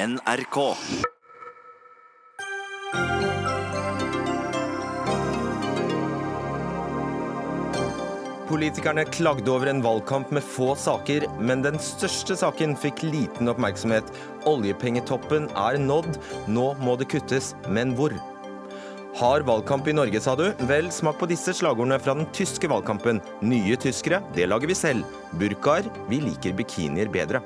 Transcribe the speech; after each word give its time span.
NRK. 0.00 0.56
Politikerne 8.48 9.04
klagde 9.04 9.52
over 9.52 9.68
en 9.68 9.82
valgkamp 9.84 10.32
med 10.32 10.46
få 10.46 10.72
saker, 10.80 11.26
men 11.44 11.60
den 11.66 11.76
største 11.84 12.38
saken 12.40 12.72
fikk 12.80 13.04
liten 13.04 13.52
oppmerksomhet. 13.52 14.08
Oljepengetoppen 14.48 15.50
er 15.52 15.76
nådd, 15.84 16.16
nå 16.48 16.70
må 16.80 16.96
det 16.96 17.10
kuttes, 17.12 17.52
men 17.68 17.92
hvor? 17.98 18.16
Har 19.20 19.44
valgkamp 19.44 19.90
i 19.90 19.98
Norge, 20.00 20.24
sa 20.24 20.32
du? 20.38 20.46
Vel, 20.70 20.88
smak 20.94 21.20
på 21.20 21.28
disse 21.28 21.52
slagordene 21.60 22.00
fra 22.00 22.16
den 22.16 22.30
tyske 22.32 22.72
valgkampen. 22.72 23.20
Nye 23.44 23.76
tyskere, 23.76 24.24
det 24.32 24.48
lager 24.48 24.70
vi 24.70 24.80
selv. 24.86 25.18
Burkaer, 25.36 25.92
vi 26.08 26.24
liker 26.24 26.56
bikinier 26.56 27.10
bedre. 27.12 27.44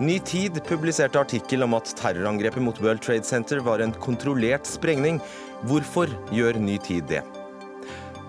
Ny 0.00 0.20
Tid 0.22 0.60
publiserte 0.62 1.18
artikkel 1.18 1.64
om 1.66 1.72
at 1.74 1.88
terrorangrepet 1.98 2.62
mot 2.62 2.76
World 2.78 3.02
Trade 3.02 3.26
Center 3.26 3.58
var 3.66 3.82
en 3.82 3.90
kontrollert 3.98 4.66
sprengning. 4.66 5.18
Hvorfor 5.66 6.12
gjør 6.30 6.60
Ny 6.62 6.76
Tid 6.86 7.08
det? 7.10 7.24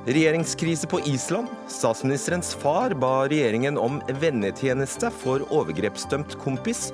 Regjeringskrise 0.09 0.89
på 0.89 0.97
Island. 1.05 1.45
Statsministerens 1.69 2.55
far 2.57 2.97
ba 2.97 3.27
regjeringen 3.29 3.77
om 3.77 4.01
vennetjeneste 4.17 5.13
for 5.21 5.45
overgrepsdømt 5.53 6.39
kompis, 6.41 6.87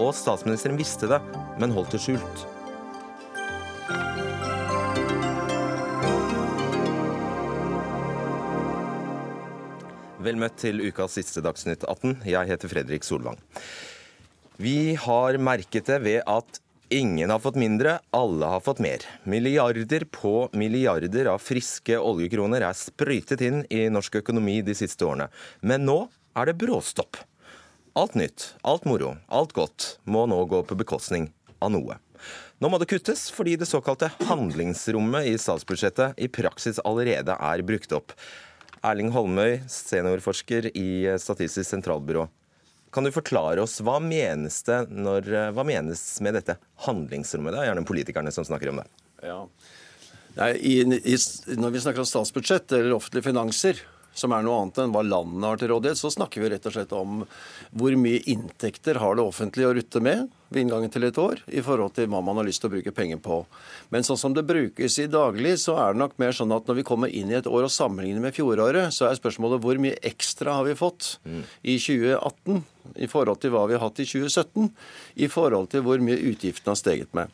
og 0.00 0.14
statsministeren 0.16 0.80
visste 0.80 1.12
det, 1.12 1.20
men 1.60 1.76
holdt 1.76 1.92
det 1.92 2.00
skjult. 2.00 2.48
Vel 10.24 10.40
møtt 10.40 10.56
til 10.62 10.80
ukas 10.88 11.20
siste 11.20 11.44
Dagsnytt 11.44 11.84
18. 11.84 12.22
Jeg 12.24 12.48
heter 12.48 12.72
Fredrik 12.72 13.04
Solvang. 13.04 13.36
Vi 14.62 14.94
har 14.94 15.34
merket 15.42 15.88
det 15.90 15.96
ved 16.04 16.20
at 16.30 16.60
ingen 16.94 17.30
har 17.34 17.40
fått 17.42 17.56
mindre, 17.58 17.96
alle 18.14 18.46
har 18.46 18.60
fått 18.62 18.78
mer. 18.78 19.02
Milliarder 19.26 20.04
på 20.06 20.44
milliarder 20.54 21.26
av 21.32 21.40
friske 21.42 21.96
oljekroner 21.98 22.62
er 22.62 22.76
sprøytet 22.78 23.40
inn 23.42 23.64
i 23.74 23.88
norsk 23.90 24.20
økonomi 24.20 24.60
de 24.62 24.76
siste 24.78 25.02
årene. 25.02 25.26
Men 25.66 25.82
nå 25.88 25.96
er 26.38 26.46
det 26.46 26.54
bråstopp. 26.60 27.18
Alt 27.98 28.14
nytt, 28.14 28.52
alt 28.62 28.86
moro, 28.86 29.16
alt 29.34 29.50
godt 29.56 29.96
må 30.06 30.28
nå 30.30 30.38
gå 30.52 30.60
på 30.68 30.78
bekostning 30.78 31.26
av 31.58 31.72
noe. 31.74 31.96
Nå 32.62 32.70
må 32.70 32.78
det 32.78 32.86
kuttes 32.92 33.24
fordi 33.34 33.56
det 33.58 33.66
såkalte 33.66 34.12
handlingsrommet 34.28 35.26
i 35.32 35.34
statsbudsjettet 35.42 36.22
i 36.22 36.30
praksis 36.30 36.78
allerede 36.86 37.34
er 37.34 37.64
brukt 37.66 37.98
opp. 37.98 38.14
Erling 38.86 39.10
Holmøy, 39.10 39.58
seniorforsker 39.66 40.70
i 40.70 41.16
Statistisk 41.18 41.66
sentralbyrå. 41.66 42.28
Kan 42.92 43.08
du 43.08 43.12
forklare 43.14 43.62
oss 43.62 43.78
hva 43.84 43.96
menes, 44.04 44.58
når, 44.88 45.30
hva 45.56 45.64
menes 45.64 46.02
med 46.24 46.36
dette 46.36 46.58
handlingsrommet? 46.86 47.54
Det 47.54 47.62
er 47.62 47.70
gjerne 47.70 47.88
politikerne 47.88 48.34
som 48.34 48.44
snakker 48.44 48.72
om 48.72 48.82
det. 48.82 48.88
Ja. 49.24 49.38
Nei, 50.36 50.52
i, 50.60 50.76
i, 50.84 51.16
når 51.56 51.74
vi 51.74 51.82
snakker 51.84 52.04
om 52.04 52.08
statsbudsjett 52.08 52.72
eller 52.76 52.94
offentlige 52.96 53.30
finanser, 53.30 53.80
som 54.12 54.32
er 54.36 54.44
noe 54.44 54.58
annet 54.60 54.78
enn 54.82 54.92
hva 54.92 55.02
landet 55.04 55.46
har 55.46 55.60
til 55.60 55.70
rådighet, 55.72 56.00
så 56.00 56.10
snakker 56.12 56.42
vi 56.42 56.50
rett 56.52 56.66
og 56.68 56.74
slett 56.74 56.92
om 56.96 57.22
hvor 57.72 57.94
mye 57.96 58.20
inntekter 58.28 59.00
har 59.00 59.16
det 59.16 59.24
offentlige 59.24 59.70
å 59.70 59.76
rutte 59.76 60.02
med 60.04 60.26
ved 60.52 60.66
inngangen 60.66 60.92
til 60.92 61.06
et 61.08 61.16
år, 61.20 61.40
i 61.48 61.62
forhold 61.64 61.94
til 61.96 62.10
hva 62.12 62.20
man 62.24 62.36
har 62.36 62.44
lyst 62.44 62.60
til 62.60 62.68
å 62.68 62.74
bruke 62.74 62.92
penger 62.92 63.22
på. 63.24 63.38
Men 63.92 64.04
sånn 64.04 64.20
som 64.20 64.36
det 64.36 64.44
brukes 64.48 64.98
i 65.00 65.08
daglig, 65.08 65.54
så 65.64 65.78
er 65.80 65.94
det 65.94 66.02
nok 66.02 66.18
mer 66.20 66.36
sånn 66.36 66.52
at 66.52 66.68
når 66.68 66.82
vi 66.82 66.86
kommer 66.90 67.12
inn 67.12 67.32
i 67.32 67.38
et 67.38 67.48
år 67.48 67.68
og 67.68 67.72
sammenligner 67.72 68.24
med 68.24 68.36
fjoråret, 68.36 68.92
så 68.92 69.08
er 69.08 69.16
spørsmålet 69.16 69.64
hvor 69.64 69.80
mye 69.80 69.96
ekstra 70.12 70.58
har 70.60 70.68
vi 70.68 70.76
fått 70.76 71.14
mm. 71.24 71.42
i 71.72 71.78
2018 71.80 72.60
i 72.96 73.08
forhold 73.10 73.40
til 73.42 73.52
hva 73.54 73.64
vi 73.68 73.76
har 73.76 73.84
hatt 73.84 74.00
i 74.02 74.06
2017, 74.08 74.70
i 75.24 75.28
forhold 75.30 75.70
til 75.72 75.84
hvor 75.86 76.02
mye 76.02 76.18
utgiftene 76.32 76.74
har 76.74 76.80
steget 76.80 77.12
med. 77.16 77.30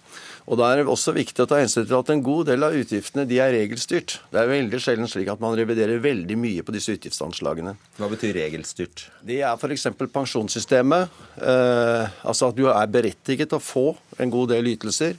Og 0.47 0.59
Da 0.61 0.71
er 0.71 0.81
det 0.81 0.93
også 0.93 1.15
viktig 1.17 1.45
å 1.45 1.49
ta 1.49 1.61
hensyn 1.61 1.87
til 1.87 1.99
at 1.99 2.13
en 2.13 2.23
god 2.25 2.49
del 2.51 2.67
av 2.67 2.77
utgiftene 2.77 3.27
de 3.29 3.41
er 3.43 3.55
regelstyrt. 3.57 4.19
Det 4.33 4.41
er 4.41 4.51
veldig 4.51 4.81
sjelden 4.83 5.11
slik 5.11 5.31
at 5.33 5.43
man 5.43 5.57
reviderer 5.59 6.03
veldig 6.05 6.39
mye 6.41 6.65
på 6.65 6.75
disse 6.75 6.95
utgiftsanslagene. 6.97 7.77
Hva 7.99 8.11
betyr 8.13 8.37
regelstyrt? 8.41 9.09
Det 9.25 9.43
er 9.43 9.57
f.eks. 9.57 9.89
pensjonssystemet. 10.15 11.19
Eh, 11.39 12.21
altså 12.23 12.53
at 12.53 12.59
du 12.59 12.67
er 12.73 12.93
berettiget 12.93 13.53
til 13.53 13.61
å 13.61 13.65
få 13.65 13.89
en 14.19 14.33
god 14.33 14.55
del 14.55 14.73
ytelser. 14.75 15.19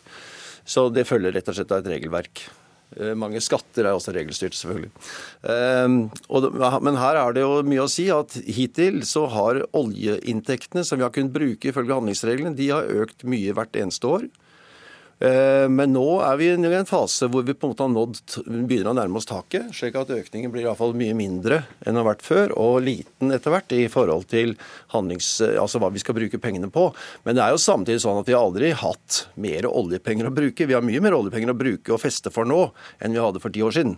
Så 0.70 0.90
det 0.94 1.08
følger 1.10 1.34
rett 1.34 1.48
og 1.50 1.58
slett 1.58 1.72
av 1.74 1.82
et 1.82 1.94
regelverk. 1.96 2.46
Eh, 2.98 3.14
mange 3.14 3.42
skatter 3.44 3.86
er 3.86 3.94
også 3.94 4.14
regelstyrt, 4.16 4.58
selvfølgelig. 4.58 4.90
Ehm, 5.46 6.00
men 6.86 6.98
her 6.98 7.20
er 7.22 7.36
det 7.36 7.44
jo 7.46 7.62
mye 7.68 7.86
å 7.86 7.92
si 7.92 8.08
at 8.14 8.34
hittil 8.50 9.04
så 9.06 9.28
har 9.30 9.62
oljeinntektene 9.78 10.86
som 10.86 10.98
vi 10.98 11.06
har 11.06 11.14
kunnet 11.14 11.36
bruke 11.36 11.70
ifølge 11.70 12.00
handlingsreglene, 12.00 12.58
de 12.58 12.72
har 12.74 12.90
økt 13.04 13.28
mye 13.30 13.54
hvert 13.54 13.78
eneste 13.78 14.10
år. 14.10 14.30
Eh, 15.20 15.66
men 15.68 15.92
nå 15.92 16.06
er 16.24 16.38
vi 16.40 16.48
i 16.48 16.76
en 16.78 16.88
fase 16.88 17.28
hvor 17.28 17.44
vi 17.44 17.52
på 17.52 17.68
en 17.68 17.74
måte 17.74 17.84
har 17.84 17.92
nådd, 17.92 18.22
begynner 18.48 18.94
å 18.94 18.96
nærme 18.96 19.20
oss 19.20 19.28
taket, 19.28 19.74
slik 19.76 19.98
at 20.00 20.14
økningen 20.16 20.54
blir 20.54 20.64
i 20.64 20.76
fall 20.80 20.96
mye 20.96 21.18
mindre 21.18 21.64
enn 21.84 21.92
den 21.92 22.00
har 22.00 22.08
vært 22.08 22.24
før, 22.24 22.56
og 22.56 22.80
liten 22.86 23.36
etter 23.36 23.52
hvert 23.52 23.76
i 23.76 23.84
forhold 23.92 24.30
til 24.32 24.56
altså 24.88 25.82
hva 25.84 25.92
vi 25.92 26.00
skal 26.00 26.16
bruke 26.16 26.40
pengene 26.40 26.72
på. 26.72 26.88
Men 27.28 27.36
det 27.36 27.44
er 27.44 27.56
jo 27.56 27.62
samtidig 27.62 28.00
sånn 28.06 28.22
at 28.22 28.32
vi 28.32 28.38
har 28.38 28.48
aldri 28.48 28.72
hatt 28.78 29.24
mer 29.36 29.68
oljepenger 29.68 30.30
å 30.30 30.36
bruke. 30.36 30.70
Vi 30.70 30.78
har 30.78 30.86
mye 30.86 31.04
mer 31.04 31.18
oljepenger 31.20 31.52
å 31.52 31.60
bruke 31.60 31.96
og 31.96 32.04
feste 32.04 32.32
for 32.32 32.48
nå 32.48 32.70
enn 33.04 33.16
vi 33.16 33.24
hadde 33.24 33.44
for 33.44 33.52
ti 33.52 33.66
år 33.66 33.76
siden. 33.76 33.98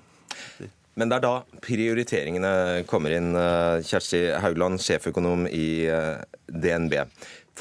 Men 0.99 1.07
det 1.07 1.17
er 1.17 1.23
da 1.23 1.59
prioriteringene 1.63 2.83
kommer 2.89 3.13
inn. 3.15 3.31
Eh, 3.37 3.79
Kjersti 3.87 4.25
Haugland, 4.43 4.81
sjeføkonom 4.83 5.45
i 5.47 5.85
eh, 5.87 6.17
DNB. 6.51 6.97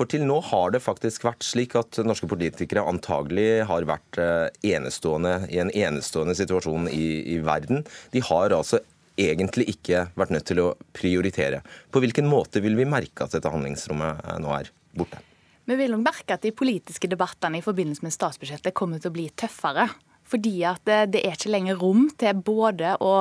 For 0.00 0.08
til 0.08 0.22
nå 0.24 0.38
har 0.48 0.70
det 0.72 0.80
faktisk 0.80 1.26
vært 1.26 1.44
slik 1.44 1.74
at 1.76 1.98
norske 2.08 2.24
politikere 2.24 2.86
antagelig 2.88 3.66
har 3.68 3.84
vært 3.84 4.16
eh, 4.16 4.46
enestående 4.72 5.42
i 5.52 5.58
en 5.60 5.68
enestående 5.76 6.32
situasjon 6.38 6.88
i, 6.88 7.34
i 7.34 7.36
verden. 7.44 7.82
De 8.14 8.22
har 8.24 8.54
altså 8.56 8.80
egentlig 9.20 9.66
ikke 9.74 10.06
vært 10.16 10.32
nødt 10.32 10.48
til 10.48 10.62
å 10.62 10.70
prioritere. 10.96 11.60
På 11.92 12.00
hvilken 12.00 12.30
måte 12.32 12.64
vil 12.64 12.80
vi 12.80 12.88
merke 12.88 13.26
at 13.26 13.36
dette 13.36 13.52
handlingsrommet 13.52 14.24
eh, 14.24 14.38
nå 14.40 14.54
er 14.56 14.72
borte? 14.96 15.20
Vi 15.68 15.76
vil 15.76 15.92
nok 15.92 16.06
merke 16.08 16.38
at 16.38 16.48
de 16.48 16.56
politiske 16.56 17.12
debattene 17.12 17.60
i 17.60 17.66
forbindelse 17.66 18.06
med 18.06 18.16
statsbudsjettet 18.16 18.72
kommer 18.72 19.04
til 19.04 19.12
å 19.12 19.18
bli 19.20 19.28
tøffere. 19.36 19.84
Fordi 20.30 20.54
at 20.68 20.86
det 20.86 21.22
er 21.24 21.34
ikke 21.34 21.52
lenger 21.52 21.80
rom 21.80 22.08
til 22.20 22.40
både 22.46 22.94
å 23.02 23.14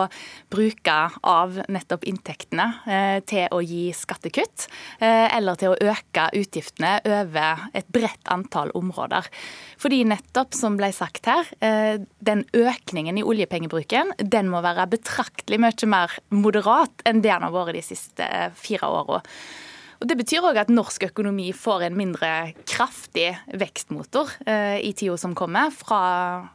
bruke 0.51 0.97
av 1.25 1.59
nettopp 1.71 2.05
inntektene 2.09 2.67
eh, 2.85 3.19
til 3.29 3.47
å 3.55 3.61
gi 3.63 3.89
skattekutt, 3.95 4.67
eh, 5.01 5.27
eller 5.35 5.59
til 5.59 5.73
å 5.73 5.91
øke 5.93 6.27
utgiftene 6.37 6.97
over 7.05 7.65
et 7.77 7.89
bredt 7.93 8.31
antall 8.31 8.73
områder. 8.77 9.27
Fordi 9.79 10.03
nettopp, 10.09 10.55
som 10.57 10.77
ble 10.79 10.91
sagt 10.95 11.29
her, 11.29 11.49
eh, 11.65 12.01
den 12.19 12.45
økningen 12.53 13.19
i 13.19 13.25
oljepengebruken 13.25 14.13
den 14.19 14.51
må 14.51 14.63
være 14.65 14.89
betraktelig 14.93 15.61
mye 15.61 15.89
mer 15.89 16.19
moderat 16.33 17.05
enn 17.07 17.23
det 17.23 17.29
den 17.29 17.45
har 17.45 17.53
vært 17.53 17.77
de 17.77 17.85
siste 17.85 18.29
fire 18.59 18.89
årene. 18.89 19.23
Og 19.99 20.07
Det 20.07 20.15
betyr 20.15 20.45
òg 20.47 20.57
at 20.61 20.71
norsk 20.71 21.09
økonomi 21.09 21.49
får 21.55 21.89
en 21.89 21.97
mindre 21.99 22.29
kraftig 22.69 23.33
vekstmotor 23.59 24.31
eh, 24.47 24.79
i 24.87 24.93
tida 24.95 25.17
som 25.19 25.35
kommer, 25.35 25.73
fra 25.75 25.99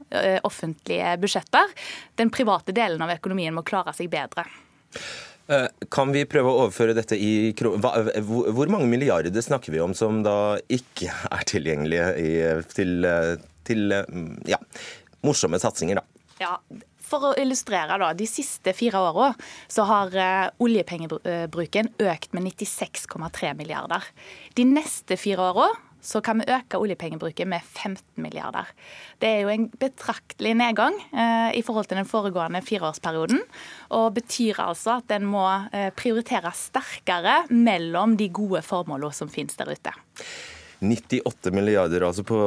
eh, 0.09 0.39
offentlige 0.49 1.19
budsjetter. 1.21 1.75
Den 2.17 2.33
private 2.33 2.73
delen 2.77 3.05
av 3.05 3.13
økonomien 3.13 3.55
må 3.55 3.65
klare 3.67 3.93
seg 3.97 4.09
bedre. 4.13 4.47
Eh, 5.53 5.69
kan 5.93 6.15
vi 6.15 6.25
prøve 6.25 6.49
å 6.49 6.63
overføre 6.65 6.97
dette 6.97 7.19
i 7.21 7.53
Hvor 7.61 8.73
mange 8.73 8.89
milliarder 8.89 9.45
snakker 9.45 9.75
vi 9.75 9.83
om 9.85 9.93
som 9.93 10.23
da 10.25 10.57
ikke 10.73 11.13
er 11.13 11.45
tilgjengelige 11.51 12.09
i, 12.17 12.33
til, 12.73 13.11
til 13.69 13.99
ja, 14.49 14.63
morsomme 15.21 15.61
satsinger, 15.61 16.01
da? 16.01 16.25
Ja, 16.41 16.57
for 17.15 17.31
å 17.31 17.35
illustrere, 17.41 17.99
da. 18.01 18.13
De 18.17 18.27
siste 18.29 18.75
fire 18.77 19.01
åra 19.01 19.33
så 19.71 19.87
har 19.89 20.15
uh, 20.19 20.53
oljepengebruken 20.65 21.95
økt 22.03 22.35
med 22.37 22.49
96,3 22.51 23.55
milliarder. 23.59 24.07
De 24.59 24.67
neste 24.69 25.19
fire 25.21 25.51
åra 25.53 25.69
så 26.05 26.21
kan 26.21 26.41
vi 26.41 26.51
øke 26.53 26.77
oljepengebruken 26.77 27.49
med 27.49 27.65
15 27.65 28.21
milliarder. 28.21 28.69
Det 29.23 29.31
er 29.31 29.39
jo 29.41 29.53
en 29.55 29.71
betraktelig 29.81 30.53
nedgang 30.61 30.99
eh, 31.17 31.55
i 31.57 31.63
forhold 31.65 31.89
til 31.89 31.97
den 31.97 32.09
foregående 32.09 32.61
fireårsperioden. 32.61 33.41
Og 33.97 34.11
betyr 34.19 34.61
altså 34.67 34.99
at 34.99 35.15
en 35.17 35.25
må 35.25 35.47
uh, 35.49 35.89
prioritere 35.97 36.53
sterkere 36.53 37.47
mellom 37.49 38.19
de 38.21 38.29
gode 38.29 38.61
formålene 38.67 39.17
som 39.17 39.33
finnes 39.33 39.57
der 39.57 39.73
ute. 39.73 39.95
98 40.85 41.55
milliarder 41.57 42.05
altså 42.05 42.27
på 42.29 42.39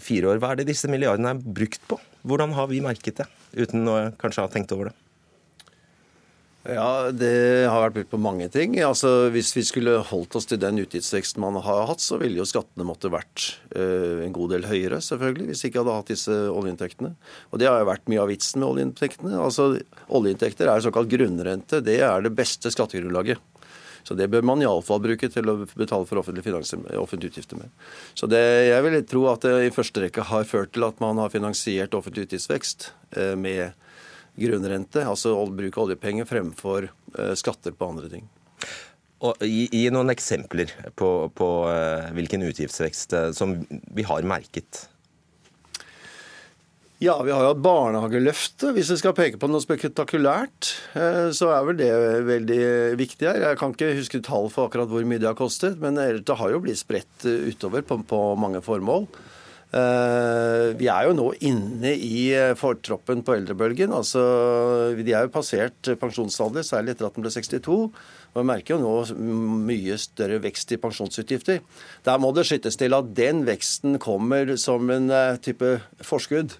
fire 0.00 0.32
år. 0.32 0.40
Hva 0.40 0.54
er 0.54 0.62
det 0.62 0.70
disse 0.72 0.88
milliardene 0.88 1.34
er 1.34 1.44
brukt 1.44 1.84
på? 1.90 2.00
Hvordan 2.24 2.54
har 2.56 2.68
vi 2.70 2.80
merket 2.84 3.20
det, 3.20 3.26
uten 3.52 3.88
å 3.88 3.96
kanskje 4.20 4.44
ha 4.46 4.52
tenkt 4.52 4.72
over 4.72 4.90
det? 4.90 4.98
Ja, 6.64 7.12
Det 7.12 7.68
har 7.68 7.82
vært 7.82 7.96
brukt 7.98 8.12
på 8.14 8.20
mange 8.20 8.46
ting. 8.48 8.78
Altså, 8.80 9.28
Hvis 9.28 9.52
vi 9.52 9.62
skulle 9.68 9.98
holdt 10.00 10.34
oss 10.34 10.46
til 10.48 10.58
den 10.58 10.80
utgiftsveksten 10.80 11.42
man 11.42 11.60
har 11.60 11.86
hatt, 11.90 12.00
så 12.00 12.16
ville 12.16 12.40
jo 12.40 12.48
skattene 12.48 12.86
måtte 12.88 13.12
vært 13.12 13.58
uh, 13.76 14.24
en 14.24 14.32
god 14.32 14.54
del 14.56 14.64
høyere, 14.64 15.02
selvfølgelig, 15.04 15.50
hvis 15.50 15.64
vi 15.64 15.68
ikke 15.68 15.82
hadde 15.82 15.96
hatt 15.98 16.12
disse 16.14 16.32
oljeinntektene. 16.32 17.12
Og 17.52 17.60
Det 17.60 17.68
har 17.68 17.82
jo 17.82 17.90
vært 17.90 18.08
mye 18.08 18.22
av 18.22 18.32
vitsen 18.32 18.64
med 18.64 18.70
oljeinntektene. 18.70 19.36
Altså, 19.36 19.74
Oljeinntekter 20.08 20.70
er 20.72 20.80
såkalt 20.80 21.12
grunnrente. 21.12 21.82
Det 21.84 21.98
er 22.00 22.24
det 22.24 22.32
beste 22.32 22.72
skattegrunnlaget. 22.72 23.44
Så 24.04 24.16
det 24.18 24.28
bør 24.32 24.44
man 24.44 24.62
iallfall 24.62 25.00
bruke 25.00 25.30
til 25.32 25.48
å 25.48 25.56
betale 25.64 26.04
for 26.08 26.20
offentlige, 26.20 26.52
offentlige 27.00 27.32
utgifter 27.32 27.60
med. 27.60 27.72
Så 28.12 28.28
det, 28.28 28.42
jeg 28.68 28.84
vil 28.84 28.98
tro 29.08 29.24
at 29.32 29.46
det 29.46 29.54
i 29.68 29.72
første 29.74 30.04
rekke 30.04 30.26
har 30.28 30.44
ført 30.48 30.74
til 30.76 30.84
at 30.84 31.00
man 31.00 31.20
har 31.22 31.32
finansiert 31.32 31.96
offentlig 31.96 32.26
utgiftsvekst 32.28 32.90
eh, 33.16 33.32
med 33.40 33.72
grunnrente, 34.40 35.04
altså 35.06 35.36
bruk 35.48 35.78
av 35.78 35.88
oljepenger 35.88 36.28
fremfor 36.28 36.90
eh, 36.90 37.34
skatter 37.38 37.76
på 37.76 37.90
andre 37.94 38.10
ting. 38.12 38.28
Og 39.24 39.40
gi, 39.40 39.68
gi 39.72 39.86
noen 39.94 40.12
eksempler 40.12 40.72
på, 41.00 41.08
på 41.32 41.46
uh, 41.64 42.10
hvilken 42.12 42.42
utgiftsvekst 42.44 43.14
som 43.32 43.54
vi 43.64 44.04
har 44.04 44.26
merket. 44.28 44.82
Ja, 47.04 47.18
vi 47.20 47.32
har 47.34 47.42
jo 47.42 47.50
hatt 47.50 47.60
barnehageløftet. 47.60 48.70
Hvis 48.72 48.88
vi 48.94 48.96
skal 48.96 49.12
peke 49.16 49.36
på 49.40 49.48
noe 49.50 49.60
spektakulært, 49.60 50.70
uh, 50.94 51.28
så 51.36 51.50
er 51.52 51.66
vel 51.66 51.76
det 51.76 51.90
veldig 52.24 52.60
viktig 52.96 53.28
her. 53.28 53.42
Jeg 53.50 53.58
kan 53.60 53.74
ikke 53.74 53.90
huske 53.98 54.20
tall 54.24 54.48
for 54.52 54.70
akkurat 54.70 54.88
hvor 54.88 55.04
mye 55.04 55.20
det 55.20 55.28
har 55.28 55.36
kostet, 55.36 55.76
men 55.82 55.98
det 55.98 56.38
har 56.38 56.54
jo 56.54 56.62
blitt 56.64 56.80
spredt 56.80 57.26
utover 57.26 57.84
på, 57.84 57.98
på 58.08 58.20
mange 58.40 58.62
formål. 58.64 59.08
Vi 59.74 60.86
er 60.86 61.08
jo 61.08 61.16
nå 61.18 61.24
inne 61.42 61.90
i 61.98 62.28
fortroppen 62.54 63.24
på 63.26 63.34
eldrebølgen. 63.34 63.90
altså 63.90 64.20
De 64.94 65.10
er 65.10 65.26
jo 65.26 65.32
passert 65.34 65.88
pensjonsalder, 65.98 66.62
særlig 66.62 66.94
etter 66.94 67.08
at 67.08 67.16
den 67.16 67.24
ble 67.26 67.32
62. 67.34 67.80
Og 68.34 68.38
Vi 68.38 68.46
merker 68.46 68.76
jo 68.76 68.84
nå 68.84 69.16
mye 69.66 69.98
større 69.98 70.38
vekst 70.46 70.76
i 70.76 70.78
pensjonsutgifter. 70.78 71.58
Der 72.06 72.22
må 72.22 72.30
det 72.36 72.46
skyttes 72.46 72.78
til 72.78 72.94
at 72.94 73.10
den 73.18 73.42
veksten 73.48 73.98
kommer 74.02 74.54
som 74.62 74.94
en 74.94 75.10
eh, 75.10 75.42
type 75.42 75.80
forskudd. 76.06 76.54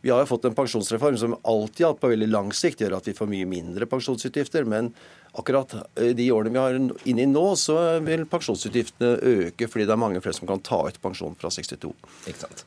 Vi 0.00 0.10
har 0.10 0.22
jo 0.22 0.30
fått 0.30 0.46
en 0.46 0.54
pensjonsreform 0.54 1.18
som 1.18 1.36
alltid 1.42 2.00
på 2.00 2.10
veldig 2.12 2.28
lang 2.30 2.52
sikt 2.54 2.84
gjør 2.84 2.98
at 3.00 3.08
vi 3.08 3.16
får 3.16 3.30
mye 3.30 3.48
mindre 3.50 3.88
pensjonsutgifter. 3.90 4.66
Men 4.68 4.92
akkurat 5.32 5.74
eh, 5.74 6.14
de 6.16 6.30
årene 6.32 6.54
vi 6.54 6.62
har 6.62 6.78
inne 6.78 7.24
i 7.24 7.28
nå, 7.28 7.44
så 7.58 7.98
vil 8.06 8.26
pensjonsutgiftene 8.30 9.18
øke 9.18 9.68
fordi 9.70 9.88
det 9.88 9.94
er 9.96 10.02
mange 10.04 10.22
flere 10.24 10.38
som 10.38 10.50
kan 10.50 10.62
ta 10.64 10.84
ut 10.86 11.00
pensjon 11.02 11.36
fra 11.38 11.50
62. 11.54 11.92
Ikke 12.30 12.46
sant. 12.46 12.66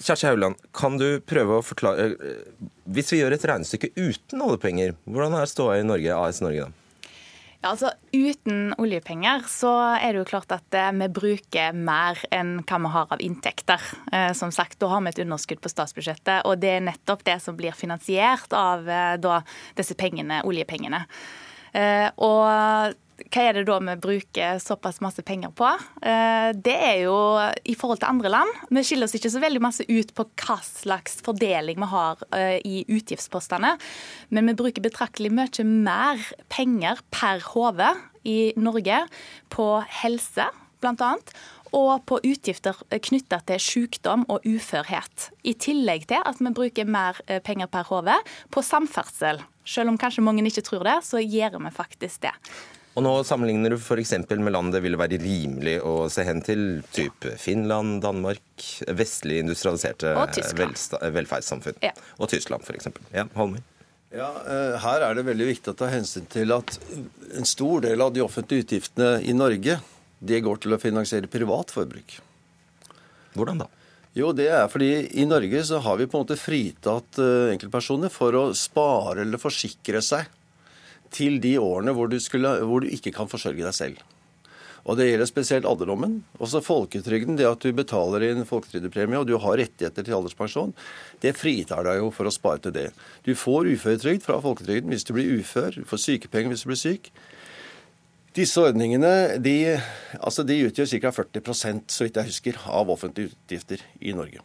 Kjersti 0.00 0.30
Hauland, 0.30 0.56
kan 0.72 0.96
du 0.96 1.20
prøve 1.28 1.58
å 1.58 1.64
forklare 1.64 2.12
eh, 2.14 2.68
Hvis 2.88 3.12
vi 3.12 3.20
gjør 3.20 3.36
et 3.36 3.48
regnestykke 3.50 3.92
uten 3.98 4.46
oljepenger, 4.46 4.94
hvordan 5.04 5.36
er 5.36 5.50
ståa 5.50 5.80
i 5.80 5.86
Norge, 5.86 6.16
AS 6.16 6.40
Norge 6.44 6.68
da? 6.68 6.79
Ja, 7.60 7.74
altså 7.74 7.90
Uten 8.16 8.72
oljepenger 8.80 9.44
så 9.52 9.70
er 9.98 10.14
det 10.14 10.22
jo 10.22 10.28
klart 10.30 10.52
at 10.54 10.76
eh, 10.76 10.88
vi 10.96 11.08
bruker 11.12 11.76
mer 11.76 12.18
enn 12.32 12.54
hva 12.64 12.78
vi 12.80 12.92
har 12.94 13.12
av 13.12 13.20
inntekter. 13.20 13.84
Eh, 14.12 14.32
som 14.36 14.52
sagt, 14.54 14.78
Da 14.80 14.88
har 14.88 15.04
vi 15.04 15.12
et 15.12 15.20
underskudd 15.26 15.60
på 15.60 15.72
statsbudsjettet, 15.72 16.46
og 16.48 16.56
det 16.62 16.72
er 16.78 16.86
nettopp 16.88 17.26
det 17.28 17.36
som 17.44 17.58
blir 17.58 17.76
finansiert 17.76 18.56
av 18.56 18.88
eh, 18.88 19.18
da, 19.20 19.42
disse 19.76 19.94
pengene, 19.94 20.40
oljepengene. 20.48 21.04
Og 21.70 22.96
hva 23.30 23.44
er 23.46 23.58
det 23.58 23.66
da 23.68 23.76
vi 23.84 23.94
bruker 24.02 24.58
såpass 24.62 25.00
masse 25.04 25.22
penger 25.26 25.52
på? 25.56 25.68
Eh, 26.02 26.50
det 26.54 26.74
er 26.74 26.96
jo 27.04 27.16
i 27.62 27.76
forhold 27.78 28.02
til 28.02 28.10
andre 28.10 28.32
land. 28.32 28.62
Vi 28.70 28.82
skiller 28.86 29.06
oss 29.06 29.14
ikke 29.18 29.30
så 29.32 29.42
veldig 29.42 29.62
masse 29.62 29.86
ut 29.86 30.10
på 30.16 30.26
hva 30.42 30.58
slags 30.66 31.20
fordeling 31.26 31.78
vi 31.80 31.90
har 31.92 32.24
eh, 32.36 32.58
i 32.66 32.82
utgiftspostene, 32.90 33.76
men 34.34 34.50
vi 34.50 34.56
bruker 34.58 34.84
betraktelig 34.84 35.32
mye 35.34 35.66
mer 35.66 36.26
penger 36.50 37.04
per 37.14 37.44
hode 37.52 37.94
i 38.26 38.52
Norge 38.58 39.04
på 39.54 39.70
helse, 40.02 40.50
bl.a 40.80 41.14
og 41.76 42.02
på 42.08 42.18
utgifter 42.26 42.74
knytta 42.90 43.40
til 43.46 43.62
sykdom 43.62 44.24
og 44.32 44.42
uførhet. 44.48 45.30
I 45.46 45.54
tillegg 45.54 46.08
til 46.10 46.24
at 46.26 46.40
vi 46.42 46.50
bruker 46.56 46.88
mer 46.90 47.20
eh, 47.28 47.38
penger 47.42 47.70
per 47.70 47.86
hode 47.92 48.16
på 48.50 48.64
samferdsel. 48.66 49.38
Selv 49.62 49.92
om 49.92 49.98
kanskje 50.00 50.24
mange 50.26 50.42
ikke 50.50 50.66
tror 50.66 50.86
det, 50.86 50.98
så 51.06 51.22
gjør 51.22 51.60
vi 51.62 51.74
faktisk 51.74 52.26
det. 52.26 52.34
Og 53.00 53.04
nå 53.06 53.14
sammenligner 53.24 53.72
du 53.72 53.78
f.eks. 53.78 54.10
med 54.28 54.52
land 54.52 54.74
det 54.74 54.82
ville 54.84 54.98
være 55.00 55.16
rimelig 55.22 55.78
å 55.88 56.04
se 56.12 56.20
hen 56.28 56.42
til, 56.44 56.82
type 56.92 57.32
Finland, 57.40 58.02
Danmark, 58.04 58.64
vestlig 58.92 59.38
industrialiserte 59.40 60.12
velferdssamfunn. 61.08 61.78
Ja. 61.80 61.94
Og 62.20 62.28
Tyskland 62.28 62.66
f.eks. 62.66 62.90
Ja, 63.16 63.24
Holmer? 63.38 63.62
Ja, 64.12 64.28
eh, 64.44 64.76
Her 64.82 65.06
er 65.06 65.16
det 65.16 65.24
veldig 65.30 65.46
viktig 65.48 65.72
å 65.72 65.78
ta 65.80 65.88
hensyn 65.88 66.28
til 66.28 66.52
at 66.52 66.76
en 67.38 67.48
stor 67.48 67.86
del 67.86 68.04
av 68.04 68.12
de 68.12 68.20
offentlige 68.20 68.66
utgiftene 68.66 69.14
i 69.24 69.32
Norge 69.32 69.78
det 70.20 70.42
går 70.44 70.60
til 70.60 70.76
å 70.76 70.80
finansiere 70.82 71.30
privat 71.32 71.72
forbruk. 71.72 72.18
Hvordan 73.32 73.62
da? 73.62 73.70
Jo, 74.18 74.34
det 74.36 74.50
er 74.52 74.68
fordi 74.68 74.90
i 75.22 75.24
Norge 75.30 75.64
så 75.64 75.80
har 75.80 75.96
vi 75.96 76.04
på 76.10 76.20
en 76.20 76.26
måte 76.26 76.36
fritatt 76.36 77.22
eh, 77.22 77.54
enkeltpersoner 77.54 78.12
for 78.12 78.36
å 78.36 78.44
spare 78.52 79.24
eller 79.24 79.40
forsikre 79.40 80.04
seg 80.04 80.28
til 81.14 81.40
de 81.42 81.56
årene 81.60 81.94
hvor 81.96 82.10
du, 82.10 82.18
skulle, 82.22 82.56
hvor 82.66 82.82
du 82.82 82.90
ikke 82.90 83.12
kan 83.14 83.30
forsørge 83.30 83.64
deg 83.64 83.76
selv. 83.76 84.00
Og 84.88 84.96
Det 84.96 85.10
gjelder 85.10 85.28
spesielt 85.28 85.66
alderdommen. 85.68 86.20
Også 86.40 86.62
folketrygden, 86.64 87.36
det 87.36 87.48
at 87.48 87.60
du 87.60 87.72
betaler 87.76 88.24
inn 88.30 88.46
folketrygdepremie 88.48 89.18
og 89.20 89.26
du 89.28 89.36
har 89.38 89.58
rettigheter 89.60 90.06
til 90.06 90.16
alderspensjon, 90.16 90.72
det 91.20 91.36
fritar 91.36 91.84
deg 91.84 92.00
jo 92.00 92.08
for 92.14 92.28
å 92.28 92.32
spare 92.32 92.62
til 92.64 92.74
det. 92.76 92.86
Du 93.26 93.34
får 93.36 93.68
uføretrygd 93.74 94.24
fra 94.24 94.40
folketrygden 94.40 94.92
hvis 94.94 95.04
du 95.04 95.12
blir 95.16 95.36
ufør, 95.40 95.76
du 95.76 95.88
får 95.88 96.04
sykepenger 96.06 96.54
hvis 96.54 96.64
du 96.64 96.70
blir 96.72 96.80
syk. 96.80 97.12
Disse 98.36 98.62
ordningene 98.62 99.40
de, 99.42 99.56
altså 100.22 100.46
de 100.46 100.62
utgjør 100.68 100.88
ca. 101.02 101.12
40% 101.18 101.90
så 101.90 102.06
vidt 102.06 102.20
jeg 102.20 102.30
husker, 102.30 102.62
av 102.70 102.92
offentlige 102.94 103.34
utgifter 103.34 103.82
i 104.00 104.14
Norge. 104.16 104.44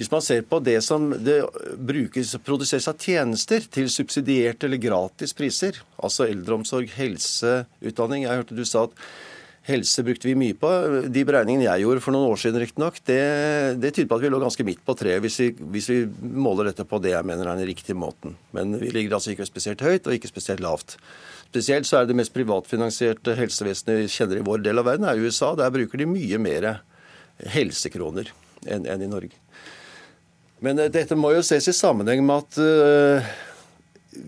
Hvis 0.00 0.08
man 0.08 0.22
ser 0.24 0.46
på 0.48 0.62
det 0.64 0.78
som 0.80 1.10
det 1.12 1.42
brukes, 1.76 2.30
produseres 2.40 2.86
av 2.88 2.96
tjenester 2.96 3.66
til 3.68 3.90
subsidierte 3.92 4.64
eller 4.64 4.80
gratis 4.80 5.34
priser, 5.36 5.76
altså 6.00 6.24
eldreomsorg, 6.24 6.88
helse, 6.96 7.66
utdanning 7.84 8.24
Jeg 8.24 8.40
hørte 8.40 8.56
du 8.56 8.64
sa 8.64 8.86
at 8.86 8.94
helse 9.68 10.00
brukte 10.06 10.24
vi 10.24 10.38
mye 10.40 10.56
på. 10.56 10.70
De 11.12 11.24
beregningene 11.28 11.66
jeg 11.66 11.84
gjorde 11.84 12.04
for 12.06 12.16
noen 12.16 12.30
år 12.32 12.40
siden, 12.40 12.62
riktignok, 12.62 13.02
det, 13.04 13.20
det 13.82 13.90
tyder 13.92 14.08
på 14.08 14.16
at 14.16 14.24
vi 14.24 14.30
lå 14.32 14.40
ganske 14.40 14.66
midt 14.70 14.80
på 14.88 14.96
treet 14.96 15.20
hvis, 15.20 15.36
hvis, 15.60 15.90
vi 15.92 15.98
måler 16.46 16.70
dette 16.70 16.88
på 16.88 17.02
det 17.04 17.12
jeg 17.12 17.28
mener 17.28 17.50
er 17.50 17.60
den 17.60 17.68
riktige 17.68 17.98
måten. 17.98 18.38
Men 18.56 18.78
vi 18.80 18.88
ligger 18.96 19.18
altså 19.18 19.34
ikke 19.34 19.50
spesielt 19.50 19.84
høyt 19.84 20.08
og 20.08 20.16
ikke 20.16 20.32
spesielt 20.32 20.64
lavt. 20.64 20.96
Spesielt 21.50 21.90
så 21.90 22.00
er 22.00 22.08
det 22.08 22.16
mest 22.16 22.32
privatfinansierte 22.32 23.36
helsevesenet 23.36 24.00
vi 24.00 24.08
kjenner 24.16 24.40
i 24.40 24.48
vår 24.48 24.64
del 24.64 24.80
av 24.80 24.88
verden, 24.88 25.12
er 25.12 25.20
USA. 25.20 25.52
Der 25.60 25.76
bruker 25.76 26.00
de 26.00 26.08
mye 26.08 26.40
mer 26.40 26.70
helsekroner 27.52 28.32
enn, 28.64 28.88
enn 28.88 29.04
i 29.04 29.12
Norge. 29.12 29.36
Men 30.64 30.78
eh, 30.78 30.90
dette 30.92 31.18
må 31.18 31.32
jo 31.36 31.44
ses 31.46 31.68
i 31.70 31.76
sammenheng 31.76 32.24
med 32.26 32.44
at 32.44 32.60
uh, 32.60 33.30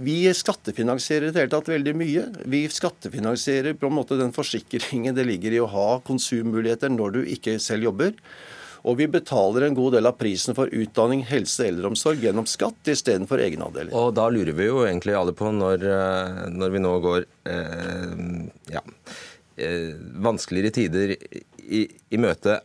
vi 0.03 0.25
skattefinansierer 0.35 1.29
i 1.29 1.35
det 1.35 1.43
hele 1.43 1.53
tatt 1.53 1.71
veldig 1.73 1.95
mye. 1.99 2.25
Vi 2.49 2.65
skattefinansierer 2.73 3.77
på 3.79 3.91
en 3.91 3.99
måte 3.99 4.19
den 4.21 4.35
forsikringen 4.35 5.17
det 5.17 5.27
ligger 5.29 5.55
i 5.55 5.63
å 5.63 5.71
ha 5.71 5.89
konsummuligheter 6.07 6.93
når 6.93 7.17
du 7.17 7.23
ikke 7.37 7.59
selv 7.63 7.91
jobber. 7.91 8.17
Og 8.83 8.97
vi 8.99 9.07
betaler 9.07 9.69
en 9.69 9.77
god 9.79 9.95
del 9.95 10.09
av 10.11 10.17
prisen 10.19 10.57
for 10.59 10.71
utdanning, 10.75 11.23
helse, 11.29 11.61
og 11.63 11.71
eldreomsorg 11.71 12.25
gjennom 12.25 12.49
skatt 12.51 12.91
istedenfor 12.91 13.43
egenandeler. 13.45 13.93
Og 13.95 14.11
da 14.17 14.27
lurer 14.33 14.57
vi 14.59 14.67
jo 14.67 14.83
egentlig 14.83 15.15
alle 15.15 15.35
på, 15.39 15.53
når, 15.55 15.87
eh, 15.87 16.41
når 16.51 16.75
vi 16.75 16.83
nå 16.83 16.97
går 17.05 17.29
eh, 17.53 18.25
ja, 18.75 18.83
eh, 19.55 19.93
vanskeligere 20.27 20.75
tider 20.75 21.15
i, 21.15 21.85
i 21.87 22.23
møte, 22.23 22.59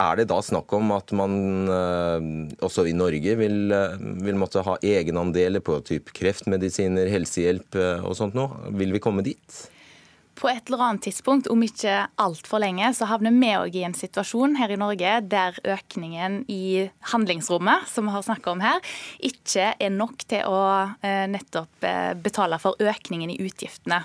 er 0.00 0.20
det 0.20 0.28
da 0.30 0.38
snakk 0.44 0.72
om 0.76 0.92
at 0.96 1.12
man 1.16 1.34
eh, 1.70 2.30
også 2.64 2.86
i 2.88 2.96
Norge 2.96 3.36
vil, 3.40 3.58
eh, 3.74 3.98
vil 4.24 4.38
måtte 4.40 4.64
ha 4.66 4.78
egenandeler 4.82 5.62
på 5.64 5.80
typ 5.86 6.12
kreftmedisiner, 6.16 7.10
helsehjelp 7.12 7.76
eh, 7.78 8.06
og 8.06 8.16
sånt 8.18 8.38
noe? 8.38 8.72
Vil 8.80 8.94
vi 8.96 9.02
komme 9.02 9.24
dit? 9.26 9.60
På 10.40 10.48
et 10.48 10.70
eller 10.70 10.86
annet 10.86 11.04
tidspunkt, 11.04 11.50
om 11.52 11.60
ikke 11.60 11.98
altfor 12.22 12.62
lenge, 12.62 12.88
så 12.96 13.10
havner 13.10 13.34
vi 13.34 13.50
òg 13.58 13.76
i 13.76 13.84
en 13.84 13.96
situasjon 13.96 14.56
her 14.56 14.72
i 14.72 14.78
Norge 14.80 15.18
der 15.28 15.58
økningen 15.68 16.40
i 16.48 16.86
handlingsrommet, 17.12 17.84
som 17.92 18.08
vi 18.08 18.14
har 18.14 18.24
snakka 18.24 18.54
om 18.54 18.64
her, 18.64 18.80
ikke 19.20 19.74
er 19.76 19.92
nok 19.92 20.24
til 20.32 20.48
å 20.48 20.62
nettopp 21.28 21.84
betale 22.24 22.56
for 22.62 22.80
økningen 22.80 23.34
i 23.34 23.40
utgiftene. 23.44 24.00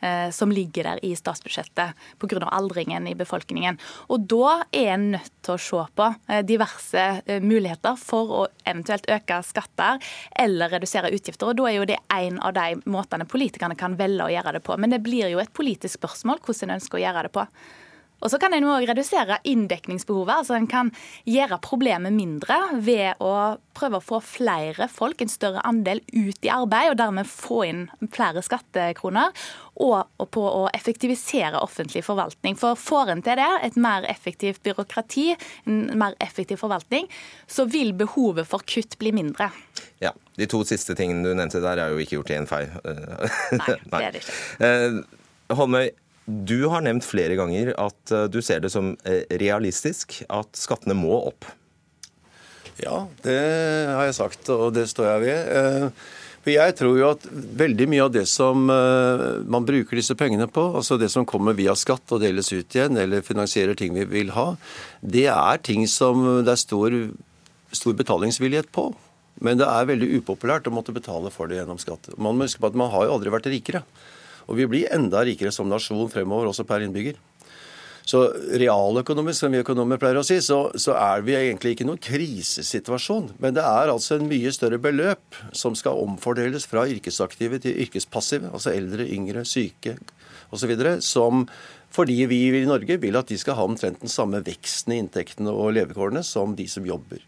Eh, 0.00 0.30
som 0.30 0.52
ligger 0.52 0.84
der 0.84 1.04
i 1.04 1.16
statsbudsjettet 1.16 1.92
pga. 2.18 2.48
aldringen 2.48 3.06
i 3.06 3.14
befolkningen. 3.14 3.78
Og 4.08 4.20
Da 4.20 4.64
er 4.72 4.94
en 4.94 5.10
nødt 5.12 5.32
til 5.42 5.54
å 5.54 5.58
se 5.60 5.82
på 5.94 6.06
eh, 6.28 6.42
diverse 6.42 7.22
eh, 7.26 7.40
muligheter 7.40 7.98
for 8.00 8.32
å 8.32 8.46
eventuelt 8.64 9.04
øke 9.10 9.42
skatter 9.44 10.00
eller 10.32 10.70
redusere 10.70 11.12
utgifter. 11.12 11.48
og 11.48 11.56
Da 11.56 11.68
er 11.68 11.76
jo 11.76 11.84
det 11.84 11.98
en 12.08 12.40
av 12.40 12.54
de 12.54 12.80
måtene 12.86 13.28
politikerne 13.28 13.76
kan 13.76 13.96
velge 13.96 14.24
å 14.24 14.32
gjøre 14.32 14.56
det 14.56 14.64
på. 14.64 14.76
Men 14.78 14.90
det 14.90 15.02
blir 15.04 15.28
jo 15.28 15.38
et 15.38 15.52
politisk 15.52 16.00
spørsmål 16.00 16.40
hvordan 16.40 16.70
en 16.70 16.76
ønsker 16.80 16.96
å 16.96 17.04
gjøre 17.04 17.22
det 17.28 17.32
på. 17.36 17.46
Og 18.20 18.30
så 18.32 18.38
kan 18.40 18.54
en 18.54 18.68
òg 18.68 18.86
redusere 18.90 19.40
inndekningsbehovet. 19.48 20.42
altså 20.42 20.56
En 20.58 20.68
kan 20.70 20.92
gjøre 21.28 21.60
problemet 21.64 22.12
mindre 22.12 22.58
ved 22.76 23.20
å 23.20 23.56
prøve 23.76 24.00
å 24.00 24.04
få 24.04 24.20
flere 24.24 24.88
folk, 24.92 25.22
en 25.22 25.32
større 25.32 25.62
andel, 25.64 26.02
ut 26.12 26.44
i 26.44 26.52
arbeid, 26.52 26.92
og 26.92 26.98
dermed 27.00 27.28
få 27.28 27.62
inn 27.68 27.86
flere 28.12 28.42
skattekroner. 28.44 29.32
Og 29.80 30.28
på 30.34 30.42
å 30.44 30.66
effektivisere 30.76 31.60
offentlig 31.64 32.02
forvaltning. 32.04 32.58
For 32.60 32.76
får 32.76 33.14
en 33.14 33.22
til 33.24 33.40
det, 33.40 33.48
et 33.64 33.78
mer 33.80 34.04
effektivt 34.10 34.60
byråkrati, 34.66 35.30
en 35.70 35.80
mer 36.00 36.18
effektiv 36.20 36.60
forvaltning, 36.60 37.08
så 37.48 37.64
vil 37.70 37.94
behovet 37.96 38.48
for 38.48 38.64
kutt 38.68 38.98
bli 39.00 39.14
mindre. 39.16 39.48
Ja, 40.04 40.12
De 40.36 40.46
to 40.48 40.62
siste 40.64 40.94
tingene 40.96 41.24
du 41.24 41.34
nevnte 41.36 41.60
der, 41.60 41.80
er 41.80 41.94
jo 41.94 42.00
ikke 42.00 42.18
gjort 42.18 42.30
i 42.32 42.36
en 42.38 42.50
fei. 42.50 42.62
Nei, 43.56 43.72
det 43.76 44.04
er 44.04 44.12
det 44.12 44.22
ikke. 44.24 44.36
Eh, 45.50 45.56
Holmøy, 45.56 45.88
Du 46.26 46.68
har 46.70 46.84
nevnt 46.84 47.06
flere 47.06 47.36
ganger 47.38 47.72
at 47.80 48.14
du 48.30 48.40
ser 48.44 48.60
det 48.62 48.70
som 48.74 48.92
realistisk 49.40 50.20
at 50.28 50.58
skattene 50.58 50.94
må 50.98 51.16
opp. 51.32 51.48
Ja, 52.80 53.04
det 53.24 53.36
har 53.90 54.06
jeg 54.08 54.16
sagt, 54.16 54.48
og 54.52 54.72
det 54.76 54.86
står 54.88 55.08
jeg 55.10 55.22
ved. 55.26 56.02
For 56.40 56.52
Jeg 56.54 56.76
tror 56.78 56.94
jo 56.96 57.08
at 57.10 57.26
veldig 57.60 57.86
mye 57.92 58.04
av 58.06 58.12
det 58.14 58.22
som 58.30 58.62
man 58.64 59.66
bruker 59.68 59.98
disse 59.98 60.16
pengene 60.16 60.46
på, 60.48 60.62
altså 60.78 60.96
det 61.00 61.10
som 61.12 61.26
kommer 61.28 61.56
via 61.58 61.74
skatt 61.76 62.14
og 62.14 62.22
deles 62.22 62.48
ut 62.54 62.76
igjen, 62.76 62.96
eller 62.96 63.26
finansierer 63.26 63.76
ting 63.76 63.92
vi 63.96 64.06
vil 64.08 64.32
ha, 64.36 64.54
det 65.02 65.26
er 65.34 65.60
ting 65.66 65.84
som 65.90 66.24
det 66.40 66.54
er 66.54 66.62
stor, 66.62 66.96
stor 67.76 67.98
betalingsvillighet 67.98 68.70
på. 68.72 68.88
Men 69.44 69.60
det 69.60 69.68
er 69.68 69.88
veldig 69.88 70.08
upopulært 70.20 70.68
å 70.68 70.72
måtte 70.72 70.96
betale 70.96 71.32
for 71.32 71.48
det 71.48 71.60
gjennom 71.60 71.80
skatt. 71.80 72.08
Man 72.16 72.36
må 72.36 72.48
huske 72.48 72.60
på 72.60 72.72
at 72.72 72.80
man 72.80 72.92
har 72.92 73.08
jo 73.08 73.18
aldri 73.18 73.32
vært 73.32 73.50
rikere. 73.52 73.84
Og 74.50 74.58
vi 74.58 74.68
blir 74.68 74.90
enda 74.92 75.22
rikere 75.26 75.52
som 75.54 75.70
nasjon 75.70 76.10
fremover, 76.10 76.50
også 76.50 76.66
per 76.68 76.82
innbygger. 76.84 77.18
Så 78.10 78.24
realøkonomisk, 78.58 79.38
som 79.38 79.52
vi 79.54 79.60
økonomer 79.62 80.00
pleier 80.00 80.18
å 80.18 80.24
si, 80.26 80.40
så, 80.42 80.64
så 80.74 80.96
er 80.98 81.20
vi 81.22 81.36
egentlig 81.38 81.76
ikke 81.76 81.86
noen 81.86 82.00
krisesituasjon. 82.02 83.28
Men 83.42 83.54
det 83.54 83.62
er 83.62 83.92
altså 83.92 84.16
en 84.16 84.26
mye 84.30 84.50
større 84.54 84.80
beløp 84.82 85.38
som 85.54 85.76
skal 85.78 86.00
omfordeles 86.02 86.66
fra 86.66 86.88
yrkesaktive 86.90 87.60
til 87.62 87.78
yrkespassive, 87.84 88.50
altså 88.50 88.72
eldre, 88.74 89.06
yngre, 89.06 89.44
syke 89.46 89.94
osv., 90.50 90.74
som 91.06 91.44
fordi 91.90 92.24
vi 92.30 92.44
i 92.54 92.66
Norge 92.66 93.00
vil 93.02 93.18
at 93.18 93.30
de 93.30 93.38
skal 93.38 93.56
ha 93.58 93.66
omtrent 93.66 94.02
den 94.02 94.10
samme 94.10 94.40
veksten 94.46 94.94
i 94.94 95.00
inntektene 95.02 95.50
og 95.50 95.72
levekårene 95.74 96.22
som 96.26 96.54
de 96.58 96.66
som 96.70 96.86
jobber. 96.86 97.22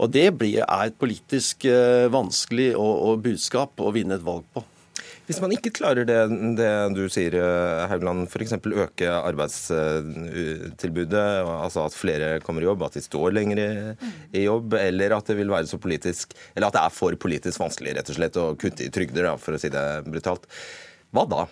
Og 0.00 0.10
Det 0.10 0.28
blir, 0.34 0.64
er 0.64 0.88
et 0.88 0.98
politisk 0.98 1.66
eh, 1.68 2.08
vanskelig 2.12 2.72
og, 2.74 2.94
og 3.08 3.24
budskap 3.24 3.80
å 3.80 3.92
vinne 3.94 4.16
et 4.16 4.24
valg 4.24 4.44
på. 4.52 4.64
Hvis 5.28 5.40
man 5.42 5.52
ikke 5.54 5.72
klarer 5.74 6.06
det, 6.08 6.18
det 6.58 6.70
du 6.96 7.02
sier, 7.12 7.34
eh, 7.38 7.84
Haugland, 7.90 8.26
f.eks. 8.28 8.54
øke 8.58 9.08
arbeidstilbudet, 9.12 11.26
altså 11.46 11.86
at 11.86 11.96
flere 11.96 12.28
kommer 12.44 12.64
i 12.64 12.68
jobb, 12.68 12.84
at 12.88 12.98
de 12.98 13.04
står 13.04 13.36
lenger 13.36 13.62
i, 13.62 13.68
i, 14.34 14.44
jobb, 14.44 14.76
eller 14.80 15.16
at 15.16 15.30
det 15.30 15.38
vil 15.38 15.52
være 15.52 15.70
så 15.70 15.80
politisk, 15.82 16.36
eller 16.54 16.68
at 16.68 16.78
det 16.78 16.84
er 16.84 16.98
for 16.98 17.12
politisk 17.22 17.62
vanskelig 17.62 17.96
rett 17.98 18.12
og 18.12 18.18
slett 18.18 18.40
å 18.40 18.54
kutte 18.58 18.86
i 18.86 18.94
trygder, 18.94 19.24
for 19.42 19.56
å 19.56 19.62
si 19.62 19.72
det 19.72 19.86
brutalt. 20.08 20.44
Hva 21.12 21.24
da? 21.28 21.42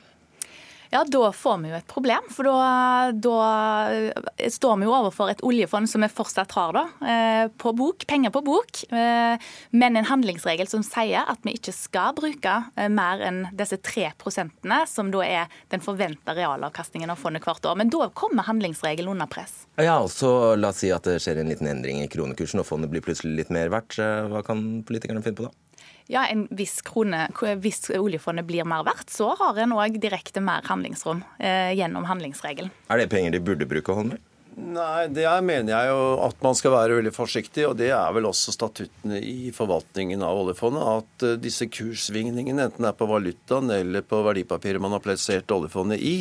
Ja, 0.91 1.05
da 1.07 1.33
får 1.33 1.59
vi 1.63 1.71
jo 1.71 1.77
et 1.79 1.87
problem. 1.87 2.27
For 2.35 2.47
da, 2.49 3.11
da 3.15 4.51
står 4.51 4.81
vi 4.81 4.89
jo 4.89 4.95
overfor 4.95 5.31
et 5.31 5.43
oljefond 5.47 5.91
som 5.91 6.03
vi 6.03 6.11
fortsatt 6.11 6.55
har 6.59 6.75
da, 6.75 6.83
eh, 7.07 7.45
på 7.63 7.73
bok, 7.79 8.07
penger 8.11 8.33
på 8.35 8.43
bok, 8.47 8.83
eh, 8.91 9.39
men 9.71 9.97
en 9.97 10.09
handlingsregel 10.09 10.67
som 10.71 10.83
sier 10.87 11.29
at 11.31 11.39
vi 11.47 11.55
ikke 11.59 11.75
skal 11.77 12.17
bruke 12.19 12.57
eh, 12.75 12.91
mer 12.91 13.23
enn 13.23 13.45
disse 13.55 13.79
tre 13.87 14.11
prosentene, 14.19 14.83
som 14.91 15.13
da 15.15 15.23
er 15.27 15.63
den 15.71 15.85
forventa 15.85 16.35
realavkastningen 16.35 17.15
av 17.15 17.23
fondet 17.23 17.47
hvert 17.47 17.71
år. 17.71 17.79
Men 17.79 17.95
da 17.95 18.11
kommer 18.11 18.49
handlingsregelen 18.51 19.15
under 19.15 19.31
press. 19.31 19.65
Ja, 19.79 20.01
og 20.03 20.11
så 20.11 20.31
La 20.61 20.73
oss 20.75 20.83
si 20.83 20.91
at 20.93 21.07
det 21.07 21.21
skjer 21.23 21.39
en 21.41 21.51
liten 21.51 21.69
endring 21.71 22.03
i 22.03 22.11
kronekursen 22.11 22.61
og 22.61 22.67
fondet 22.67 22.91
blir 22.91 23.05
plutselig 23.05 23.37
litt 23.39 23.55
mer 23.55 23.71
verdt. 23.73 23.97
Hva 24.01 24.43
kan 24.45 24.83
politikerne 24.87 25.23
finne 25.23 25.39
på 25.39 25.47
da? 25.47 25.55
Ja, 26.11 26.25
en 26.27 26.47
viss 26.51 26.81
krone, 26.87 27.29
hvis 27.63 27.87
oljefondet 27.95 28.49
blir 28.49 28.67
mer 28.69 28.83
verdt, 28.87 29.13
så 29.15 29.31
har 29.39 29.59
en 29.63 29.77
òg 29.77 30.01
direkte 30.03 30.43
mer 30.43 30.67
handlingsrom 30.67 31.23
eh, 31.39 31.71
gjennom 31.79 32.09
handlingsregelen. 32.09 32.73
Er 32.91 33.01
det 33.01 33.11
penger 33.13 33.37
de 33.37 33.43
burde 33.47 33.69
bruke, 33.71 33.95
Holmer? 33.95 34.19
Nei, 34.61 35.07
det 35.15 35.25
mener 35.47 35.71
jeg 35.73 35.91
jo 35.93 36.01
at 36.27 36.41
man 36.45 36.57
skal 36.59 36.75
være 36.75 36.97
veldig 36.99 37.13
forsiktig, 37.15 37.65
og 37.69 37.77
det 37.79 37.93
er 37.95 38.15
vel 38.17 38.27
også 38.29 38.53
statuttene 38.53 39.21
i 39.23 39.53
forvaltningen 39.55 40.25
av 40.27 40.43
oljefondet. 40.43 40.89
At 41.01 41.27
uh, 41.27 41.37
disse 41.41 41.69
kurssvingningene, 41.71 42.67
enten 42.67 42.85
det 42.85 42.91
er 42.91 42.99
på 42.99 43.09
valutaen 43.09 43.71
eller 43.73 44.05
på 44.05 44.21
verdipapiret 44.27 44.83
man 44.83 44.97
har 44.97 45.05
plassert 45.05 45.55
oljefondet 45.55 46.03
i, 46.03 46.17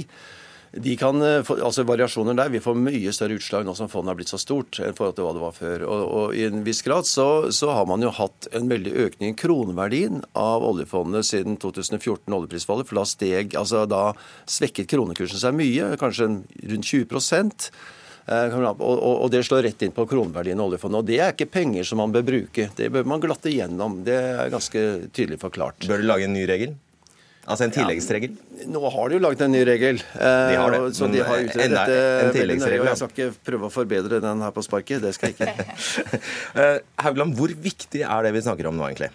de 0.71 0.95
kan, 0.97 1.21
eh, 1.21 1.51
altså 1.63 1.83
Variasjoner 1.83 2.37
der 2.37 2.51
vil 2.53 2.61
få 2.61 2.75
mye 2.77 3.11
større 3.15 3.39
utslag 3.39 3.65
nå 3.65 3.73
som 3.77 3.89
fondet 3.89 4.11
har 4.11 4.17
blitt 4.19 4.31
så 4.31 4.37
stort 4.41 4.77
enn 4.83 4.93
forhold 4.97 5.17
til 5.17 5.25
hva 5.25 5.33
det 5.33 5.41
var 5.41 5.55
før. 5.55 5.85
Og, 5.87 6.01
og 6.19 6.35
I 6.37 6.45
en 6.45 6.63
viss 6.65 6.83
grad 6.85 7.09
så, 7.09 7.49
så, 7.55 7.71
har 7.73 7.87
man 7.89 8.05
jo 8.05 8.11
hatt 8.13 8.49
en 8.53 8.69
veldig 8.69 8.93
økning 9.07 9.33
i 9.33 9.37
kroneverdien 9.39 10.21
av 10.37 10.65
oljefondet 10.67 11.25
siden 11.25 11.57
2014, 11.61 12.29
oljeprisfallet. 12.29 12.89
For 12.89 13.01
da 13.01 13.05
steg, 13.09 13.55
altså 13.57 13.85
da 13.89 14.11
svekket 14.49 14.91
kronekursen 14.91 15.41
seg 15.41 15.57
mye, 15.57 15.95
kanskje 16.01 16.29
rundt 16.29 16.91
20 16.91 17.17
eh, 18.29 18.59
og, 18.69 19.25
det 19.33 19.41
slår 19.47 19.65
rett 19.65 19.87
inn 19.87 19.95
på 19.95 20.05
kroneverdien 20.11 20.61
av 20.61 20.69
oljefondet. 20.69 21.01
Og 21.01 21.09
Det 21.09 21.17
er 21.17 21.33
ikke 21.33 21.49
penger 21.49 21.89
som 21.89 22.03
man 22.03 22.13
bør 22.13 22.27
bruke. 22.29 22.69
Det 22.77 22.91
bør 22.93 23.09
man 23.09 23.25
glatte 23.25 23.49
gjennom. 23.49 24.03
Det 24.05 24.21
er 24.21 24.53
ganske 24.53 24.85
tydelig 25.09 25.41
forklart. 25.41 25.89
Bør 25.89 26.03
du 26.03 26.07
lage 26.11 26.29
en 26.29 26.37
ny 26.37 26.45
regel? 26.45 26.77
Altså 27.49 27.65
en 27.65 27.73
tilleggsregel? 27.73 28.35
Ja, 28.59 28.67
nå 28.69 28.81
har 28.93 29.09
de 29.09 29.17
jo 29.17 29.21
laget 29.23 29.41
en 29.45 29.53
ny 29.55 29.63
regel. 29.67 30.01
De 30.13 30.57
har 30.59 30.75
det, 30.75 30.81
så 30.97 31.09
de 31.09 31.23
har 31.25 31.45
utredet 31.47 31.71
dette 31.73 32.01
en 32.27 32.35
tilleggsregel. 32.35 32.89
Jeg 32.91 32.99
skal 33.01 33.13
ikke 33.15 33.29
prøve 33.49 33.69
å 33.69 33.73
forbedre 33.73 34.19
den 34.23 34.43
her 34.45 34.53
på 34.53 34.63
sparket. 34.65 35.01
Det 35.05 35.15
skal 35.17 35.33
jeg 35.33 35.39
ikke. 35.39 35.47
Eh, 36.59 36.79
Haugland, 37.03 37.35
hvor 37.37 37.51
viktig 37.63 38.01
er 38.03 38.25
det 38.25 38.31
vi 38.35 38.41
snakker 38.43 38.67
om 38.69 38.77
nå, 38.77 38.87
egentlig? 38.89 39.09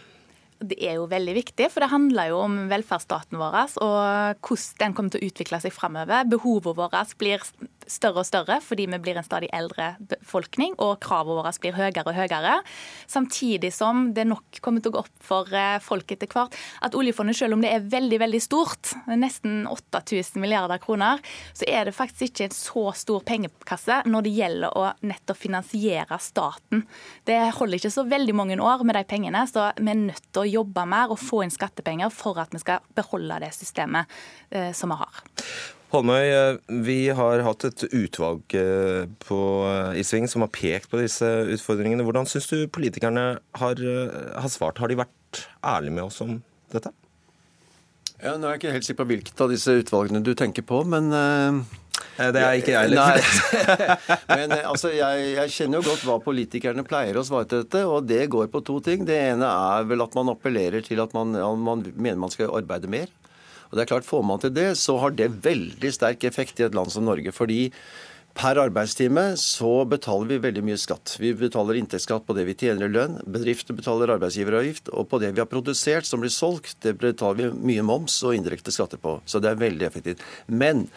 Det 0.65 0.79
er 0.87 0.97
jo 0.97 1.09
veldig 1.11 1.35
viktig, 1.37 1.67
for 1.73 1.83
det 1.83 1.91
handler 1.93 2.31
jo 2.31 2.39
om 2.45 2.55
velferdsstaten 2.71 3.39
vår 3.41 3.57
og 3.85 4.47
hvordan 4.47 4.79
den 4.81 4.95
kommer 4.97 5.13
til 5.13 5.25
å 5.25 5.29
utvikle 5.29 5.61
seg 5.61 5.75
framover. 5.75 6.29
Behovet 6.31 6.79
vårt 6.79 7.15
blir 7.21 7.43
større 7.91 8.23
og 8.23 8.29
større 8.29 8.61
fordi 8.65 8.87
vi 8.91 9.01
blir 9.03 9.19
en 9.19 9.27
stadig 9.27 9.51
eldre 9.55 9.95
befolkning, 10.01 10.75
og 10.83 10.99
kravene 11.05 11.39
våre 11.39 11.53
blir 11.61 11.77
høyere 11.77 12.05
og 12.07 12.17
høyere. 12.17 12.57
Samtidig 13.11 13.73
som 13.75 14.09
det 14.17 14.27
nok 14.29 14.61
kommer 14.65 14.85
til 14.85 14.93
å 14.93 14.97
gå 14.97 15.05
opp 15.05 15.25
for 15.25 15.51
eh, 15.55 15.79
folk 15.83 16.15
etter 16.15 16.31
hvert 16.31 16.55
at 16.85 16.97
oljefondet, 16.99 17.39
selv 17.39 17.57
om 17.57 17.65
det 17.65 17.73
er 17.75 17.87
veldig 17.93 18.21
veldig 18.23 18.43
stort, 18.43 18.95
nesten 19.11 19.65
8000 19.71 20.41
milliarder 20.43 20.81
kroner, 20.83 21.23
så 21.57 21.69
er 21.69 21.89
det 21.89 21.97
faktisk 21.97 22.35
ikke 22.35 22.49
en 22.49 22.57
så 22.57 22.87
stor 22.97 23.25
pengekasse 23.27 24.03
når 24.11 24.27
det 24.27 24.35
gjelder 24.39 24.79
å 24.79 24.87
nettopp 25.07 25.41
finansiere 25.45 26.19
staten. 26.23 26.85
Det 27.27 27.39
holder 27.59 27.81
ikke 27.81 27.95
så 27.95 28.07
veldig 28.09 28.37
mange 28.37 28.59
år 28.61 28.85
med 28.87 28.99
de 28.99 29.05
pengene, 29.09 29.45
så 29.51 29.71
vi 29.79 29.93
er 29.93 30.03
nødt 30.07 30.29
til 30.31 30.45
å 30.45 30.51
jobbe 30.61 30.87
mer 30.89 31.15
og 31.15 31.21
få 31.21 31.45
inn 31.45 31.55
skattepenger 31.55 32.13
for 32.15 32.41
at 32.43 32.55
vi 32.55 32.63
skal 32.63 32.85
beholde 32.97 33.41
det 33.45 33.55
systemet 33.57 34.11
eh, 34.51 34.73
som 34.77 34.93
vi 34.93 35.01
har. 35.01 35.25
Holmøy, 35.95 36.25
eh, 36.27 36.57
vi 36.83 36.97
har 37.15 37.45
hatt 37.47 37.65
et 37.69 37.85
utvalg 37.87 38.57
eh, 38.59 39.05
på, 39.23 39.39
i 39.95 40.03
sving 40.03 40.27
som 40.31 40.43
har 40.43 40.51
pekt 40.51 40.91
på 40.91 40.99
disse 40.99 41.29
utfordringene. 41.55 42.03
Hvordan 42.03 42.27
syns 42.27 42.51
du 42.51 42.65
politikerne 42.67 43.27
har, 43.61 43.79
eh, 43.79 44.17
har, 44.35 44.51
svart? 44.51 44.83
Har 44.83 44.91
de 44.91 44.99
vært 44.99 45.45
ærlige 45.63 45.95
med 45.95 46.09
oss 46.09 46.19
om 46.25 46.41
dette? 46.75 46.91
Ja, 48.19 48.35
nå 48.35 48.49
er 48.49 48.57
jeg 48.57 48.63
ikke 48.65 48.75
helt 48.75 48.89
sikker 48.89 49.03
på 49.05 49.09
hvilket 49.13 49.47
av 49.47 49.55
disse 49.55 49.79
utvalgene 49.85 50.25
du 50.25 50.33
tenker 50.35 50.67
på, 50.67 50.83
men 50.89 51.13
Det 51.13 52.43
er 52.43 52.59
ikke 52.59 52.75
jeg 52.75 52.89
heller. 52.89 53.23
men 54.35 54.55
altså, 54.65 54.91
jeg, 54.97 55.35
jeg, 55.37 55.53
kjenner 55.55 55.79
jo 55.79 55.93
godt 55.93 56.07
hva 56.09 56.19
politikerne 56.25 56.87
pleier 56.87 57.21
å 57.21 57.27
svare 57.27 57.47
til 57.51 57.63
dette, 57.63 57.85
og 57.87 58.09
det 58.11 58.25
går 58.35 58.51
på 58.51 58.65
to 58.67 58.81
ting. 58.83 59.07
Det 59.07 59.21
ene 59.31 59.47
er 59.47 59.87
vel 59.87 60.03
at 60.03 60.17
man 60.19 60.33
appellerer 60.35 60.83
til 60.83 61.03
at 61.05 61.15
man, 61.15 61.37
man 61.63 61.87
mener 61.95 62.25
man 62.27 62.35
skal 62.35 62.51
arbeide 62.51 62.91
mer. 62.91 63.13
Og 63.71 63.77
det 63.77 63.85
er 63.85 63.93
klart, 63.95 64.09
Får 64.09 64.23
man 64.23 64.41
til 64.43 64.55
det, 64.55 64.77
så 64.79 64.99
har 65.01 65.15
det 65.17 65.31
veldig 65.45 65.93
sterk 65.93 66.25
effekt 66.25 66.61
i 66.61 66.67
et 66.69 66.75
land 66.75 66.91
som 66.93 67.05
Norge. 67.05 67.33
fordi 67.33 67.73
Per 68.35 68.59
arbeidstime 68.59 69.23
så 69.39 69.85
betaler 69.87 70.33
vi 70.33 70.37
veldig 70.43 70.63
mye 70.67 70.79
skatt. 70.81 71.13
Vi 71.23 71.29
betaler 71.39 71.77
inntektsskatt 71.79 72.25
på 72.27 72.35
det 72.35 72.43
vi 72.49 72.57
tjener 72.59 72.89
i 72.89 72.93
lønn. 72.93 73.21
Bedrifter 73.31 73.77
betaler 73.79 74.11
arbeidsgiveravgift. 74.17 74.91
Og 74.91 75.07
på 75.13 75.21
det 75.23 75.31
vi 75.37 75.43
har 75.43 75.47
produsert 75.47 76.09
som 76.09 76.19
blir 76.23 76.33
solgt, 76.35 76.75
det 76.83 76.97
betaler 76.99 77.53
vi 77.53 77.69
mye 77.71 77.85
moms 77.87 78.17
og 78.27 78.35
indirekte 78.35 78.75
skatter 78.75 78.99
på. 78.99 79.21
Så 79.31 79.39
det 79.39 79.53
er 79.53 79.61
veldig 79.61 79.87
effektivt. 79.87 80.25
Men 80.51 80.89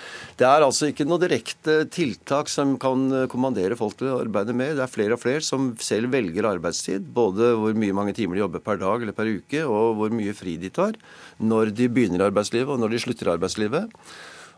det 0.41 0.47
er 0.49 0.65
altså 0.65 0.89
ikke 0.89 1.05
noe 1.05 1.21
direkte 1.21 1.77
tiltak 1.93 2.49
som 2.49 2.73
kan 2.81 3.05
kommandere 3.29 3.77
folk 3.77 3.99
til 4.01 4.09
å 4.09 4.17
arbeide 4.23 4.57
mer. 4.57 4.73
Det 4.73 4.87
er 4.87 4.95
flere 4.97 5.13
og 5.13 5.21
flere 5.21 5.45
som 5.45 5.75
selv 5.77 6.17
velger 6.17 6.49
arbeidstid. 6.49 7.05
Både 7.13 7.53
hvor 7.61 7.77
mye 7.77 7.99
mange 8.01 8.17
timer 8.17 8.39
de 8.39 8.45
jobber 8.47 8.65
per 8.65 8.81
dag 8.81 9.05
eller 9.05 9.17
per 9.17 9.29
uke, 9.29 9.61
og 9.61 10.01
hvor 10.01 10.17
mye 10.23 10.33
fri 10.37 10.57
de 10.57 10.73
tar 10.73 10.97
når 11.37 11.69
de 11.77 11.85
begynner 11.93 12.31
arbeidslivet 12.31 12.73
og 12.73 12.81
når 12.81 12.97
de 12.97 13.05
slutter 13.05 13.35
arbeidslivet. 13.37 13.93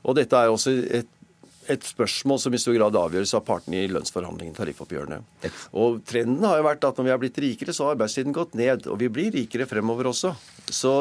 Og 0.08 0.16
dette 0.16 0.32
er 0.40 0.48
også 0.48 0.80
et 0.96 1.16
et 1.70 1.86
spørsmål 1.86 2.40
som 2.42 2.56
i 2.56 2.60
stor 2.62 2.76
grad 2.78 2.98
avgjøres 2.98 3.36
av 3.38 3.44
partene 3.48 3.84
i 3.84 3.92
lønnsforhandlingene, 3.92 4.58
tariffoppgjørene. 4.58 5.20
Og 5.78 6.00
Trenden 6.10 6.48
har 6.48 6.58
jo 6.60 6.66
vært 6.66 6.88
at 6.88 6.98
når 6.98 7.08
vi 7.08 7.14
har 7.14 7.22
blitt 7.22 7.40
rikere, 7.44 7.76
så 7.76 7.86
har 7.86 7.96
arbeidstiden 7.96 8.36
gått 8.36 8.58
ned. 8.58 8.90
Og 8.90 9.00
vi 9.02 9.12
blir 9.14 9.32
rikere 9.36 9.68
fremover 9.70 10.10
også. 10.10 10.34
Så 10.66 10.94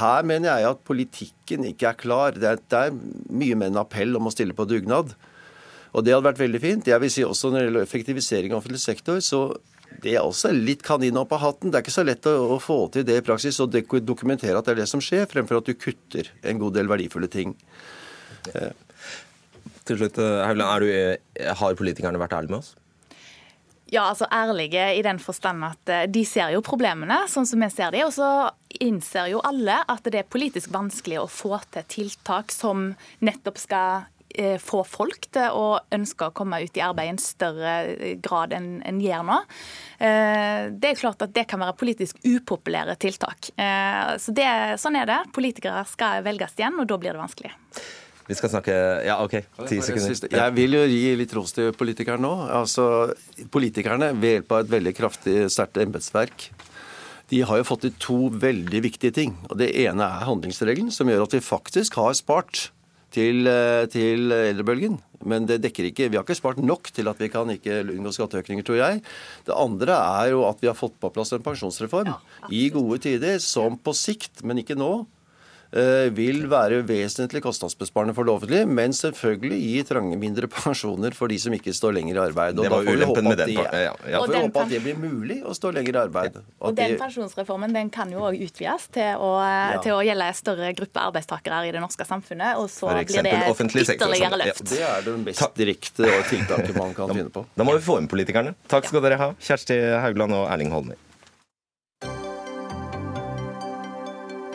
her 0.00 0.28
mener 0.28 0.52
jeg 0.52 0.70
at 0.74 0.84
politikken 0.86 1.66
ikke 1.70 1.90
er 1.92 1.98
klar. 2.00 2.36
Det 2.36 2.52
er, 2.52 2.60
det 2.60 2.84
er 2.86 2.94
mye 3.32 3.58
med 3.58 3.72
en 3.72 3.82
appell 3.82 4.16
om 4.20 4.28
å 4.28 4.34
stille 4.34 4.56
på 4.56 4.68
dugnad. 4.68 5.16
Og 5.90 6.06
det 6.06 6.14
hadde 6.14 6.28
vært 6.28 6.44
veldig 6.44 6.62
fint. 6.62 6.92
Jeg 6.92 7.02
vil 7.02 7.12
si 7.12 7.26
også 7.26 7.50
når 7.50 7.58
det 7.58 7.66
gjelder 7.66 7.88
effektivisering 7.88 8.52
av 8.54 8.60
offentlig 8.60 8.82
sektor, 8.84 9.18
så 9.24 9.42
det 10.00 10.14
er 10.14 10.22
også 10.22 10.52
litt 10.54 10.84
kanin 10.86 11.18
opp 11.18 11.32
av 11.34 11.42
hatten. 11.44 11.72
Det 11.72 11.80
er 11.80 11.84
ikke 11.84 11.96
så 11.96 12.06
lett 12.06 12.28
å, 12.30 12.60
få 12.62 12.84
til 12.94 13.08
det 13.08 13.18
i 13.18 13.24
praksis 13.26 13.58
og 13.62 13.74
dokumentere 14.06 14.60
at 14.60 14.68
det 14.68 14.76
er 14.76 14.82
det 14.84 14.90
som 14.90 15.02
skjer, 15.02 15.26
fremfor 15.30 15.60
at 15.60 15.66
du 15.66 15.74
kutter 15.74 16.30
en 16.46 16.60
god 16.62 16.78
del 16.78 16.90
verdifulle 16.90 17.30
ting. 17.32 17.56
Til 19.88 20.00
slutt, 20.00 20.18
eh, 20.18 20.44
Haugland, 20.46 20.84
eh, 20.84 21.54
har 21.56 21.74
politikerne 21.78 22.20
vært 22.20 22.36
ærlige 22.36 22.50
med 22.52 22.60
oss? 22.60 22.76
Ja, 23.90 24.04
altså 24.12 24.28
ærlige 24.30 24.84
i 24.94 25.02
den 25.02 25.18
forstand 25.18 25.64
at 25.66 25.88
eh, 25.90 26.06
de 26.06 26.22
ser 26.24 26.52
jo 26.54 26.62
problemene 26.62 27.24
sånn 27.28 27.48
som 27.48 27.60
vi 27.60 27.70
ser 27.72 27.90
de, 27.90 28.04
og 28.06 28.12
så 28.14 28.50
innser 28.80 29.32
jo 29.32 29.42
alle 29.42 29.80
at 29.88 30.06
det 30.06 30.22
er 30.22 30.30
politisk 30.30 30.70
vanskelig 30.70 31.18
å 31.22 31.28
få 31.30 31.58
til 31.74 31.88
tiltak 31.90 32.54
som 32.54 32.94
nettopp 33.20 33.58
skal 33.58 34.08
få 34.62 34.84
folk 34.86 35.24
til 35.34 35.56
å 35.58 35.80
ønske 35.90 36.28
å 36.28 36.30
komme 36.30 36.60
ut 36.62 36.76
i 36.78 36.82
arbeid 36.86 37.08
i 37.08 37.10
en 37.10 37.18
større 37.18 37.72
grad 38.22 38.52
enn 38.54 38.68
en 38.86 39.00
gjør 39.02 39.24
nå. 39.26 39.38
Det 39.98 40.86
er 40.86 41.00
klart 41.00 41.24
at 41.26 41.32
det 41.34 41.48
kan 41.50 41.58
være 41.58 41.74
politisk 41.74 42.20
upopulære 42.22 42.94
tiltak. 43.02 43.50
Så 44.22 44.30
det, 44.30 44.46
Sånn 44.78 45.00
er 45.00 45.10
det. 45.10 45.18
Politikere 45.34 45.82
skal 45.90 46.22
velges 46.22 46.54
igjen, 46.54 46.78
og 46.78 46.86
da 46.86 47.00
blir 47.02 47.18
det 47.18 47.24
vanskelig. 47.24 47.52
Vi 48.30 48.38
skal 48.38 48.52
snakke 48.52 48.74
Ja, 49.06 49.18
OK. 49.24 49.40
Ti 49.66 49.80
sekunder. 49.82 50.30
Jeg 50.30 50.54
vil 50.54 50.76
jo 50.78 50.82
gi 50.86 51.14
litt 51.18 51.32
ros 51.34 51.54
til 51.56 51.72
politikerne 51.74 52.22
nå. 52.22 52.34
Altså, 52.60 53.12
Politikerne, 53.50 54.12
ved 54.22 54.38
hjelp 54.38 54.54
av 54.54 54.64
et 54.64 54.74
veldig 54.76 54.94
kraftig, 54.94 55.36
sterkt 55.50 55.80
embetsverk, 55.82 56.50
de 57.30 57.40
har 57.46 57.60
jo 57.60 57.66
fått 57.66 57.86
til 57.86 57.94
to 58.02 58.18
veldig 58.42 58.82
viktige 58.86 59.14
ting. 59.14 59.36
Og 59.50 59.58
Det 59.58 59.70
ene 59.84 60.06
er 60.06 60.26
handlingsregelen, 60.26 60.90
som 60.94 61.10
gjør 61.10 61.26
at 61.26 61.34
vi 61.34 61.42
faktisk 61.42 61.98
har 61.98 62.14
spart 62.18 62.70
til, 63.14 63.46
eh, 63.46 63.86
til 63.90 64.30
eldrebølgen. 64.30 64.98
Men 65.26 65.46
det 65.46 65.60
dekker 65.60 65.90
ikke, 65.90 66.08
vi 66.08 66.16
har 66.16 66.24
ikke 66.24 66.38
spart 66.38 66.58
nok 66.62 66.90
til 66.94 67.08
at 67.10 67.18
vi 67.20 67.28
kan 67.28 67.50
ikke 67.50 67.82
unngå 67.92 68.12
skatteøkninger, 68.14 68.64
tror 68.64 68.78
jeg. 68.80 69.02
Det 69.44 69.54
andre 69.54 69.92
er 69.92 70.30
jo 70.32 70.44
at 70.48 70.60
vi 70.62 70.70
har 70.70 70.78
fått 70.78 70.96
på 71.02 71.12
plass 71.12 71.32
en 71.32 71.42
pensjonsreform 71.44 72.14
i 72.50 72.68
gode 72.72 73.02
tider, 73.04 73.38
som 73.38 73.76
på 73.76 73.92
sikt, 73.92 74.42
men 74.42 74.62
ikke 74.62 74.78
nå, 74.78 75.06
vil 76.16 76.44
være 76.50 76.80
vesentlig 76.86 77.42
kostnadsbesparende 77.44 78.14
for 78.16 78.26
det 78.26 78.32
offentlige, 78.34 78.66
men 78.66 78.94
selvfølgelig 78.96 79.58
gi 79.60 79.82
trange 79.86 80.16
mindre 80.18 80.48
pensjoner 80.54 81.14
for 81.16 81.30
de 81.30 81.38
som 81.38 81.54
ikke 81.54 81.74
står 81.76 81.94
lenger 81.98 82.18
i 82.18 82.22
arbeid. 82.24 82.58
Og 82.58 82.66
det 82.66 82.72
var 82.72 82.88
ulempen 82.90 83.28
med 83.30 83.38
den. 83.38 83.52
De, 83.52 83.58
ja, 83.58 83.92
ja. 84.10 84.22
får 84.22 84.36
håpe 84.40 84.64
at 84.64 84.72
det 84.72 84.80
blir 84.84 84.98
mulig 84.98 85.40
å 85.46 85.54
stå 85.56 85.72
lenger 85.76 85.98
i 85.98 86.00
arbeid. 86.02 86.40
Og, 86.58 86.74
den 86.78 86.96
pensjonsreformen 87.00 87.74
den 87.76 87.92
kan 87.94 88.10
jo 88.12 88.24
òg 88.26 88.40
utvides 88.48 88.88
til 88.94 89.20
å, 89.20 89.30
ja. 89.44 89.80
til 89.84 89.94
å, 89.96 90.00
gjelde 90.06 90.30
større 90.38 90.72
gruppe 90.78 91.04
arbeidstakere 91.10 91.62
i 91.68 91.74
det 91.74 91.82
norske 91.82 92.06
samfunnet. 92.08 92.58
Og 92.60 92.70
så 92.72 92.90
blir 92.90 93.28
det 93.28 93.36
ytterligere 93.94 94.40
løft. 94.42 94.64
Det 94.72 94.82
er 94.86 95.06
det 95.06 95.16
mest 95.26 95.60
direkte 95.60 96.16
tiltaket 96.30 96.74
man 96.78 96.96
kan 96.96 97.12
finne 97.16 97.30
på. 97.32 97.44
Da 97.54 97.66
må 97.66 97.76
vi 97.78 97.84
få 97.84 98.00
inn 98.02 98.10
politikerne. 98.10 98.56
Takk 98.70 98.90
skal 98.90 99.04
dere 99.06 99.20
ha, 99.20 99.30
Kjersti 99.38 99.78
Haugland 100.02 100.36
og 100.36 100.48
Erling 100.50 100.74
Holmer. 100.74 100.98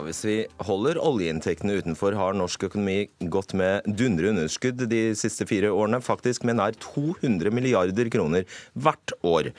Ja, 0.00 0.04
hvis 0.06 0.22
vi 0.24 0.34
holder 0.64 0.96
oljeinntektene 0.96 1.74
utenfor, 1.76 2.14
har 2.16 2.32
norsk 2.32 2.62
økonomi 2.70 3.10
gått 3.28 3.50
med 3.58 3.84
dundre 3.84 4.30
underskudd 4.30 4.80
de 4.88 5.00
siste 5.18 5.44
fire 5.44 5.68
årene, 5.76 5.98
faktisk 6.00 6.46
med 6.48 6.56
nær 6.56 6.72
200 6.80 7.52
milliarder 7.52 8.08
kroner 8.08 8.46
hvert 8.72 9.12
år. 9.20 9.50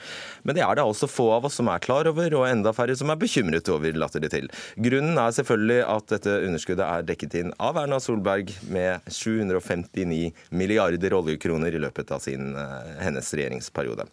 Men 0.42 0.58
det 0.58 0.64
er 0.66 0.74
det 0.74 0.82
altså 0.82 1.06
få 1.06 1.28
av 1.36 1.46
oss 1.46 1.60
som 1.60 1.70
er 1.70 1.84
klar 1.84 2.10
over, 2.10 2.34
og 2.40 2.48
enda 2.48 2.72
færre 2.74 2.96
som 2.98 3.12
er 3.14 3.20
bekymret 3.20 3.70
over, 3.70 3.94
later 3.94 4.24
det 4.24 4.32
til. 4.34 4.50
Grunnen 4.82 5.20
er 5.22 5.36
selvfølgelig 5.36 5.84
at 5.94 6.10
dette 6.16 6.34
underskuddet 6.48 6.88
er 6.88 7.06
dekket 7.12 7.36
inn 7.38 7.54
av 7.62 7.78
Erna 7.84 8.00
Solberg 8.02 8.50
med 8.74 9.06
759 9.14 10.32
milliarder 10.58 11.14
oljekroner 11.20 11.78
i 11.78 11.84
løpet 11.86 12.10
av 12.18 12.26
sin, 12.26 12.50
eh, 12.58 12.98
hennes 12.98 13.30
regjeringsperiode. 13.30 14.10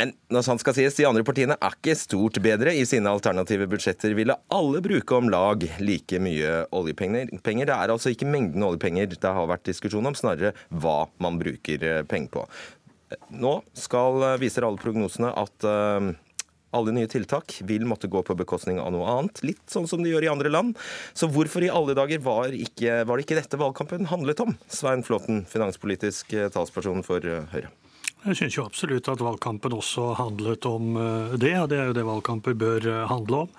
Men 0.00 0.14
når 0.32 0.44
sant 0.46 0.62
skal 0.62 0.72
sies, 0.72 0.94
de 0.96 1.04
andre 1.04 1.20
partiene 1.28 1.58
er 1.60 1.74
ikke 1.76 1.92
stort 1.98 2.38
bedre. 2.40 2.72
I 2.72 2.86
sine 2.88 3.10
alternative 3.12 3.66
budsjetter 3.68 4.14
ville 4.16 4.38
alle 4.56 4.80
bruke 4.80 5.18
om 5.18 5.28
lag 5.28 5.66
like 5.82 6.20
mye 6.24 6.62
oljepenger. 6.72 7.28
Det 7.68 7.74
er 7.74 7.92
altså 7.92 8.14
ikke 8.14 8.28
mengden 8.30 8.64
oljepenger 8.64 9.10
det 9.12 9.32
har 9.36 9.50
vært 9.50 9.66
diskusjon 9.68 10.08
om, 10.08 10.16
snarere 10.16 10.54
hva 10.72 11.02
man 11.20 11.36
bruker 11.42 11.84
eh, 11.84 12.00
penger 12.08 12.32
på. 12.32 12.46
Nå 13.42 13.58
skal, 13.76 14.24
eh, 14.24 14.38
viser 14.40 14.64
alle 14.64 14.80
prognosene 14.80 15.34
at 15.36 15.68
uh, 15.68 16.08
alle 16.78 16.96
nye 16.96 17.10
tiltak 17.10 17.58
vil 17.68 17.84
måtte 17.90 18.08
gå 18.08 18.24
på 18.24 18.38
bekostning 18.40 18.80
av 18.80 18.94
noe 18.94 19.04
annet. 19.18 19.42
Litt 19.44 19.66
sånn 19.68 19.90
som 19.90 20.00
de 20.00 20.14
gjør 20.14 20.30
i 20.30 20.32
andre 20.32 20.54
land. 20.54 20.80
Så 21.12 21.28
hvorfor 21.28 21.66
i 21.66 21.68
alle 21.68 21.98
dager 21.98 22.24
var, 22.24 22.56
ikke, 22.56 23.02
var 23.04 23.20
det 23.20 23.28
ikke 23.28 23.40
dette 23.42 23.60
valgkampen 23.60 24.08
handlet 24.08 24.40
om? 24.46 24.56
Svein 24.72 25.04
Flåten, 25.04 25.44
finanspolitisk 25.50 26.32
talsperson 26.56 27.04
for 27.04 27.28
Høyre. 27.52 27.68
Jeg 28.20 28.36
syns 28.36 28.56
jo 28.58 28.66
absolutt 28.68 29.08
at 29.08 29.22
valgkampen 29.24 29.72
også 29.72 30.10
handlet 30.18 30.66
om 30.68 30.92
eh, 31.00 31.38
det, 31.40 31.54
og 31.56 31.70
det 31.72 31.78
er 31.80 31.88
jo 31.88 31.96
det 31.96 32.04
valgkamper 32.04 32.56
bør 32.58 32.88
eh, 32.90 33.06
handle 33.08 33.46
om. 33.46 33.54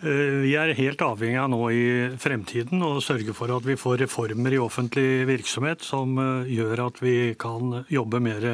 Eh, 0.00 0.38
vi 0.40 0.54
er 0.56 0.72
helt 0.78 1.04
avhengig 1.04 1.36
av 1.36 1.50
nå 1.52 1.58
i 1.76 1.82
fremtiden 2.16 2.80
å 2.86 2.94
sørge 3.04 3.34
for 3.36 3.52
at 3.52 3.68
vi 3.68 3.76
får 3.76 4.00
reformer 4.06 4.56
i 4.56 4.62
offentlig 4.62 5.26
virksomhet 5.28 5.84
som 5.84 6.16
gjør 6.48 6.86
at 6.86 7.02
vi 7.04 7.14
kan 7.40 7.82
jobbe 7.92 8.22
mer 8.24 8.48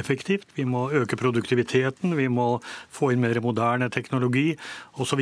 effektivt. 0.00 0.48
Vi 0.56 0.64
må 0.64 0.86
øke 0.96 1.20
produktiviteten, 1.20 2.16
vi 2.16 2.30
må 2.32 2.54
få 2.88 3.12
inn 3.12 3.20
mer 3.20 3.42
moderne 3.44 3.92
teknologi 3.92 4.54
osv. 4.96 5.20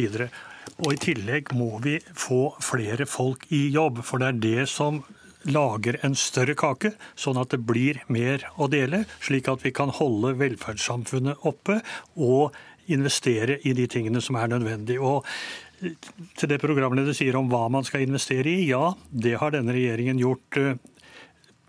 Og 0.79 0.93
i 0.95 1.03
tillegg 1.03 1.51
må 1.59 1.81
vi 1.83 1.99
få 2.15 2.53
flere 2.63 3.11
folk 3.11 3.49
i 3.51 3.67
jobb, 3.75 4.05
for 4.07 4.23
det 4.23 4.31
er 4.31 4.43
det 4.45 4.69
som 4.71 5.03
lager 5.47 5.99
en 6.07 6.17
større 6.19 6.57
kake, 6.59 6.95
sånn 7.19 7.39
at 7.41 7.53
det 7.55 7.61
blir 7.69 8.01
mer 8.11 8.45
å 8.59 8.69
dele, 8.71 9.05
slik 9.23 9.49
at 9.51 9.63
vi 9.65 9.73
kan 9.75 9.93
holde 9.95 10.35
velferdssamfunnet 10.41 11.47
oppe 11.49 11.81
og 12.17 12.57
investere 12.89 13.59
i 13.69 13.75
de 13.77 13.87
tingene 13.91 14.23
som 14.25 14.39
er 14.41 14.51
nødvendig. 14.51 14.99
Og 14.99 15.27
til 16.39 16.51
det 16.51 16.61
programleder 16.63 17.15
sier 17.15 17.37
om 17.39 17.51
hva 17.53 17.67
man 17.71 17.87
skal 17.87 18.07
investere 18.07 18.51
i, 18.51 18.69
ja, 18.71 18.95
det 19.11 19.37
har 19.39 19.55
denne 19.55 19.75
regjeringen 19.77 20.19
gjort 20.19 20.59
eh, 20.59 20.79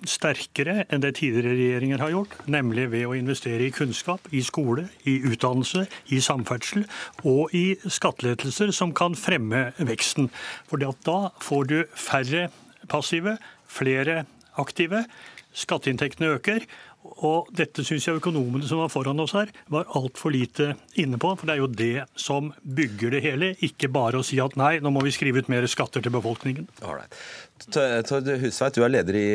sterkere 0.08 0.86
enn 0.88 1.04
det 1.04 1.16
tidligere 1.20 1.58
regjeringer 1.58 2.02
har 2.02 2.14
gjort, 2.14 2.36
nemlig 2.50 2.88
ved 2.94 3.06
å 3.10 3.16
investere 3.18 3.68
i 3.68 3.74
kunnskap, 3.76 4.26
i 4.32 4.42
skole, 4.46 4.88
i 5.10 5.20
utdannelse, 5.28 5.86
i 6.16 6.22
samferdsel 6.24 6.86
og 7.28 7.54
i 7.58 7.76
skattelettelser 7.84 8.74
som 8.76 8.96
kan 8.96 9.18
fremme 9.20 9.70
veksten. 9.78 10.32
For 10.72 10.82
da 10.82 11.20
får 11.44 11.70
du 11.70 11.80
færre 11.94 12.48
passive, 12.90 13.38
flere 13.70 14.24
aktive. 14.60 15.06
Skatteinntektene 15.56 16.36
øker. 16.38 16.66
Og 17.24 17.48
dette 17.56 17.84
syns 17.88 18.06
jeg 18.06 18.20
økonomene 18.20 18.68
som 18.68 18.82
var 18.82 18.92
foran 18.92 19.22
oss 19.24 19.32
her, 19.34 19.50
var 19.72 19.88
altfor 19.96 20.34
lite 20.36 20.74
inne 21.00 21.18
på. 21.22 21.32
For 21.40 21.48
det 21.48 21.54
er 21.56 21.62
jo 21.62 21.70
det 21.72 22.04
som 22.20 22.52
bygger 22.62 23.16
det 23.16 23.22
hele, 23.24 23.54
ikke 23.66 23.88
bare 23.94 24.20
å 24.20 24.26
si 24.26 24.40
at 24.44 24.58
nei, 24.60 24.74
nå 24.84 24.92
må 24.94 25.04
vi 25.06 25.14
skrive 25.16 25.40
ut 25.40 25.52
mer 25.52 25.66
skatter 25.72 26.04
til 26.04 26.14
befolkningen. 26.14 26.68
Tord 27.72 28.28
Husveit, 28.44 28.76
du 28.76 28.84
er 28.84 28.92
leder 28.92 29.20
i 29.20 29.30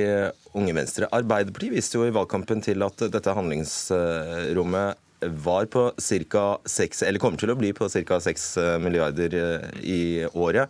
Unge 0.55 0.77
Venstre. 0.77 1.09
Arbeiderpartiet 1.17 1.75
viste 1.79 1.99
jo 1.99 2.05
i 2.07 2.13
valgkampen 2.15 2.61
til 2.65 2.85
at 2.85 3.07
dette 3.17 3.35
handlingsrommet 3.39 5.01
var 5.41 5.65
på 5.73 5.87
ca. 5.97 6.45
6, 6.69 7.03
eller 7.09 7.23
kommer 7.23 7.41
til 7.41 7.55
å 7.55 7.57
bli 7.57 7.73
på 7.73 7.89
ca. 7.89 8.21
6 8.21 8.49
milliarder 8.85 9.41
i 9.81 10.29
året. 10.37 10.69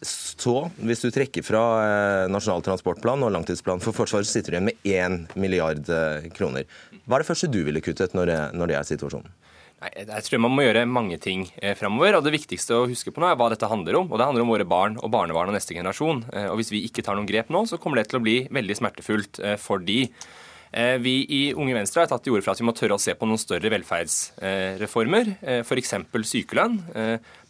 Så, 0.00 0.54
hvis 0.80 1.02
du 1.04 1.10
trekker 1.12 1.44
fra 1.44 1.62
eh, 1.84 2.30
Nasjonal 2.32 2.64
transportplan 2.64 3.20
og 3.26 3.34
langtidsplan 3.34 3.82
for 3.84 3.92
Forsvaret, 3.96 4.28
så 4.28 4.38
sitter 4.38 4.54
du 4.54 4.56
igjen 4.56 4.70
med 4.70 5.34
1 5.34 5.36
milliard 5.40 5.92
eh, 5.92 6.30
kroner. 6.32 6.64
Hva 7.04 7.18
er 7.18 7.24
det 7.24 7.28
første 7.28 7.50
du 7.52 7.60
ville 7.66 7.82
kuttet 7.84 8.16
når 8.16 8.30
det, 8.30 8.40
når 8.56 8.72
det 8.72 8.78
er 8.78 8.88
situasjonen? 8.88 9.28
Nei, 9.80 9.90
jeg 9.96 10.24
tror 10.26 10.42
man 10.44 10.52
må 10.52 10.64
gjøre 10.66 10.82
mange 10.88 11.16
ting 11.20 11.46
eh, 11.56 11.72
framover. 11.78 12.18
Og 12.18 12.26
det 12.26 12.34
viktigste 12.34 12.76
å 12.76 12.88
huske 12.90 13.14
på 13.14 13.22
nå 13.22 13.30
er 13.30 13.38
hva 13.40 13.48
dette 13.52 13.68
handler 13.70 14.02
om. 14.02 14.10
Og 14.12 14.20
det 14.20 14.26
handler 14.28 14.44
om 14.44 14.52
våre 14.52 14.68
barn 14.68 14.98
og 15.00 15.12
barnebarn 15.14 15.52
og 15.52 15.56
neste 15.56 15.76
generasjon. 15.76 16.26
Eh, 16.34 16.48
og 16.52 16.60
hvis 16.60 16.72
vi 16.74 16.82
ikke 16.88 17.04
tar 17.06 17.16
noen 17.16 17.28
grep 17.28 17.48
nå, 17.52 17.64
så 17.68 17.80
kommer 17.80 18.00
det 18.00 18.10
til 18.10 18.20
å 18.20 18.24
bli 18.24 18.36
veldig 18.52 18.76
smertefullt 18.76 19.40
eh, 19.40 19.56
for 19.60 19.80
de. 19.84 20.02
Eh, 20.70 20.96
vi 21.02 21.14
i 21.26 21.42
Unge 21.52 21.74
Venstre 21.74 22.04
har 22.04 22.10
tatt 22.10 22.22
til 22.24 22.36
orde 22.36 22.46
for 22.46 22.54
at 22.54 22.62
vi 22.62 22.68
må 22.68 22.74
tørre 22.76 22.98
å 22.98 23.02
se 23.02 23.16
på 23.18 23.26
noen 23.26 23.40
større 23.40 23.72
velferdsreformer, 23.74 25.34
f.eks. 25.64 25.94
sykelønn. 26.30 26.80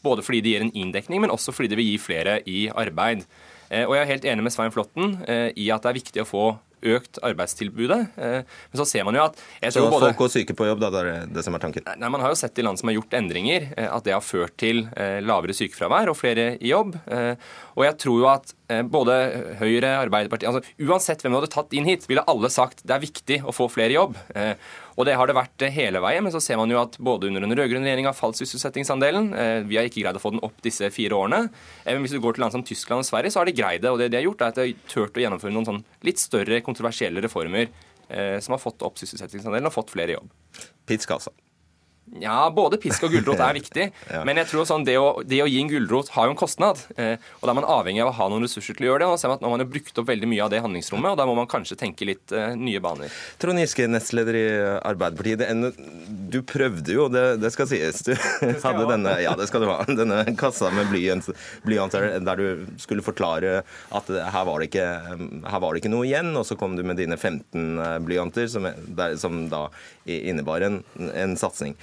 Både 0.01 0.25
fordi 0.25 0.41
det 0.41 0.55
gir 0.55 0.65
en 0.65 0.75
inndekning, 0.75 1.21
men 1.21 1.33
også 1.35 1.53
fordi 1.53 1.73
det 1.73 1.81
vil 1.81 1.91
gi 1.93 1.99
flere 2.01 2.41
i 2.49 2.61
arbeid. 2.73 3.27
Eh, 3.71 3.87
og 3.87 3.95
jeg 3.95 4.03
er 4.03 4.11
helt 4.11 4.27
enig 4.33 4.45
med 4.47 4.55
Svein 4.55 4.75
Flåtten 4.75 5.15
eh, 5.31 5.49
i 5.55 5.71
at 5.71 5.85
det 5.85 5.93
er 5.93 6.01
viktig 6.01 6.25
å 6.25 6.29
få 6.29 6.45
økt 6.83 7.21
arbeidstilbudet. 7.27 8.01
Eh, 8.17 8.43
men 8.73 8.81
så 8.81 8.87
ser 8.89 9.07
man 9.09 9.19
jo 9.19 9.25
at 9.27 9.41
Så 9.73 9.85
både, 9.87 10.11
folk 10.11 10.21
går 10.23 10.33
syke 10.35 10.57
på 10.59 10.69
jobb, 10.69 10.83
da, 10.83 10.91
det 10.95 11.03
er 11.03 11.31
det 11.35 11.45
som 11.47 11.57
er 11.57 11.65
tanken? 11.65 11.87
Nei, 12.01 12.13
Man 12.13 12.25
har 12.25 12.33
jo 12.33 12.39
sett 12.41 12.59
i 12.59 12.67
land 12.67 12.81
som 12.81 12.91
har 12.91 12.99
gjort 12.99 13.17
endringer, 13.21 13.71
at 13.77 14.07
det 14.07 14.17
har 14.17 14.25
ført 14.25 14.57
til 14.61 14.87
lavere 15.27 15.57
sykefravær 15.57 16.13
og 16.13 16.19
flere 16.19 16.55
i 16.59 16.73
jobb. 16.73 16.97
Og 17.77 17.85
jeg 17.87 17.97
tror 18.03 18.19
jo 18.21 18.29
at 18.31 18.55
både 18.91 19.17
Høyre, 19.59 19.97
Arbeiderpartiet 19.99 20.51
altså 20.51 20.87
Uansett 20.87 21.23
hvem 21.25 21.35
du 21.35 21.41
hadde 21.41 21.53
tatt 21.53 21.75
inn 21.75 21.89
hit, 21.89 22.07
ville 22.11 22.25
alle 22.31 22.51
sagt 22.53 22.85
det 22.87 22.95
er 22.97 23.03
viktig 23.03 23.41
å 23.43 23.55
få 23.55 23.67
flere 23.73 23.95
i 23.95 23.99
jobb. 23.99 24.19
Og 25.01 25.07
det 25.09 25.15
har 25.17 25.31
det 25.31 25.37
vært 25.37 25.65
eh, 25.65 25.73
hele 25.73 26.03
veien, 26.05 26.25
men 26.25 26.33
så 26.35 26.43
ser 26.45 26.59
man 26.61 26.71
jo 26.73 26.81
at 26.81 26.99
både 27.01 27.31
under 27.31 27.45
den 27.45 27.55
rød-grønne 27.57 27.89
regjeringa 27.89 28.13
falt 28.17 28.37
sysselsettingsandelen. 28.37 29.31
Eh, 29.33 29.61
vi 29.69 29.79
har 29.79 29.89
ikke 29.89 30.03
greid 30.03 30.19
å 30.19 30.23
få 30.23 30.35
den 30.35 30.43
opp 30.45 30.59
disse 30.65 30.91
fire 30.93 31.17
årene. 31.17 31.47
Eh, 31.85 31.95
men 31.95 32.05
hvis 32.05 32.17
du 32.17 32.21
går 32.21 32.37
til 32.37 32.45
land 32.45 32.57
som 32.57 32.65
Tyskland 32.67 33.05
og 33.05 33.09
Sverige, 33.09 33.33
så 33.33 33.41
har 33.41 33.49
de 33.49 33.57
greid 33.57 33.85
det. 33.85 33.93
Og 33.93 34.01
det 34.01 34.11
de 34.13 34.19
har 34.21 34.27
gjort, 34.27 34.45
er 34.45 34.53
at 34.53 34.61
de 34.61 34.67
har 34.69 34.91
turt 34.93 35.17
å 35.17 35.25
gjennomføre 35.25 35.55
noen 35.57 35.69
sånn 35.71 35.81
litt 36.07 36.21
større 36.21 36.61
kontroversielle 36.71 37.23
reformer 37.27 37.71
som 38.43 38.57
har 38.57 38.59
fått 38.59 38.83
opp 38.83 38.97
sysselsettingsandelen 38.99 39.69
og 39.69 39.75
fått 39.77 39.93
flere 39.93 40.11
i 40.11 40.17
jobb. 40.17 40.33
Altså. 41.15 41.31
Ja, 42.19 42.51
både 42.51 42.79
pisk 42.83 43.05
og 43.07 43.13
gulrot 43.15 43.39
er 43.39 43.55
viktig. 43.55 43.85
ja. 44.11 44.23
Men 44.27 44.41
jeg 44.41 44.51
tror 44.51 44.67
sånn, 44.67 44.85
det 44.87 44.97
å, 44.99 45.21
det 45.23 45.43
å 45.45 45.49
gi 45.49 45.61
en 45.63 45.71
gulrot 45.71 46.11
har 46.17 46.27
jo 46.27 46.35
en 46.35 46.39
kostnad. 46.41 46.83
Eh, 46.99 47.23
og 47.39 47.47
da 47.47 47.53
er 47.53 47.59
man 47.61 47.69
avhengig 47.71 48.03
av 48.03 48.11
å 48.11 48.17
ha 48.17 48.27
noen 48.33 48.47
ressurser 48.47 48.75
til 48.77 48.89
å 48.89 48.91
gjøre 48.91 49.05
det. 49.05 49.11
Og 49.13 49.21
ser 49.23 49.31
man 49.31 49.39
at 49.39 49.45
nå 49.45 49.51
har 49.51 49.55
man 49.55 49.63
jo 49.63 49.71
brukt 49.71 50.01
opp 50.03 50.09
veldig 50.11 50.31
mye 50.33 50.43
av 50.43 50.51
det 50.51 50.63
handlingsrommet, 50.65 51.13
og 51.13 51.21
da 51.21 51.27
må 51.29 51.37
man 51.39 51.51
kanskje 51.51 51.79
tenke 51.79 52.09
litt 52.09 52.35
eh, 52.35 52.57
nye 52.59 52.83
baner. 52.83 53.15
Trond 53.43 53.63
Giske, 53.63 53.87
nestleder 53.91 54.39
i 54.41 54.45
Arbeiderpartiet. 54.91 55.45
En, 55.47 55.71
du 56.35 56.41
prøvde 56.47 56.97
jo, 56.97 57.07
det, 57.13 57.25
det 57.45 57.53
skal 57.55 57.71
sies. 57.71 58.03
Du 58.07 58.13
skal 58.17 58.65
hadde 58.67 58.89
denne, 58.91 59.15
ja, 59.23 59.37
det 59.39 59.47
skal 59.51 59.65
du 59.65 59.71
ha, 59.71 59.79
denne 60.03 60.25
kassa 60.41 60.73
med 60.75 60.91
blyanter 60.91 62.11
der 62.27 62.43
du 62.43 62.67
skulle 62.81 63.05
forklare 63.07 63.61
at 63.95 64.11
her 64.11 64.45
var, 64.47 64.61
det 64.61 64.71
ikke, 64.71 64.87
her 65.47 65.63
var 65.63 65.73
det 65.73 65.83
ikke 65.83 65.93
noe 65.93 66.09
igjen, 66.09 66.35
og 66.39 66.45
så 66.49 66.57
kom 66.59 66.75
du 66.79 66.83
med 66.87 66.99
dine 66.99 67.19
15 67.19 67.65
eh, 67.71 67.97
blyanter, 68.03 68.51
som, 68.51 68.67
som 69.21 69.45
da 69.53 69.67
innebar 70.05 70.65
en, 70.67 70.83
en 71.15 71.37
satsing. 71.37 71.77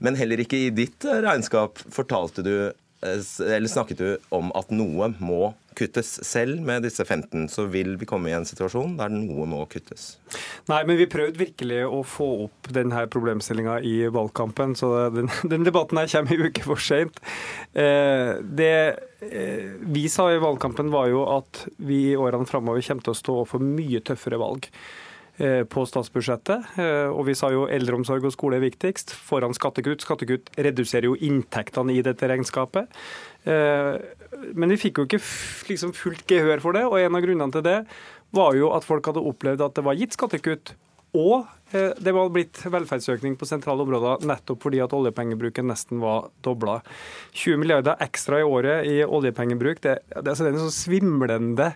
Men 0.00 0.16
heller 0.16 0.40
ikke 0.42 0.58
i 0.66 0.74
ditt 0.74 1.04
eh, 1.04 1.22
regnskap 1.24 1.80
fortalte 1.92 2.44
du 2.44 2.54
eh, 2.66 3.24
eller 3.44 3.68
snakket 3.68 4.00
du 4.00 4.30
om 4.34 4.48
at 4.56 4.72
noe 4.72 5.12
må 5.20 5.52
kuttes. 5.78 6.12
Selv 6.26 6.60
med 6.64 6.82
disse 6.84 7.04
15 7.04 7.46
så 7.52 7.66
vil 7.70 7.94
vi 8.00 8.08
komme 8.08 8.30
i 8.30 8.34
en 8.36 8.48
situasjon 8.48 8.96
der 8.98 9.12
noe 9.12 9.46
må 9.48 9.60
kuttes. 9.70 10.14
Nei, 10.72 10.80
men 10.88 10.98
vi 10.98 11.08
prøvde 11.08 11.40
virkelig 11.40 11.82
å 11.86 12.00
få 12.04 12.28
opp 12.46 12.72
denne 12.74 13.04
problemstillinga 13.12 13.78
i 13.86 13.94
valgkampen, 14.12 14.74
så 14.76 14.90
den, 15.14 15.30
den, 15.52 15.68
debatten 15.68 16.00
her 16.00 16.10
kommer 16.10 16.36
en 16.36 16.48
uke 16.48 16.64
for 16.66 16.80
seint. 16.80 17.20
Eh, 17.72 18.40
det 18.40 18.74
vi 19.20 20.06
sa 20.08 20.30
i 20.32 20.40
valgkampen 20.40 20.88
var 20.88 21.10
jo 21.12 21.26
at 21.28 21.66
vi 21.76 22.06
i 22.14 22.16
årene 22.16 22.48
framover 22.48 22.80
kommer 22.86 23.04
til 23.04 23.12
å 23.12 23.18
stå 23.18 23.34
for 23.50 23.60
mye 23.60 24.00
tøffere 24.00 24.40
valg. 24.40 24.70
Eh, 25.40 25.62
på 25.64 25.86
statsbudsjettet. 25.88 26.74
Eh, 26.76 27.08
og 27.08 27.24
vi 27.24 27.34
sa 27.38 27.48
jo 27.48 27.62
eldreomsorg 27.72 28.26
og 28.28 28.32
skole 28.34 28.58
er 28.58 28.64
viktigst, 28.66 29.14
foran 29.24 29.54
skattekutt. 29.56 30.02
Skattekutt 30.04 30.50
reduserer 30.60 31.06
jo 31.08 31.14
inntektene 31.16 31.94
i 31.96 32.02
dette 32.04 32.28
regnskapet. 32.28 32.90
Eh, 33.48 33.94
men 34.52 34.74
vi 34.74 34.76
fikk 34.82 35.00
jo 35.00 35.06
ikke 35.08 35.22
liksom 35.70 35.94
fullt 35.96 36.26
gehør 36.28 36.60
for 36.60 36.76
det, 36.76 36.82
og 36.84 36.98
en 37.00 37.16
av 37.16 37.24
grunnene 37.24 37.56
til 37.56 37.64
det 37.64 37.78
var 38.36 38.58
jo 38.58 38.68
at 38.76 38.84
folk 38.84 39.08
hadde 39.08 39.22
opplevd 39.30 39.64
at 39.64 39.80
det 39.80 39.86
var 39.86 39.96
gitt 39.96 40.18
skattekutt. 40.18 40.74
Og 41.16 41.48
det 41.72 42.12
var 42.14 42.28
blitt 42.30 42.60
velferdsøkning 42.70 43.32
på 43.38 43.46
sentrale 43.48 43.82
områder 43.82 44.22
nettopp 44.26 44.60
fordi 44.62 44.78
at 44.84 44.92
oljepengebruken 44.94 45.66
nesten 45.66 45.98
var 46.02 46.28
dobla. 46.44 46.76
20 47.32 47.58
milliarder 47.62 47.98
ekstra 48.04 48.38
i 48.38 48.46
året 48.46 48.86
i 48.86 49.00
oljepengebruk, 49.02 49.82
det, 49.82 49.96
det, 50.12 50.22
altså 50.22 50.46
er 50.46 50.52
en 50.52 50.62
sånn 50.68 50.76
svimlende 50.76 51.72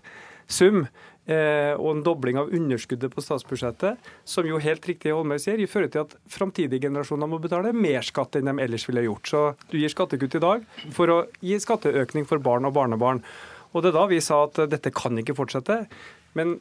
sum. 0.47 0.85
Eh, 1.25 1.73
og 1.79 1.87
en 1.89 2.03
dobling 2.05 2.37
av 2.37 2.51
underskuddet 2.53 3.15
på 3.15 3.23
statsbudsjettet, 3.25 4.11
som 4.29 4.45
jo 4.45 4.61
helt 4.61 4.85
riktig 4.85 5.15
Holmøy 5.15 5.39
sier, 5.41 5.63
fører 5.71 5.89
til 5.93 6.03
at 6.03 6.13
framtidige 6.29 6.85
generasjoner 6.85 7.31
må 7.31 7.39
betale 7.41 7.73
mer 7.73 8.05
skatt 8.05 8.37
enn 8.37 8.51
de 8.51 8.55
ellers 8.61 8.85
ville 8.91 9.07
gjort. 9.07 9.31
Så 9.31 9.43
du 9.71 9.79
gir 9.81 9.93
skattekutt 9.93 10.37
i 10.37 10.45
dag 10.45 10.67
for 10.93 11.13
å 11.15 11.19
gi 11.41 11.57
skatteøkning 11.63 12.29
for 12.29 12.45
barn 12.45 12.69
og 12.69 12.77
barnebarn. 12.77 13.23
Og 13.73 13.83
det 13.83 13.91
er 13.91 13.97
da 13.97 14.05
vi 14.11 14.21
sa 14.23 14.45
at 14.45 14.61
dette 14.71 14.93
kan 14.95 15.17
ikke 15.19 15.37
fortsette. 15.39 15.81
Men 16.37 16.59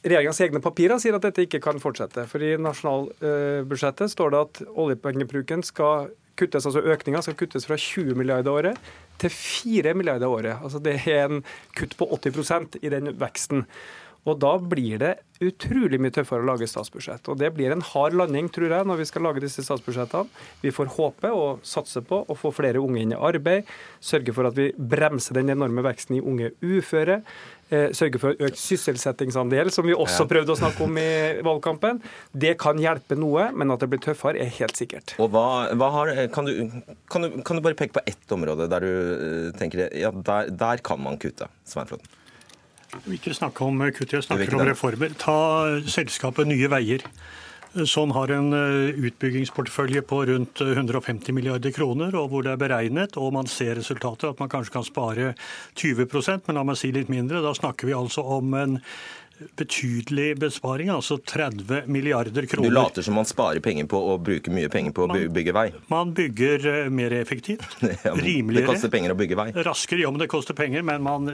regjeringas 0.00 0.40
egne 0.46 0.62
papirer 0.64 1.00
sier 1.02 1.18
at 1.18 1.26
dette 1.26 1.44
ikke 1.44 1.60
kan 1.62 1.80
fortsette. 1.82 2.24
For 2.30 2.42
i 2.42 2.54
nasjonalbudsjettet 2.62 4.14
står 4.14 4.32
det 4.32 4.40
at 4.46 4.62
oljepengebruken 4.72 5.66
skal 5.66 6.08
kuttes, 6.38 6.66
altså 6.68 6.82
økninga 6.82 7.22
skal 7.24 7.36
kuttes 7.38 7.66
fra 7.68 7.78
20 7.78 8.16
milliarder 8.18 8.54
året 8.54 8.90
til 9.18 9.32
4 9.34 9.94
milliarder 9.98 10.30
året. 10.30 10.56
Altså 10.62 10.80
det 10.82 11.00
er 11.06 11.26
en 11.26 11.42
kutt 11.78 11.96
på 11.98 12.08
80% 12.14 12.78
i 12.82 12.92
den 12.92 13.12
veksten. 13.20 13.66
Og 14.28 14.38
da 14.42 14.54
blir 14.60 15.00
det 15.00 15.14
utrolig 15.44 16.00
mye 16.02 16.12
tøffere 16.14 16.42
å 16.42 16.48
lage 16.48 16.66
statsbudsjett. 16.68 17.28
Og 17.30 17.38
det 17.40 17.52
blir 17.54 17.72
en 17.72 17.84
hard 17.92 18.16
landing, 18.18 18.48
tror 18.52 18.74
jeg, 18.74 18.86
når 18.88 19.00
vi 19.00 19.06
skal 19.08 19.24
lage 19.26 19.42
disse 19.44 19.62
statsbudsjettene. 19.64 20.28
Vi 20.64 20.72
får 20.74 20.94
håpe 20.96 21.30
og 21.34 21.62
satse 21.66 22.02
på 22.06 22.24
å 22.26 22.38
få 22.38 22.52
flere 22.54 22.82
unge 22.82 23.04
inn 23.04 23.14
i 23.14 23.20
arbeid, 23.28 23.68
sørge 24.02 24.34
for 24.34 24.50
at 24.50 24.58
vi 24.58 24.72
bremser 24.74 25.38
den 25.38 25.54
enorme 25.54 25.84
veksten 25.86 26.18
i 26.18 26.24
unge 26.24 26.52
uføre. 26.64 27.22
Eh, 27.68 27.90
sørge 27.92 28.20
for 28.20 28.44
økt 28.48 28.56
sysselsettingsandel, 28.56 29.70
som 29.74 29.84
vi 29.84 29.92
også 29.92 30.24
prøvde 30.28 30.54
å 30.54 30.58
snakke 30.58 30.86
om 30.86 30.98
i 31.00 31.08
valgkampen. 31.44 32.00
Det 32.32 32.54
kan 32.60 32.80
hjelpe 32.80 33.18
noe, 33.18 33.50
men 33.52 33.74
at 33.74 33.84
det 33.84 33.90
blir 33.92 34.00
tøffere, 34.02 34.40
er 34.40 34.54
helt 34.58 34.78
sikkert. 34.78 35.12
Og 35.20 35.28
hva, 35.34 35.68
hva 35.76 35.90
har, 35.98 36.14
kan, 36.32 36.48
du, 36.48 36.80
kan, 37.12 37.26
du, 37.26 37.42
kan, 37.44 37.58
du, 37.58 37.64
bare 37.64 37.76
peke 37.78 37.98
på 37.98 38.06
ett 38.08 38.32
område 38.34 38.70
der 38.72 38.86
du 38.86 38.92
eh, 38.92 39.50
tenker 39.60 39.84
ja, 39.92 40.10
der, 40.10 40.48
der 40.48 40.80
kan 40.84 41.02
man 41.04 41.20
kutte? 41.20 41.50
Svein 41.68 41.90
Flåtten. 41.90 42.08
Jeg 42.88 43.04
vil 43.04 43.18
ikke 43.18 43.36
snakke 43.36 43.66
om 43.66 43.82
kutt, 43.92 44.12
jeg 44.12 44.24
snakker 44.24 44.56
om 44.56 44.64
reformer. 44.68 45.12
Ta 45.20 45.36
selskapet 45.86 46.48
Nye 46.48 46.70
Veier 46.72 47.04
som 47.84 48.10
har 48.16 48.32
en 48.32 48.52
eh, 48.56 48.96
utbyggingsportefølje 48.96 50.02
på 50.08 50.22
rundt 50.30 50.60
150 50.64 51.34
milliarder 51.36 51.72
kroner, 51.74 52.14
og 52.16 52.30
hvor 52.32 52.44
det 52.44 52.54
er 52.54 52.60
beregnet, 52.60 53.16
og 53.20 53.34
man 53.36 53.50
ser 53.50 53.76
resultatet, 53.78 54.30
at 54.30 54.40
man 54.40 54.48
kanskje 54.48 54.74
kan 54.78 54.86
spare 54.86 55.34
20% 55.76 56.48
men 56.48 56.58
la 56.58 56.64
meg 56.64 56.78
si 56.80 56.92
litt 56.94 57.12
mindre. 57.12 57.42
Da 57.44 57.54
snakker 57.56 57.90
vi 57.90 57.96
altså 57.96 58.24
om 58.38 58.54
en 58.58 58.78
betydelig 59.58 60.36
besparing, 60.40 60.90
altså 60.92 61.18
30 61.18 61.86
milliarder 61.86 62.46
kroner. 62.46 62.68
Du 62.68 62.74
later 62.74 63.02
som 63.02 63.14
man 63.18 63.26
sparer 63.28 63.60
penger 63.64 63.86
på 63.90 64.00
å 64.12 64.16
bruke 64.22 64.52
mye 64.54 64.70
penger 64.72 64.94
på 64.96 65.06
å 65.06 65.18
bygge 65.34 65.54
vei? 65.54 65.66
Man 65.92 66.12
bygger 66.16 66.66
eh, 66.72 66.90
mer 66.92 67.14
effektivt, 67.18 67.64
ja, 68.06 68.14
rimeligere. 68.14 68.66
Det 68.66 68.72
koster 68.72 68.92
penger 68.92 69.14
å 69.14 69.18
bygge 69.18 69.38
vei? 69.38 69.48
Raskere, 69.66 70.02
ja, 70.02 70.12
men 70.14 70.22
det 70.22 70.30
koster 70.32 70.56
penger, 70.58 70.84
men 70.86 71.04
man, 71.04 71.28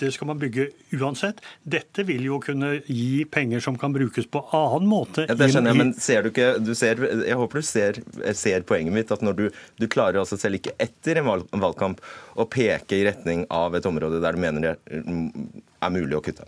det 0.00 0.12
skal 0.14 0.30
man 0.30 0.40
bygge 0.42 0.68
uansett. 0.98 1.42
Dette 1.62 2.04
vil 2.08 2.26
jo 2.28 2.40
kunne 2.44 2.76
gi 2.86 3.24
penger 3.30 3.64
som 3.64 3.78
kan 3.80 3.94
brukes 3.94 4.28
på 4.30 4.44
annen 4.56 4.88
måte. 4.90 5.26
Ja, 5.28 5.38
det 5.38 5.50
skjønner 5.52 5.74
jeg, 5.74 5.80
men 5.82 5.94
ser 5.98 6.24
du 6.26 6.32
ikke 6.32 6.50
du 6.62 6.74
ser, 6.78 7.00
Jeg 7.24 7.38
håper 7.38 7.62
du 7.62 7.66
ser, 7.66 8.02
ser 8.38 8.66
poenget 8.68 8.94
mitt, 8.94 9.14
at 9.14 9.24
når 9.24 9.38
du, 9.38 9.46
du 9.80 9.88
klarer 9.90 10.20
altså 10.22 10.38
selv 10.40 10.60
ikke 10.60 10.76
etter 10.82 11.22
en 11.22 11.28
valgkamp 11.28 12.02
å 12.38 12.46
peke 12.50 12.98
i 12.98 13.06
retning 13.08 13.46
av 13.54 13.74
et 13.78 13.88
område 13.88 14.22
der 14.22 14.36
du 14.36 14.42
mener 14.42 14.68
det 14.68 14.76
er 14.86 15.92
mulig 15.94 16.16
å 16.18 16.22
kutte. 16.24 16.46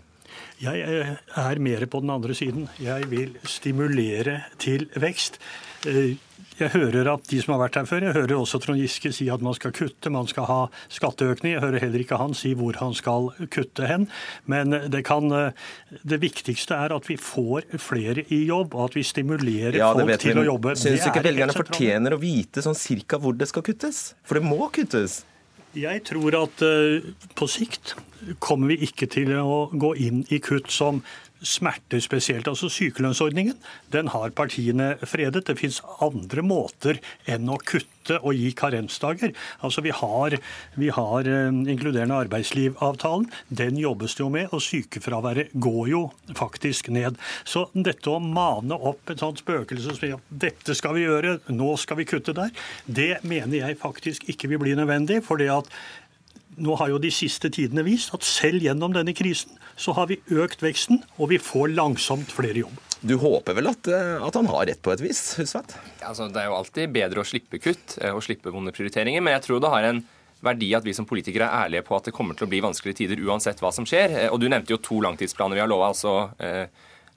Jeg 0.61 0.81
eh, 0.85 1.13
er 1.41 1.61
mer 1.63 1.85
på 1.89 2.03
den 2.03 2.11
andre 2.13 2.35
siden. 2.37 2.67
Jeg 2.81 3.07
vil 3.09 3.33
stimulere 3.49 4.43
til 4.61 4.85
vekst. 4.99 5.39
Eh, 5.89 6.19
jeg 6.59 6.69
hører 6.75 7.07
at 7.15 7.25
de 7.31 7.39
som 7.41 7.55
har 7.55 7.63
vært 7.63 7.79
her 7.79 7.87
før, 7.89 8.03
jeg 8.05 8.13
hører 8.13 8.35
også 8.35 8.59
Trond 8.61 8.77
Giske 8.77 9.09
si 9.15 9.25
at 9.33 9.41
man 9.41 9.55
skal 9.57 9.73
kutte, 9.73 10.11
man 10.13 10.29
skal 10.29 10.45
ha 10.45 10.59
skatteøkning. 10.93 11.55
Jeg 11.55 11.63
hører 11.63 11.81
heller 11.81 12.03
ikke 12.03 12.19
han 12.21 12.35
si 12.37 12.53
hvor 12.57 12.77
han 12.77 12.93
skal 12.97 13.31
kutte 13.53 13.89
hen. 13.89 14.05
Men 14.51 14.75
det, 14.93 15.01
kan, 15.07 15.31
eh, 15.33 15.57
det 16.05 16.21
viktigste 16.21 16.77
er 16.77 16.93
at 16.93 17.09
vi 17.09 17.17
får 17.17 17.71
flere 17.81 18.27
i 18.29 18.43
jobb, 18.51 18.75
og 18.75 18.91
at 18.91 18.99
vi 18.99 19.07
stimulerer 19.07 19.79
ja, 19.81 19.89
folk 19.97 20.13
til 20.21 20.37
vi. 20.37 20.43
å 20.43 20.47
jobbe. 20.51 20.77
Syns 20.77 21.09
ikke 21.09 21.25
velgerne 21.25 21.57
fortjener 21.57 22.13
å 22.13 22.21
vite 22.21 22.61
sånn 22.61 22.77
cirka 22.77 23.17
hvor 23.21 23.33
det 23.37 23.49
skal 23.49 23.65
kuttes? 23.65 24.11
For 24.27 24.37
det 24.37 24.45
må 24.45 24.69
kuttes. 24.75 25.23
Jeg 25.77 26.03
tror 26.03 26.35
at 26.35 26.63
uh, 26.67 27.03
på 27.35 27.47
sikt 27.47 27.95
kommer 28.43 28.73
vi 28.73 28.81
ikke 28.87 29.07
til 29.09 29.31
å 29.39 29.69
gå 29.71 29.93
inn 30.03 30.25
i 30.29 30.41
kutt 30.43 30.71
som 30.71 30.99
smerter 31.41 32.01
spesielt. 32.03 32.47
Altså 32.47 32.69
Sykelønnsordningen 32.71 33.57
den 33.93 34.11
har 34.13 34.33
partiene 34.35 34.95
fredet. 35.03 35.45
Det 35.47 35.57
fins 35.59 35.81
andre 36.01 36.43
måter 36.45 37.01
enn 37.29 37.49
å 37.49 37.59
kutte 37.59 38.17
og 38.21 38.33
gi 38.33 38.49
karensdager. 38.57 39.33
Altså 39.61 39.83
Vi 39.85 39.93
har, 39.93 40.35
vi 40.75 40.89
har 40.93 41.27
uh, 41.29 41.49
inkluderende 41.49 42.17
arbeidslivavtalen. 42.25 43.27
Den 43.49 43.77
jobbes 43.77 44.15
det 44.17 44.23
jo 44.23 44.29
med, 44.33 44.49
og 44.51 44.63
sykefraværet 44.65 45.53
går 45.53 45.91
jo 45.91 46.01
faktisk 46.37 46.89
ned. 46.93 47.19
Så 47.45 47.67
dette 47.73 48.09
å 48.09 48.21
mane 48.21 48.77
opp 48.77 49.13
et 49.13 49.21
sånt 49.21 49.41
spøkelse 49.41 49.95
som 49.97 50.17
at 50.17 50.33
dette 50.43 50.75
skal 50.77 50.97
vi 50.97 51.05
gjøre, 51.05 51.37
nå 51.53 51.75
skal 51.81 52.01
vi 52.01 52.07
kutte 52.09 52.35
der, 52.37 52.49
det 52.85 53.21
mener 53.27 53.59
jeg 53.61 53.79
faktisk 53.81 54.27
ikke 54.31 54.49
vil 54.51 54.63
bli 54.65 54.75
nødvendig. 54.77 55.21
for 55.21 55.37
det 55.37 55.49
at 55.53 55.69
nå 56.59 56.75
har 56.79 56.91
jo 56.91 56.99
de 57.01 57.11
siste 57.13 57.51
tidene 57.53 57.83
vist 57.87 58.13
at 58.15 58.25
selv 58.27 58.63
gjennom 58.63 58.93
denne 58.95 59.13
krisen 59.15 59.57
så 59.79 59.95
har 59.97 60.09
vi 60.11 60.19
økt 60.35 60.61
veksten, 60.63 61.01
og 61.17 61.31
vi 61.31 61.39
får 61.41 61.71
langsomt 61.73 62.31
flere 62.33 62.65
jobb. 62.65 62.79
Du 63.01 63.15
håper 63.17 63.55
vel 63.57 63.71
at, 63.71 63.87
eh, 63.89 64.17
at 64.21 64.35
han 64.37 64.49
har 64.51 64.67
rett 64.69 64.81
på 64.83 64.93
et 64.93 65.01
vis, 65.01 65.21
Husvedt? 65.39 65.73
Altså, 66.05 66.27
det 66.29 66.37
er 66.43 66.51
jo 66.51 66.57
alltid 66.59 66.91
bedre 66.93 67.23
å 67.23 67.27
slippe 67.27 67.57
kutt 67.61 67.97
eh, 68.01 68.13
og 68.13 68.21
slippe 68.25 68.53
vonde 68.53 68.73
prioriteringer, 68.75 69.23
men 69.23 69.33
jeg 69.39 69.47
tror 69.47 69.63
det 69.63 69.71
har 69.73 69.87
en 69.89 70.03
verdi 70.41 70.69
at 70.77 70.85
vi 70.85 70.93
som 70.97 71.07
politikere 71.09 71.47
er 71.47 71.65
ærlige 71.65 71.85
på 71.87 71.97
at 71.97 72.09
det 72.09 72.13
kommer 72.17 72.37
til 72.37 72.45
å 72.45 72.51
bli 72.51 72.61
vanskelige 72.61 73.01
tider 73.03 73.21
uansett 73.25 73.61
hva 73.61 73.73
som 73.73 73.87
skjer. 73.89 74.13
Eh, 74.25 74.29
og 74.29 74.41
Du 74.41 74.47
nevnte 74.49 74.75
jo 74.75 74.81
to 74.81 75.01
langtidsplaner 75.01 75.57
vi 75.57 75.63
har 75.63 75.71
lova. 75.71 75.89
Altså, 75.95 76.29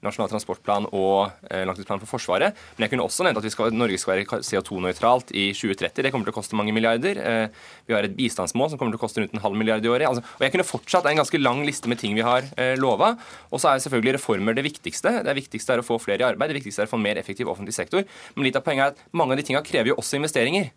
Nasjonal 0.05 0.31
transportplan 0.31 0.87
og 0.91 1.31
eh, 1.49 1.63
langtidsplan 1.67 2.01
for 2.03 2.15
Forsvaret. 2.15 2.55
Men 2.75 2.85
jeg 2.85 2.93
kunne 2.93 3.07
også 3.07 3.25
nevnt 3.25 3.41
at 3.41 3.47
skal, 3.53 3.73
Norge 3.75 3.99
skal 4.01 4.15
være 4.15 4.41
CO2-nøytralt 4.45 5.33
i 5.35 5.47
2030. 5.55 6.05
Det 6.05 6.13
kommer 6.13 6.29
til 6.29 6.35
å 6.35 6.37
koste 6.37 6.59
mange 6.59 6.75
milliarder. 6.75 7.19
Eh, 7.19 7.65
vi 7.89 7.97
har 7.97 8.07
et 8.07 8.15
bistandsmål 8.17 8.71
som 8.71 8.81
kommer 8.81 8.95
til 8.95 9.01
å 9.01 9.05
koste 9.05 9.23
rundt 9.23 9.35
en 9.35 9.43
halv 9.43 9.59
milliard 9.59 9.85
i 9.85 9.91
året. 9.91 10.07
Altså, 10.09 10.23
og 10.37 10.45
jeg 10.45 10.55
kunne 10.55 10.67
fortsatt 10.67 11.09
en 11.09 11.21
ganske 11.21 11.41
lang 11.41 11.65
liste 11.67 11.91
med 11.91 12.01
ting 12.01 12.15
vi 12.17 12.25
har 12.25 12.47
eh, 12.61 12.75
lova. 12.79 13.15
Og 13.51 13.61
så 13.61 13.71
er 13.71 13.83
selvfølgelig 13.83 14.17
reformer 14.19 14.57
det 14.57 14.67
viktigste. 14.69 15.19
Det 15.25 15.37
viktigste 15.41 15.75
er 15.75 15.83
å 15.83 15.87
få 15.87 15.99
flere 16.01 16.23
i 16.23 16.29
arbeid. 16.29 16.53
Det 16.53 16.61
viktigste 16.61 16.85
er 16.85 16.89
å 16.89 16.93
få 16.93 17.01
en 17.01 17.07
mer 17.07 17.21
effektiv 17.21 17.51
offentlig 17.51 17.75
sektor. 17.77 18.07
Men 18.35 18.47
litt 18.47 18.57
av 18.59 18.65
poenget 18.65 18.87
er 18.87 18.95
at 18.95 19.15
mange 19.15 19.35
av 19.35 19.41
de 19.41 19.47
tinga 19.47 19.65
krever 19.65 19.93
jo 19.93 19.99
også 20.01 20.21
investeringer. 20.21 20.71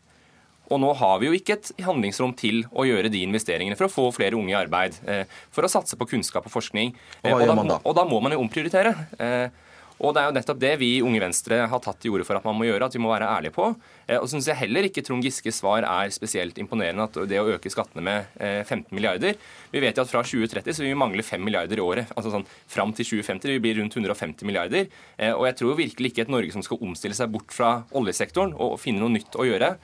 Og 0.68 0.82
nå 0.82 0.92
har 1.00 1.20
vi 1.20 1.30
jo 1.30 1.36
ikke 1.36 1.56
et 1.56 1.70
handlingsrom 1.86 2.34
til 2.38 2.64
å 2.72 2.84
gjøre 2.88 3.12
de 3.12 3.22
investeringene 3.24 3.78
for 3.78 3.88
å 3.88 3.92
få 3.92 4.08
flere 4.16 4.36
unge 4.38 4.52
i 4.52 4.58
arbeid. 4.58 4.98
Eh, 5.08 5.24
for 5.54 5.64
å 5.64 5.72
satse 5.72 5.96
på 5.96 6.08
kunnskap 6.10 6.48
og 6.48 6.52
forskning. 6.52 6.92
Og, 6.92 7.30
hva 7.30 7.38
gjør 7.38 7.46
og, 7.46 7.48
da, 7.48 7.56
man 7.62 7.72
da? 7.72 7.80
og 7.84 7.96
da 7.96 8.04
må 8.08 8.20
man 8.24 8.36
jo 8.36 8.42
omprioritere. 8.44 8.94
Eh, 9.18 9.64
Og 9.98 10.14
det 10.14 10.22
er 10.22 10.28
jo 10.28 10.34
nettopp 10.36 10.58
det 10.62 10.72
vi 10.78 10.88
i 10.96 11.02
Unge 11.02 11.20
Venstre 11.22 11.58
har 11.70 11.80
tatt 11.82 11.98
til 12.02 12.14
orde 12.14 12.26
for 12.26 12.38
at 12.38 12.44
man 12.46 12.54
må 12.54 12.68
gjøre, 12.68 12.86
at 12.86 12.94
vi 12.94 13.00
må 13.02 13.10
være 13.10 13.30
ærlige 13.34 13.54
på. 13.56 13.72
Eh, 14.06 14.18
og 14.18 14.28
syns 14.30 14.46
jeg 14.46 14.60
heller 14.60 14.86
ikke 14.86 15.02
Trond 15.06 15.26
Giskes 15.26 15.58
svar 15.58 15.82
er 15.82 16.12
spesielt 16.14 16.58
imponerende, 16.62 17.08
at 17.08 17.18
det 17.30 17.40
å 17.42 17.48
øke 17.56 17.72
skattene 17.72 18.04
med 18.06 18.28
15 18.38 18.76
eh, 18.78 18.94
milliarder. 18.94 19.38
Vi 19.72 19.82
vet 19.82 19.98
jo 19.98 20.04
at 20.04 20.12
fra 20.12 20.22
2030 20.22 20.78
så 20.78 20.84
vil 20.84 20.92
vi 20.94 21.00
mangle 21.02 21.26
5 21.26 21.42
milliarder 21.42 21.82
i 21.82 21.84
året. 21.84 22.14
altså 22.14 22.30
sånn 22.34 22.46
Fram 22.70 22.94
til 22.94 23.10
2050 23.10 23.50
vil 23.50 23.58
vi 23.58 23.64
bli 23.66 23.74
rundt 23.80 23.98
150 23.98 24.46
milliarder. 24.46 24.86
Eh, 25.18 25.34
og 25.34 25.48
jeg 25.50 25.58
tror 25.58 25.80
virkelig 25.82 26.12
ikke 26.12 26.28
et 26.28 26.34
Norge 26.36 26.54
som 26.54 26.66
skal 26.66 26.82
omstille 26.86 27.18
seg 27.18 27.34
bort 27.34 27.54
fra 27.54 27.74
oljesektoren 27.98 28.54
og 28.54 28.78
finne 28.78 29.02
noe 29.02 29.16
nytt 29.18 29.34
å 29.34 29.48
gjøre, 29.50 29.74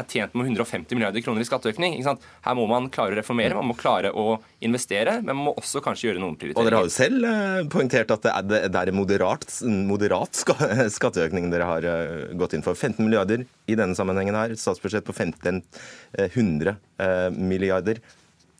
er 0.00 0.08
tjent 0.10 0.36
med 0.36 0.48
150 0.48 0.96
milliarder 0.96 1.24
kroner 1.24 1.44
i 1.44 1.48
skatteøkning. 1.48 1.98
Her 2.04 2.56
må 2.58 2.66
man 2.70 2.88
klare 2.92 3.14
å 3.14 3.18
reformere, 3.20 3.56
man 3.56 3.70
må 3.70 3.76
klare 3.78 4.12
å 4.12 4.38
investere, 4.64 5.18
men 5.22 5.36
man 5.36 5.50
må 5.50 5.54
også 5.60 5.82
kanskje 5.84 6.10
gjøre 6.10 6.22
noen 6.22 6.36
prioriteringer. 6.40 6.60
Og 6.60 6.70
Dere 6.70 6.80
har 6.80 6.88
jo 6.88 6.94
selv 6.94 7.28
eh, 7.30 7.70
poengtert 7.72 8.14
at 8.16 8.28
det 8.50 8.62
er, 8.68 8.92
en 8.92 8.98
moderat, 8.98 9.46
moderat 9.64 10.42
skatteøkning 10.98 11.50
dere 11.52 11.68
har 11.68 11.88
eh, 11.88 12.30
gått 12.40 12.56
inn 12.56 12.66
for. 12.66 12.78
15 12.78 13.04
milliarder 13.04 13.44
i 13.70 13.76
denne 13.78 13.96
sammenhengen 13.98 14.38
her, 14.38 14.56
statsbudsjett 14.58 15.06
på 15.06 15.16
1500 15.16 16.74
eh, 17.00 17.28
milliarder. 17.36 18.02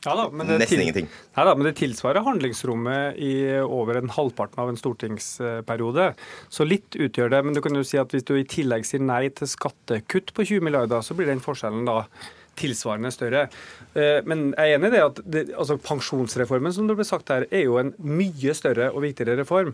Ja 0.01 0.15
da, 0.17 0.23
Nesten 0.33 0.81
ingenting. 0.81 1.09
Nei 1.35 1.43
da, 1.45 1.53
men 1.53 1.67
det 1.67 1.75
tilsvarer 1.77 2.25
handlingsrommet 2.25 3.19
i 3.21 3.33
over 3.61 3.99
en 3.99 4.09
halvparten 4.09 4.63
av 4.63 4.71
en 4.71 4.79
stortingsperiode. 4.79 6.07
Så 6.49 6.65
litt 6.65 6.97
utgjør 6.97 7.29
det. 7.29 7.41
Men 7.45 7.57
du 7.57 7.61
kan 7.61 7.77
jo 7.77 7.85
si 7.85 8.01
at 8.01 8.15
hvis 8.15 8.25
du 8.25 8.33
i 8.39 8.47
tillegg 8.49 8.87
sier 8.87 9.03
nei 9.05 9.27
til 9.37 9.49
skattekutt 9.51 10.33
på 10.33 10.47
20 10.55 10.65
milliarder, 10.65 11.05
så 11.05 11.17
blir 11.17 11.29
den 11.29 11.43
forskjellen 11.43 11.85
da 11.85 12.03
tilsvarende 12.57 13.11
større. 13.13 13.45
Eh, 13.93 14.19
men 14.27 14.49
jeg 14.51 14.73
er 14.73 14.77
enig 14.79 14.89
i 14.89 14.95
det 14.95 15.03
at 15.05 15.21
det, 15.23 15.43
altså 15.55 15.77
pensjonsreformen 15.81 16.73
som 16.75 16.89
det 16.89 16.97
ble 16.99 17.05
sagt 17.07 17.31
her, 17.31 17.45
er 17.53 17.65
jo 17.67 17.77
en 17.79 17.93
mye 18.01 18.55
større 18.57 18.89
og 18.91 19.05
viktigere 19.05 19.37
reform. 19.39 19.71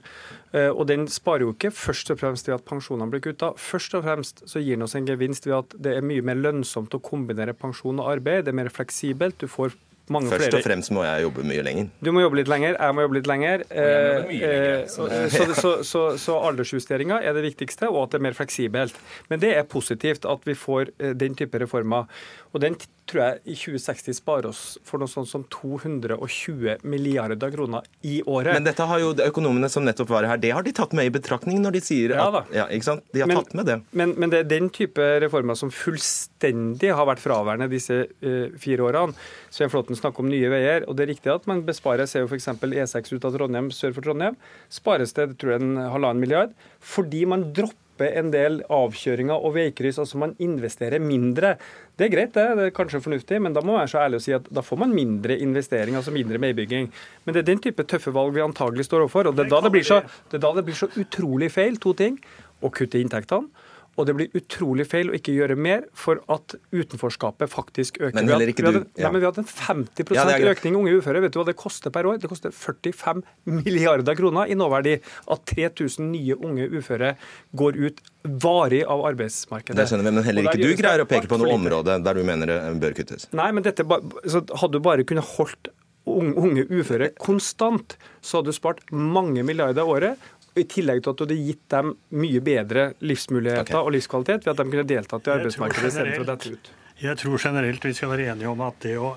Eh, 0.51 0.69
og 0.69 0.85
den 0.91 1.07
sparer 1.11 1.47
jo 1.47 1.55
ikke 1.55 1.73
først 1.73 2.11
og 2.13 2.21
fremst 2.21 2.51
ved 2.51 2.59
at 2.59 2.67
pensjonene 2.67 3.09
blir 3.13 3.23
kutta. 3.29 3.53
Først 3.59 3.95
og 3.97 4.05
fremst 4.05 4.43
så 4.45 4.61
gir 4.63 4.77
den 4.77 4.85
oss 4.87 4.95
en 4.99 5.09
gevinst 5.09 5.47
ved 5.49 5.57
at 5.61 5.75
det 5.87 5.97
er 5.97 6.05
mye 6.05 6.25
mer 6.25 6.39
lønnsomt 6.39 6.95
å 6.95 7.03
kombinere 7.03 7.57
pensjon 7.57 8.03
og 8.03 8.11
arbeid. 8.17 8.45
Det 8.45 8.53
er 8.53 8.61
mer 8.61 8.73
fleksibelt. 8.73 9.39
Du 9.41 9.49
får 9.51 9.75
mange 10.13 10.32
Først 10.32 10.48
flere. 10.48 10.60
og 10.60 10.65
fremst 10.65 10.93
må 10.96 11.04
jeg 11.04 11.26
jobbe 11.26 11.46
mye 11.48 11.63
lenger. 11.65 11.89
Du 12.04 12.12
må 12.15 12.24
jobbe 12.24 12.39
litt 12.39 12.52
lenger, 12.52 12.78
jeg 12.80 12.96
må 12.96 13.06
jobbe 13.06 13.17
litt 13.20 13.30
lenger. 13.30 13.63
Eh, 13.70 14.34
eh, 14.38 14.84
så, 14.91 15.08
så, 15.34 15.72
så, 15.84 16.04
så 16.22 16.38
aldersjusteringa 16.50 17.20
er 17.22 17.38
det 17.38 17.43
viktigste, 17.50 17.89
og 17.91 18.06
at 18.06 18.15
det 18.15 18.22
er 18.22 18.28
mer 18.30 18.38
fleksibelt. 18.38 19.00
Men 19.32 19.43
det 19.43 19.54
er 19.58 19.67
positivt 19.67 20.28
at 20.30 20.48
vi 20.48 20.56
får 20.58 20.93
eh, 20.98 21.15
den 21.17 21.36
type 21.39 21.60
reformer. 21.60 22.08
Og 22.56 22.63
den 22.63 22.78
tror 23.08 23.22
jeg 23.24 23.54
i 23.54 23.56
2060 23.56 24.17
sparer 24.20 24.50
oss 24.50 24.62
for 24.88 25.02
noe 25.02 25.12
sånt 25.12 25.30
som 25.30 25.43
220 25.54 26.84
milliarder 26.88 27.52
kroner 27.54 27.86
i 28.08 28.20
året. 28.26 28.56
Men 28.58 28.67
dette 28.67 28.88
har 28.88 29.02
jo 29.02 29.13
økonomene 29.28 29.70
som 29.72 29.86
nettopp 29.88 30.12
var 30.12 30.28
her, 30.28 30.41
det 30.41 30.52
har 30.56 30.65
de 30.65 30.74
tatt 30.76 30.96
med 30.98 31.10
i 31.10 31.13
betraktning 31.13 31.62
når 31.63 31.78
de 31.78 31.84
sier 31.84 32.15
at 32.17 32.39
ja, 32.39 32.43
ja, 32.62 32.67
ikke 32.74 32.89
sant? 32.89 33.06
De 33.15 33.24
har 33.24 33.32
men, 33.32 33.39
tatt 33.39 33.56
med 33.58 33.70
det. 33.70 33.78
Men, 33.91 34.15
men, 34.20 34.34
det 34.34 34.41
er 34.43 34.50
den 34.52 34.72
type 34.74 35.08
reformer 35.24 35.60
som 35.60 35.72
fullstendig 35.74 36.91
har 36.96 37.08
vært 37.08 37.24
fraværende 37.24 37.70
disse 37.72 38.04
uh, 38.08 38.48
fire 38.60 38.89
årene. 38.89 39.28
Svein 39.58 39.72
Flåtten 39.74 39.98
snakker 39.98 40.22
om 40.22 40.30
Nye 40.30 40.52
Veier, 40.54 40.84
og 40.86 40.93
det 40.98 41.08
er 41.08 41.10
riktig 41.15 41.32
at 41.34 41.48
man 41.50 41.63
besparer 41.65 42.06
ser 42.06 42.22
jo 42.22 42.30
f.eks. 42.30 42.46
E6 42.62 43.15
ut 43.15 43.24
av 43.26 43.34
Trondheim 43.34 43.72
sør 43.74 43.96
for 43.96 44.06
Trondheim. 44.06 44.38
Spares 44.70 45.15
det 45.17 45.32
tror 45.41 45.56
jeg, 45.56 45.65
en 45.65 45.80
halvannen 45.82 46.22
milliard 46.22 46.54
fordi 46.86 47.24
man 47.26 47.48
dropper 47.58 48.13
en 48.20 48.30
del 48.30 48.60
avkjøringer 48.70 49.34
og 49.34 49.56
veikryss. 49.56 49.98
Altså 50.04 50.22
man 50.22 50.36
investerer 50.38 51.02
mindre. 51.02 51.56
Det 51.98 52.06
er 52.06 52.13
greit, 52.13 52.36
det. 52.38 52.46
Det 52.60 52.67
er 52.67 52.76
kanskje 52.78 53.02
fornuftig, 53.02 53.39
men 53.41 53.58
da 53.58 53.63
må 53.65 53.74
man 53.74 53.82
være 53.82 53.93
så 53.96 54.04
ærlig 54.04 54.22
å 54.22 54.26
si 54.28 54.36
at 54.38 54.52
da 54.54 54.62
får 54.62 54.84
man 54.84 54.93
mindre 54.93 55.39
investering, 55.41 55.98
altså 55.98 56.13
mindre 56.13 56.38
veibygging. 56.43 56.91
Men 57.26 57.34
det 57.34 57.41
er 57.41 57.50
den 57.50 57.63
type 57.65 57.88
tøffe 57.89 58.13
valg 58.13 58.38
vi 58.38 58.46
antagelig 58.46 58.86
står 58.86 59.08
overfor. 59.08 59.32
Og 59.32 59.39
det 59.39 59.48
er 59.48 59.72
det 59.74 59.86
så, 59.89 60.04
det 60.30 60.43
da 60.46 60.54
det 60.54 60.67
blir 60.70 60.78
så 60.78 60.91
utrolig 61.02 61.50
feil, 61.58 61.82
to 61.82 61.98
ting. 61.98 62.22
Å 62.62 62.70
kutte 62.74 63.02
inntektene 63.02 63.50
og 63.97 64.05
det 64.05 64.13
blir 64.17 64.36
utrolig 64.38 64.86
feil 64.89 65.10
å 65.10 65.15
ikke 65.17 65.33
gjøre 65.33 65.57
mer 65.57 65.88
for 65.97 66.21
at 66.33 66.53
utenforskapet 66.69 67.49
faktisk 67.49 67.97
øker. 67.97 68.13
Men 68.19 68.29
heller 68.29 68.51
ikke 68.51 68.65
du. 68.65 68.83
Ja. 68.99 69.10
men 69.10 69.23
vi 69.23 69.25
hadde 69.25 69.41
en 69.41 69.49
50 69.49 70.13
ja, 70.13 70.25
økning 70.51 70.75
i 70.75 70.81
unge 70.83 70.99
uføre. 70.99 71.23
Vet 71.25 71.33
du 71.33 71.39
hva 71.41 71.47
det 71.49 71.57
koster 71.57 71.93
per 71.93 72.10
år? 72.10 72.19
Det 72.21 72.29
koster 72.29 72.53
45 72.53 73.23
milliarder 73.49 74.17
kroner 74.19 74.53
i 74.53 74.57
nåverdi 74.60 74.99
at 75.01 75.49
3000 75.49 76.12
nye 76.13 76.38
unge 76.38 76.69
uføre 76.77 77.15
går 77.57 77.81
ut 77.88 78.05
varig 78.45 78.83
av 78.86 79.01
arbeidsmarkedet. 79.10 79.79
Det 79.79 79.88
skjønner 79.89 80.10
vi, 80.10 80.13
Men 80.19 80.29
heller 80.29 80.51
ikke 80.51 80.62
du 80.62 80.77
greier 80.77 81.01
å 81.01 81.10
peke 81.10 81.31
på 81.31 81.41
noe 81.41 81.57
område 81.57 81.97
der 82.05 82.21
du 82.21 82.23
mener 82.27 82.53
det 82.53 82.62
bør 82.83 82.95
kuttes. 83.01 83.29
Nei, 83.38 83.49
men 83.55 83.65
dette, 83.65 83.86
Hadde 83.88 84.73
du 84.77 84.83
bare 84.83 85.05
kunnet 85.07 85.25
holdt 85.38 85.71
unge 86.07 86.63
uføre 86.71 87.12
konstant, 87.19 87.97
så 88.21 88.39
hadde 88.39 88.53
du 88.53 88.57
spart 88.57 88.83
mange 88.91 89.43
milliarder 89.45 89.83
i 89.83 89.95
året. 89.97 90.27
I 90.58 90.65
tillegg 90.70 91.04
til 91.04 91.13
at 91.13 91.20
du 91.20 91.24
hadde 91.26 91.39
gitt 91.39 91.63
dem 91.74 91.93
mye 92.17 92.41
bedre 92.43 92.89
livsmuligheter 93.06 93.78
okay. 93.78 93.84
og 93.84 93.96
livskvalitet 93.96 94.46
ved 94.46 94.54
at 94.54 94.62
de 94.62 94.70
kunne 94.72 94.89
deltatt 94.89 95.30
i 95.30 95.34
arbeidsmarkedet 95.38 95.91
istedenfor 95.93 96.26
å 96.26 96.30
dette 96.32 96.54
ut. 96.54 96.72
Jeg 96.98 97.20
tror 97.22 97.41
generelt 97.41 97.84
vi 97.86 97.93
skal 97.93 98.13
være 98.13 98.32
enige 98.34 98.50
om 98.50 98.63
at 98.65 98.80
det 98.82 98.96
å 98.98 99.12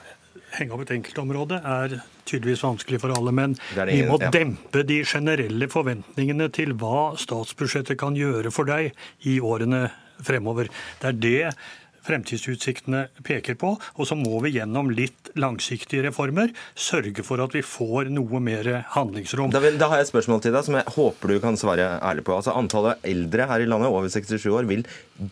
henge 0.56 0.74
opp 0.74 0.84
et 0.84 0.94
enkeltområde 0.96 1.60
er 1.64 1.96
tydeligvis 2.28 2.62
vanskelig 2.64 3.00
for 3.02 3.14
alle. 3.14 3.32
Men 3.34 3.56
vi 3.88 4.02
må 4.08 4.18
dempe 4.30 4.84
de 4.86 5.00
generelle 5.06 5.70
forventningene 5.70 6.50
til 6.54 6.74
hva 6.80 7.10
statsbudsjettet 7.20 7.98
kan 8.00 8.18
gjøre 8.18 8.52
for 8.54 8.68
deg 8.68 8.92
i 9.30 9.38
årene 9.40 9.86
fremover. 10.24 10.68
Det 11.00 11.08
er 11.08 11.20
det 11.20 11.52
fremtidsutsiktene 12.06 13.06
peker 13.26 13.56
på. 13.60 13.74
Og 13.96 14.08
så 14.08 14.16
må 14.18 14.40
vi 14.44 14.54
gjennom 14.56 14.90
litt 14.94 15.32
langsiktige 15.40 16.06
reformer 16.08 16.52
sørge 16.74 17.24
for 17.26 17.42
at 17.44 17.54
vi 17.56 17.62
får 17.66 18.10
noe 18.14 18.42
mer 18.42 18.68
handlingsrom. 18.94 19.52
Da, 19.54 19.62
vil, 19.62 19.78
da 19.80 19.90
har 19.92 20.00
jeg 20.00 20.08
et 20.08 20.12
spørsmål 20.12 20.44
til 20.44 20.56
deg 20.56 20.66
som 20.66 20.78
jeg 20.78 20.94
håper 20.96 21.34
du 21.34 21.38
kan 21.42 21.58
svare 21.60 21.92
ærlig 21.98 22.26
på. 22.26 22.36
Altså 22.36 22.56
Antallet 22.56 23.02
eldre 23.06 23.48
her 23.50 23.64
i 23.64 23.68
landet 23.68 23.90
over 23.90 24.08
67 24.10 24.48
år 24.52 24.68
vil 24.70 24.86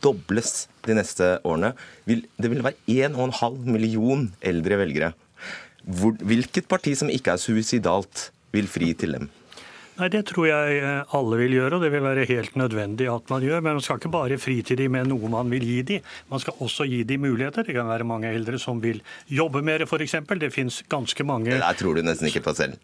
dobles 0.04 0.66
de 0.86 0.96
neste 0.98 1.36
årene. 1.48 1.74
Det 2.06 2.52
vil 2.52 2.64
være 2.64 2.78
1,5 3.10 3.64
million 3.68 4.28
eldre 4.40 4.80
velgere. 4.82 5.12
Hvilket 5.88 6.68
parti 6.68 6.92
som 6.98 7.10
ikke 7.12 7.34
er 7.34 7.40
suicidalt, 7.40 8.28
vil 8.52 8.68
fri 8.70 8.94
til 8.96 9.12
dem? 9.16 9.28
Nei, 9.98 10.08
Det 10.14 10.20
tror 10.30 10.46
jeg 10.46 10.78
eh, 10.78 11.14
alle 11.18 11.38
vil 11.40 11.56
gjøre, 11.56 11.78
og 11.78 11.82
det 11.82 11.90
vil 11.90 12.04
være 12.04 12.26
helt 12.30 12.54
nødvendig 12.58 13.08
at 13.10 13.32
man 13.32 13.42
gjør. 13.42 13.62
Men 13.64 13.78
man 13.78 13.84
skal 13.84 13.98
ikke 13.98 14.12
bare 14.14 14.38
fri 14.38 14.60
til 14.62 14.78
dem 14.78 14.94
med 14.94 15.08
noe 15.10 15.30
man 15.32 15.50
vil 15.50 15.66
gi 15.66 15.80
dem. 15.94 16.12
Man 16.30 16.42
skal 16.42 16.54
også 16.62 16.86
gi 16.86 17.02
dem 17.08 17.26
muligheter. 17.26 17.66
Det 17.66 17.74
kan 17.74 17.90
være 17.90 18.06
mange 18.06 18.30
eldre 18.30 18.60
som 18.62 18.82
vil 18.82 19.02
jobbe 19.26 19.62
mer, 19.66 19.82
f.eks. 19.88 20.20
Det 20.38 20.52
fins 20.54 20.82
ganske 20.88 21.26
mange 21.26 21.50
Det 21.50 21.64
der 21.64 21.80
tror 21.80 21.98
du 21.98 22.06
nesten 22.06 22.30
ikke 22.30 22.46
på 22.46 22.54
selv. 22.54 22.78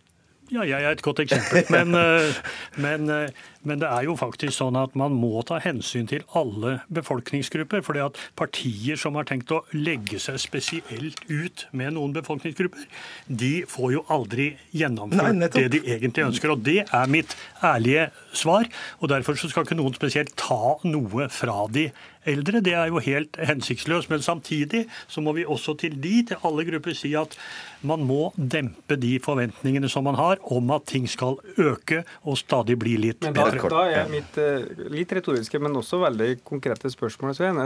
Ja, 0.52 0.64
jeg 0.68 0.84
er 0.84 0.92
et 0.92 1.02
godt 1.02 1.22
eksempel. 1.24 1.64
Men, 1.74 1.94
eh, 1.96 2.34
men, 2.76 3.08
eh, 3.08 3.30
men, 3.62 3.80
det 3.80 3.88
er 3.88 4.04
jo 4.04 4.16
faktisk 4.18 4.52
sånn 4.58 4.76
at 4.76 4.92
man 4.98 5.14
må 5.16 5.40
ta 5.48 5.56
hensyn 5.62 6.08
til 6.10 6.24
alle 6.36 6.76
befolkningsgrupper. 6.92 7.80
fordi 7.82 8.02
at 8.04 8.18
partier 8.36 9.00
som 9.00 9.16
har 9.16 9.24
tenkt 9.24 9.52
å 9.52 9.62
legge 9.72 10.20
seg 10.20 10.36
spesielt 10.42 11.22
ut 11.28 11.66
med 11.72 11.94
noen 11.96 12.12
befolkningsgrupper, 12.12 12.84
de 13.28 13.64
får 13.68 13.92
jo 13.96 14.04
aldri 14.12 14.50
gjennomført 14.76 15.32
Nei, 15.38 15.48
det 15.48 15.68
de 15.72 15.80
egentlig 15.96 16.26
ønsker. 16.28 16.52
Og 16.52 16.60
det 16.66 16.84
er 16.84 17.08
mitt 17.08 17.36
ærlige 17.62 18.10
svar. 18.38 18.68
Og 19.00 19.10
derfor 19.12 19.38
skal 19.38 19.64
ikke 19.64 19.78
noen 19.78 19.94
spesielt 19.96 20.34
ta 20.40 20.76
noe 20.86 21.28
fra 21.32 21.64
de 21.72 21.88
eldre. 22.28 22.62
Det 22.64 22.74
er 22.76 22.90
jo 22.92 23.02
helt 23.04 23.36
hensiktsløst. 23.36 24.10
Men 24.12 24.24
samtidig 24.24 24.84
så 25.10 25.22
må 25.24 25.34
vi 25.36 25.46
også 25.46 25.76
til 25.80 25.96
de, 26.00 26.14
til 26.30 26.46
alle 26.46 26.66
grupper, 26.68 26.96
si 26.96 27.14
at 27.18 27.36
man 27.84 28.04
må 28.08 28.32
dempe 28.36 28.98
de 29.00 29.16
forventningene 29.24 29.90
som 29.92 30.06
man 30.08 30.18
har 30.20 30.42
om 30.54 30.72
at 30.76 30.86
ting 30.90 31.08
skal 31.10 31.38
øke 31.60 32.04
og 32.24 32.38
stadig 32.40 32.78
bli 32.80 32.96
litt 33.08 33.24
men 33.24 33.36
da, 33.36 33.48
bedre. 33.48 33.72
Da 33.72 33.86
er 34.02 34.12
mitt 34.12 34.38
eh, 34.40 34.68
litt 34.92 35.12
retoriske, 35.16 35.60
men 35.62 35.76
også 35.80 36.00
veldig 36.04 36.38
konkrete 36.46 36.92
spørsmål, 36.92 37.36
Svein. 37.36 37.60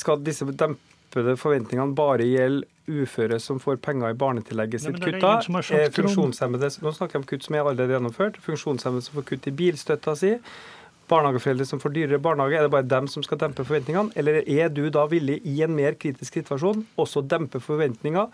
Skal 0.00 0.22
disse 0.24 0.48
dempede 1.10 1.36
forventningene 1.36 1.94
bare 1.94 2.26
gjelder 2.26 2.66
uføre 2.90 3.38
som 3.38 3.60
får 3.60 3.78
penger 3.82 4.10
i 4.10 4.18
barnetillegget 4.18 4.82
sitt 4.82 4.98
kutta? 5.02 5.40
Funksjonshemmede, 5.94 6.70
nå 6.82 6.92
snakker 6.92 7.18
jeg 7.18 7.22
om 7.22 7.26
kutt 7.28 7.46
som 7.46 7.54
er 7.54 7.64
allerede 7.64 7.94
gjennomført. 7.94 8.38
Funksjonshemmede 8.42 9.06
som 9.06 9.18
får 9.18 9.26
kutt 9.30 9.46
i 9.46 9.54
bilstøtta 9.54 10.16
si 10.18 10.36
barnehageforeldre 11.10 11.66
som 11.66 11.80
får 11.82 11.90
dyrere 11.90 12.22
barnehage, 12.22 12.54
er 12.54 12.62
det 12.62 12.70
bare 12.70 12.86
dem 12.86 13.08
som 13.10 13.22
skal 13.26 13.40
dempe 13.40 13.64
forventningene? 13.66 14.12
Eller 14.14 14.44
er 14.46 14.68
du 14.70 14.84
da 14.94 15.08
villig 15.10 15.40
i 15.42 15.56
en 15.66 15.74
mer 15.74 15.96
kritisk 15.98 16.38
situasjon 16.38 16.84
også 17.02 17.24
dempe 17.26 17.58
forventninger 17.62 18.30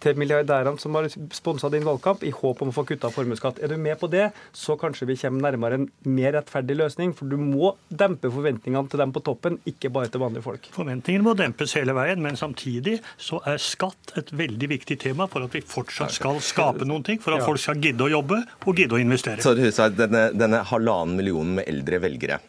til 0.00 0.18
milliardærene 0.20 0.80
som 0.80 0.96
har 0.96 1.08
sponsa 1.36 1.70
din 1.72 1.84
valgkamp, 1.86 2.24
i 2.24 2.32
håp 2.34 2.62
om 2.64 2.70
å 2.72 2.74
få 2.74 2.84
kutta 2.88 3.10
formuesskatt. 3.12 3.60
Er 3.62 3.72
du 3.72 3.76
med 3.80 3.98
på 4.00 4.08
det, 4.10 4.30
så 4.56 4.76
kanskje 4.80 5.08
vi 5.10 5.18
kommer 5.20 5.50
nærmere 5.50 5.80
en 5.80 5.86
mer 6.08 6.34
rettferdig 6.38 6.78
løsning. 6.78 7.12
For 7.16 7.30
du 7.30 7.36
må 7.40 7.74
dempe 7.88 8.30
forventningene 8.32 8.90
til 8.90 9.02
dem 9.02 9.14
på 9.14 9.22
toppen, 9.26 9.60
ikke 9.68 9.92
bare 9.92 10.12
til 10.12 10.24
vanlige 10.24 10.46
folk. 10.46 10.70
Forventningene 10.74 11.26
må 11.26 11.36
dempes 11.38 11.76
hele 11.78 11.94
veien, 11.96 12.22
men 12.24 12.38
samtidig 12.40 12.98
så 13.20 13.42
er 13.48 13.60
skatt 13.62 14.14
et 14.20 14.32
veldig 14.36 14.70
viktig 14.76 14.98
tema 15.04 15.28
for 15.30 15.46
at 15.46 15.56
vi 15.56 15.64
fortsatt 15.64 16.16
skal 16.16 16.40
skape 16.44 16.88
noen 16.88 17.04
ting, 17.06 17.20
for 17.22 17.36
at 17.36 17.44
folk 17.46 17.60
skal 17.60 17.80
gidde 17.82 18.08
å 18.08 18.12
jobbe 18.12 18.40
og 18.64 18.80
gidde 18.80 18.96
å 18.96 19.02
investere. 19.02 19.44
Så 19.44 19.90
denne, 19.94 20.30
denne 20.36 20.64
halvannen 20.70 21.18
millionen 21.18 21.58
med 21.60 21.68
eldre 21.70 22.00
velgere, 22.02 22.40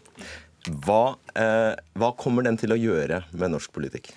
hva, 0.86 1.16
eh, 1.36 1.74
hva 1.98 2.12
kommer 2.18 2.46
den 2.46 2.60
til 2.62 2.74
å 2.74 2.78
gjøre 2.78 3.24
med 3.34 3.56
norsk 3.56 3.72
politikk? 3.74 4.12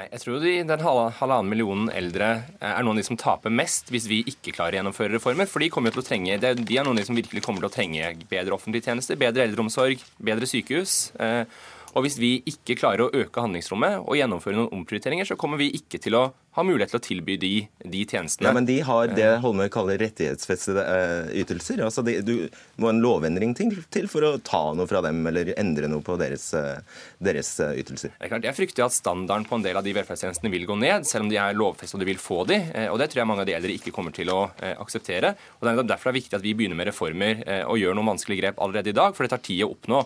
Nei, 0.00 0.06
jeg 0.14 0.22
tror 0.22 0.38
de, 0.40 0.52
den 0.64 0.82
halvannen 0.86 1.50
millionen 1.50 1.90
eldre 1.92 2.28
eh, 2.56 2.70
er 2.70 2.84
noen 2.86 2.96
av 2.96 3.02
de 3.02 3.08
som 3.10 3.18
taper 3.20 3.52
mest 3.52 3.90
hvis 3.92 4.06
vi 4.08 4.22
ikke 4.30 4.54
klarer 4.56 4.78
å 4.78 4.80
gjennomføre 4.80 5.12
reformer. 5.18 5.48
For 5.50 5.60
de 5.60 5.68
kommer 5.72 5.92
til 5.92 6.00
å 6.00 6.06
trenge, 6.06 6.38
de 6.40 6.78
er 6.78 6.86
noen 6.86 6.96
av 6.96 7.02
de 7.02 7.04
som 7.10 7.18
virkelig 7.18 7.42
kommer 7.44 7.60
til 7.60 7.68
å 7.68 7.74
trenge 7.74 8.14
bedre 8.30 8.56
offentlige 8.56 8.88
tjenester, 8.88 9.18
bedre 9.20 9.44
eldreomsorg, 9.44 10.00
bedre 10.24 10.48
sykehus. 10.48 10.94
Eh, 11.20 11.42
og 11.90 12.06
hvis 12.06 12.16
vi 12.22 12.32
ikke 12.48 12.78
klarer 12.80 13.04
å 13.04 13.12
øke 13.12 13.44
handlingsrommet 13.44 14.06
og 14.06 14.16
gjennomføre 14.16 14.56
noen 14.56 14.72
omprioriteringer, 14.78 15.28
så 15.28 15.36
kommer 15.36 15.60
vi 15.60 15.68
ikke 15.76 16.00
til 16.00 16.16
å 16.16 16.24
ha 16.56 16.64
mulighet 16.66 16.90
til 16.90 16.98
å 16.98 17.02
tilby 17.04 17.36
de, 17.38 17.50
de 17.86 18.00
tjenestene. 18.02 18.48
Ja, 18.48 18.54
Men 18.56 18.66
de 18.66 18.80
har 18.82 19.12
det 19.14 19.28
Holmøy 19.44 19.68
kaller 19.70 20.00
rettighetsfestede 20.02 20.82
uh, 20.82 21.28
ytelser. 21.38 21.82
Altså 21.86 22.02
de, 22.06 22.16
du 22.26 22.34
må 22.82 22.90
en 22.90 22.98
lovendring 23.02 23.52
til, 23.54 23.76
til, 23.94 24.08
for 24.10 24.26
å 24.26 24.32
ta 24.42 24.62
noe 24.74 24.90
fra 24.90 25.02
dem 25.04 25.22
eller 25.30 25.52
endre 25.54 25.86
noe 25.90 26.02
på 26.02 26.16
deres, 26.18 26.48
uh, 26.58 26.82
deres 27.22 27.52
uh, 27.62 27.70
ytelser. 27.78 28.16
Det 28.16 28.26
er 28.26 28.32
klart, 28.32 28.48
Jeg 28.50 28.58
frykter 28.58 28.88
at 28.88 28.96
standarden 28.96 29.46
på 29.46 29.60
en 29.60 29.66
del 29.66 29.78
av 29.78 29.86
de 29.86 29.94
velferdstjenestene 29.94 30.50
vil 30.50 30.66
gå 30.66 30.78
ned, 30.80 31.06
selv 31.06 31.28
om 31.28 31.30
de 31.30 31.38
er 31.38 31.54
lovfestet 31.54 32.00
og 32.00 32.02
de 32.02 32.10
vil 32.10 32.22
få 32.22 32.42
de. 32.50 32.58
og 32.90 32.98
Det 32.98 33.10
tror 33.12 33.22
jeg 33.22 33.30
mange 33.30 33.44
av 33.44 33.50
de 33.50 33.54
eldre 33.54 33.76
ikke 33.76 33.94
kommer 33.94 34.14
til 34.14 34.30
å 34.32 34.40
akseptere. 34.80 35.34
og 35.58 35.66
det 35.66 35.72
er 35.72 35.88
Derfor 35.90 36.10
er 36.10 36.14
det 36.14 36.20
viktig 36.20 36.38
at 36.38 36.44
vi 36.44 36.54
begynner 36.56 36.78
med 36.78 36.88
reformer 36.90 37.40
og 37.68 37.78
gjør 37.78 37.96
noen 37.96 38.12
vanskelige 38.12 38.42
grep 38.42 38.60
allerede 38.62 38.92
i 38.92 38.96
dag, 38.96 39.14
for 39.14 39.26
det 39.26 39.32
tar 39.34 39.42
tid 39.44 39.64
å 39.66 39.70
oppnå. 39.74 40.02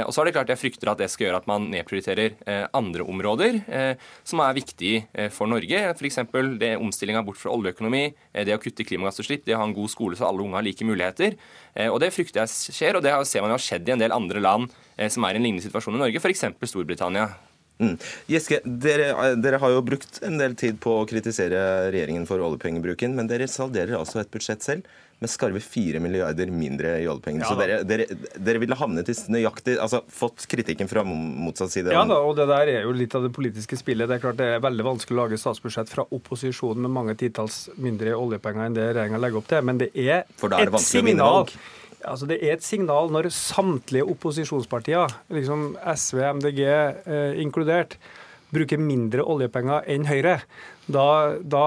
og 0.00 0.12
så 0.14 0.22
er 0.22 0.26
det 0.26 0.34
klart 0.36 0.52
Jeg 0.52 0.62
frykter 0.62 0.90
at 0.92 1.00
det 1.02 1.10
skal 1.12 1.28
gjøre 1.28 1.42
at 1.42 1.50
man 1.50 1.68
nedprioriterer 1.72 2.38
andre 2.72 3.06
områder 3.06 3.60
som 4.24 4.42
er 4.44 4.56
viktige 4.56 5.28
for 5.34 5.50
Norge 5.50 5.83
F.eks. 5.92 6.20
omstillinga 6.80 7.22
bort 7.26 7.40
fra 7.40 7.52
oljeøkonomi, 7.54 8.04
eh, 8.32 8.44
det 8.46 8.56
å 8.56 8.60
kutte 8.62 8.86
klimagassutslipp, 8.86 9.44
det 9.44 9.56
å 9.56 9.60
ha 9.62 9.68
en 9.68 9.76
god 9.76 9.92
skole 9.92 10.16
så 10.18 10.28
alle 10.28 10.44
unger 10.44 10.60
har 10.60 10.66
like 10.66 10.88
muligheter. 10.88 11.36
Eh, 11.74 11.90
og 11.90 12.00
Det 12.00 12.12
frykter 12.14 12.44
jeg 12.44 12.74
skjer, 12.74 12.96
og 12.96 13.02
det 13.02 13.14
ser 13.26 13.44
man 13.44 13.52
jo 13.52 13.58
har 13.58 13.66
skjedd 13.66 13.88
i 13.88 13.96
en 13.96 14.04
del 14.04 14.14
andre 14.14 14.40
land 14.40 14.70
eh, 14.96 15.08
som 15.08 15.24
er 15.24 15.34
i 15.34 15.42
en 15.42 15.46
lignende 15.48 15.66
situasjon 15.66 15.96
i 15.96 16.04
Norge, 16.06 16.22
f.eks. 16.22 16.46
Storbritannia. 16.64 17.28
Mm. 17.82 17.96
Giske, 18.30 18.60
dere, 18.64 19.08
dere, 19.42 19.58
har 19.58 19.72
jo 19.74 19.80
brukt 19.82 20.20
en 20.22 20.38
del 20.38 20.54
tid 20.54 20.78
på 20.82 20.92
å 21.00 21.06
kritisere 21.10 21.90
regjeringen 21.90 22.26
for 22.28 22.38
oljepengebruken, 22.38 23.16
men 23.18 23.26
dere 23.26 23.50
salderer 23.50 23.98
altså 23.98 24.20
et 24.22 24.30
budsjett 24.30 24.62
selv 24.62 24.86
med 25.22 25.30
skarve 25.30 25.60
4 25.60 26.00
milliarder 26.02 26.50
mindre 26.52 26.96
i 27.00 27.06
oljepenger. 27.08 27.44
Ja, 27.44 27.50
så 27.52 27.58
dere, 27.58 27.78
dere, 27.86 28.06
dere, 28.36 28.60
ville 28.62 28.76
havnet 28.78 29.08
i 29.08 29.14
nøyaktig 29.32 29.76
altså 29.80 30.02
fått 30.12 30.46
kritikken 30.50 30.90
fra 30.90 31.04
motsatt 31.06 31.72
side? 31.72 31.94
Ja 31.94 32.02
da, 32.08 32.18
og 32.20 32.36
det 32.38 32.48
der 32.50 32.72
er 32.72 32.88
jo 32.88 32.96
litt 32.96 33.14
av 33.16 33.24
det 33.26 33.32
politiske 33.36 33.78
spillet. 33.80 34.10
Det 34.10 34.18
er 34.18 34.24
klart 34.24 34.40
det 34.40 34.50
er 34.56 34.64
veldig 34.64 34.88
vanskelig 34.90 35.16
å 35.16 35.22
lage 35.22 35.38
statsbudsjett 35.40 35.92
fra 35.92 36.06
opposisjonen 36.18 36.84
med 36.86 36.94
mange 36.98 37.16
titalls 37.20 37.64
mindre 37.80 38.16
oljepenger 38.18 38.68
enn 38.68 38.76
det 38.76 38.90
regjeringa 38.90 39.22
legger 39.22 39.40
opp 39.40 39.48
til. 39.52 39.64
Men 39.70 39.80
det 39.80 39.90
er, 39.94 40.26
For 40.40 40.52
da 40.52 40.60
er 40.60 40.72
det 40.72 40.82
et 40.82 40.88
signal. 40.88 41.48
Altså 42.04 42.28
det 42.28 42.36
er 42.42 42.58
et 42.58 42.64
signal 42.66 43.08
når 43.12 43.30
samtlige 43.32 44.04
opposisjonspartier, 44.12 45.14
liksom 45.32 45.72
SV, 45.80 46.20
MDG 46.36 46.60
eh, 46.66 47.40
inkludert, 47.40 47.96
bruker 48.54 48.80
mindre 48.80 49.24
oljepenger 49.24 49.86
enn 49.90 50.06
Høyre. 50.08 50.38
Da, 50.84 51.06
da 51.40 51.62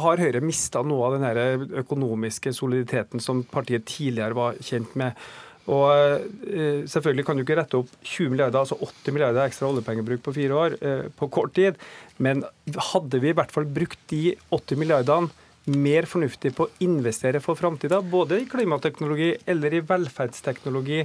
har 0.00 0.22
Høyre 0.22 0.40
mista 0.40 0.80
noe 0.86 1.10
av 1.10 1.18
den 1.18 1.66
økonomiske 1.82 2.54
soliditeten 2.56 3.20
som 3.20 3.42
partiet 3.50 3.84
tidligere 3.88 4.38
var 4.38 4.60
kjent 4.64 4.94
med. 4.96 5.18
Og 5.66 5.90
eh, 6.46 6.84
Selvfølgelig 6.88 7.26
kan 7.26 7.38
du 7.38 7.42
ikke 7.42 7.58
rette 7.58 7.80
opp 7.80 7.90
20 8.06 8.32
milliarder, 8.32 8.60
altså 8.62 8.78
80 8.78 9.16
milliarder 9.16 9.48
ekstra 9.48 9.70
oljepengebruk 9.72 10.22
på 10.24 10.36
fire 10.36 10.60
år 10.60 10.76
eh, 10.78 11.08
på 11.18 11.28
kort 11.34 11.56
tid, 11.58 11.80
men 12.22 12.44
hadde 12.92 13.20
vi 13.22 13.32
i 13.32 13.36
hvert 13.36 13.52
fall 13.52 13.66
brukt 13.66 13.98
de 14.12 14.36
80 14.54 14.80
milliardene 14.80 15.45
mer 15.66 16.06
fornuftig 16.06 16.52
på 16.54 16.66
å 16.66 16.70
investere 16.84 17.40
for 17.42 17.58
framtida, 17.58 17.98
både 18.02 18.38
i 18.42 18.46
klimateknologi 18.50 19.32
eller 19.50 19.74
i 19.74 19.82
velferdsteknologi, 19.86 21.00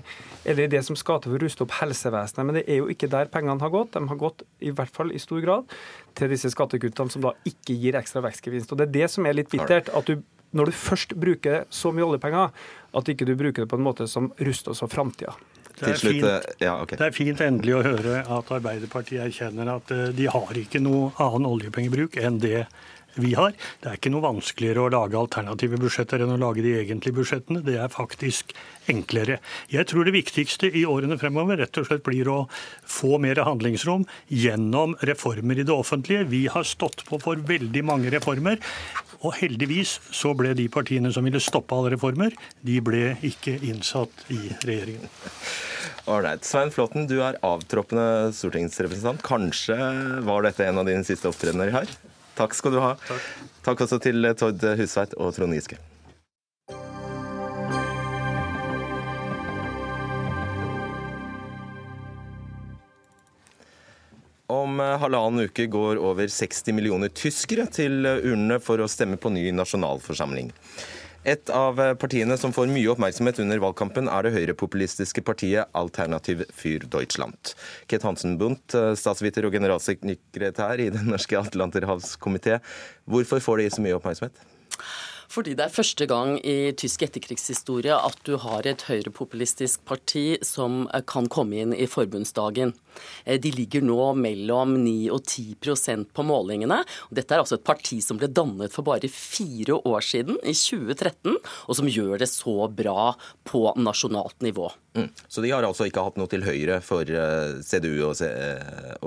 eller 0.46 0.68
i 0.68 0.72
det 0.76 0.84
som 0.86 0.98
skal 1.00 1.22
til 1.22 1.34
for 1.34 1.40
å 1.40 1.46
ruste 1.46 1.66
opp 1.66 1.78
helsevesenet. 1.80 2.46
Men 2.46 2.60
det 2.60 2.66
er 2.68 2.82
jo 2.84 2.90
ikke 2.94 3.10
der 3.12 3.32
pengene 3.34 3.62
har 3.64 3.74
gått. 3.74 3.96
De 3.96 4.04
har 4.12 4.22
gått, 4.22 4.46
i 4.62 4.74
hvert 4.76 4.94
fall 4.94 5.14
i 5.16 5.22
stor 5.22 5.42
grad, 5.42 5.80
til 6.18 6.30
disse 6.30 6.52
skattekuttene 6.54 7.14
som 7.14 7.26
da 7.26 7.34
ikke 7.48 7.78
gir 7.78 7.98
ekstra 7.98 8.22
vekstgevinst. 8.28 8.74
Og 8.74 8.82
Det 8.82 8.90
er 8.90 8.96
det 9.00 9.10
som 9.14 9.26
er 9.26 9.40
litt 9.40 9.50
bittert. 9.50 9.90
at 9.90 10.06
du 10.06 10.22
når 10.52 10.68
du 10.68 10.76
først 10.76 11.16
bruker 11.16 11.66
så 11.72 11.94
mye 11.96 12.04
oljepenger, 12.04 12.52
at 12.92 13.10
ikke 13.10 13.28
du 13.28 13.38
bruker 13.40 13.64
det 13.64 13.72
på 13.72 13.80
en 13.80 13.86
måte 13.86 14.08
som 14.12 14.34
ruster 14.44 14.74
oss 14.74 14.84
for 14.84 14.92
framtida. 14.92 15.34
Det 15.82 15.96
er, 15.96 15.98
fint, 15.98 16.58
ja, 16.62 16.76
okay. 16.84 16.98
det 17.00 17.08
er 17.08 17.16
fint 17.16 17.40
endelig 17.42 17.78
å 17.80 17.82
høre 17.86 18.20
at 18.22 18.50
Arbeiderpartiet 18.54 19.24
erkjenner 19.24 19.72
at 19.78 19.94
eh, 19.96 20.10
de 20.14 20.28
har 20.30 20.58
ikke 20.60 20.82
noe 20.84 21.10
annen 21.16 21.48
oljepengebruk 21.50 22.20
enn 22.22 22.38
det 22.44 22.68
vi 23.16 23.34
har. 23.38 23.54
Det 23.82 23.90
er 23.90 24.00
ikke 24.00 24.12
noe 24.14 24.26
vanskeligere 24.26 24.86
å 24.86 24.92
lage 24.94 25.20
alternative 25.20 25.80
budsjetter 25.82 26.24
enn 26.24 26.36
å 26.36 26.40
lage 26.42 26.64
de 26.66 26.76
egentlige 26.80 27.18
budsjettene. 27.20 27.64
Det 27.66 27.78
er 27.82 27.92
faktisk 27.92 28.56
enklere. 28.92 29.40
Jeg 29.72 29.88
tror 29.92 30.08
det 30.08 30.16
viktigste 30.16 30.72
i 30.72 30.86
årene 30.90 31.20
fremover 31.22 31.62
rett 31.62 31.82
og 31.82 31.88
slett 31.90 32.06
blir 32.08 32.30
å 32.32 32.40
få 32.88 33.20
mer 33.22 33.44
handlingsrom 33.46 34.08
gjennom 34.30 34.96
reformer 35.08 35.62
i 35.62 35.68
det 35.68 35.76
offentlige. 35.76 36.28
Vi 36.32 36.46
har 36.52 36.68
stått 36.68 37.06
på 37.08 37.20
for 37.22 37.42
veldig 37.52 37.86
mange 37.88 38.14
reformer. 38.14 38.62
Og 39.22 39.36
heldigvis 39.38 40.00
så 40.16 40.32
ble 40.38 40.56
de 40.58 40.66
partiene 40.74 41.12
som 41.14 41.26
ville 41.28 41.42
stoppe 41.44 41.78
alle 41.78 41.92
reformer, 41.94 42.34
de 42.66 42.80
ble 42.82 43.12
ikke 43.28 43.54
innsatt 43.70 44.24
i 44.34 44.40
regjeringen. 44.66 45.12
Ålreit. 46.10 46.46
Svein 46.48 46.74
Flåtten, 46.74 47.06
du 47.06 47.20
er 47.22 47.38
avtroppende 47.46 48.32
stortingsrepresentant. 48.34 49.22
Kanskje 49.26 49.78
var 50.26 50.48
dette 50.48 50.66
en 50.66 50.82
av 50.82 50.90
dine 50.90 51.06
siste 51.06 51.30
opptredener 51.30 51.70
her? 51.76 51.94
Takk 52.42 52.56
skal 52.58 52.74
du 52.74 52.80
ha. 52.82 52.96
Takk, 53.06 53.26
Takk 53.62 53.82
også 53.86 54.00
til 54.02 54.26
Tord 54.34 54.64
Husveit 54.80 55.12
og 55.22 55.36
Trond 55.36 55.54
Giske. 55.54 55.78
Om 64.52 64.82
halvannen 64.82 65.46
uke 65.46 65.68
går 65.70 66.02
over 66.02 66.26
60 66.34 66.74
millioner 66.74 67.14
tyskere 67.14 67.68
til 67.70 68.10
urnene 68.10 68.58
for 68.60 68.82
å 68.82 68.90
stemme 68.90 69.22
på 69.22 69.30
ny 69.32 69.46
nasjonalforsamling. 69.54 70.50
Et 71.24 71.50
av 71.54 71.78
partiene 72.02 72.34
som 72.40 72.54
får 72.54 72.72
mye 72.74 72.90
oppmerksomhet 72.90 73.38
under 73.44 73.62
valgkampen, 73.62 74.08
er 74.10 74.26
det 74.26 74.34
høyrepopulistiske 74.34 75.22
partiet 75.22 75.70
Alternativ 75.78 76.42
für 76.50 76.82
Deutschland. 76.82 77.54
Ket 77.86 78.08
Hansen 78.08 78.40
Bundt, 78.42 78.74
statsviter 78.98 79.46
og 79.46 79.54
generalsekretær 79.54 80.82
i 80.82 80.90
Den 80.90 81.12
norske 81.14 81.38
atlanterhavskomité. 81.38 82.58
Hvorfor 83.06 83.44
får 83.44 83.62
de 83.62 83.70
så 83.70 83.86
mye 83.86 84.00
oppmerksomhet? 84.00 84.42
Fordi 85.32 85.54
det 85.56 85.64
er 85.64 85.72
første 85.72 86.06
gang 86.10 86.34
i 86.44 86.74
tysk 86.76 87.06
etterkrigshistorie 87.06 87.96
at 87.96 88.18
du 88.28 88.34
har 88.42 88.68
et 88.68 88.84
høyrepopulistisk 88.90 89.86
parti 89.88 90.42
som 90.44 90.88
eh, 90.92 91.06
kan 91.08 91.30
komme 91.32 91.62
inn 91.62 91.76
i 91.78 91.88
forbundsdagen. 91.88 92.74
Eh, 93.26 93.40
de 93.42 93.52
ligger 93.56 93.86
nå 93.86 94.12
mellom 94.20 94.76
9 94.84 95.10
og 95.16 95.24
10% 95.24 96.12
på 96.16 96.26
målingene. 96.28 96.82
Dette 97.14 97.36
er 97.36 97.44
altså 97.44 97.60
et 97.60 97.68
parti 97.68 98.02
som 98.04 98.20
ble 98.22 98.32
dannet 98.32 98.74
for 98.74 98.88
bare 98.88 99.10
fire 99.12 99.80
år 99.88 100.06
siden, 100.06 100.40
i 100.42 100.56
2013, 100.58 101.38
og 101.38 101.78
som 101.78 101.90
gjør 101.90 102.22
det 102.22 102.30
så 102.32 102.68
bra 102.72 103.12
på 103.48 103.66
nasjonalt 103.80 104.42
nivå. 104.46 104.70
Mm. 104.98 105.08
Så 105.28 105.44
de 105.44 105.54
har 105.54 105.64
altså 105.64 105.88
ikke 105.88 106.04
hatt 106.04 106.18
noe 106.20 106.30
til 106.32 106.44
høyre 106.44 106.82
for 106.84 107.08
eh, 107.08 107.62
CDU 107.64 108.02
og, 108.10 108.20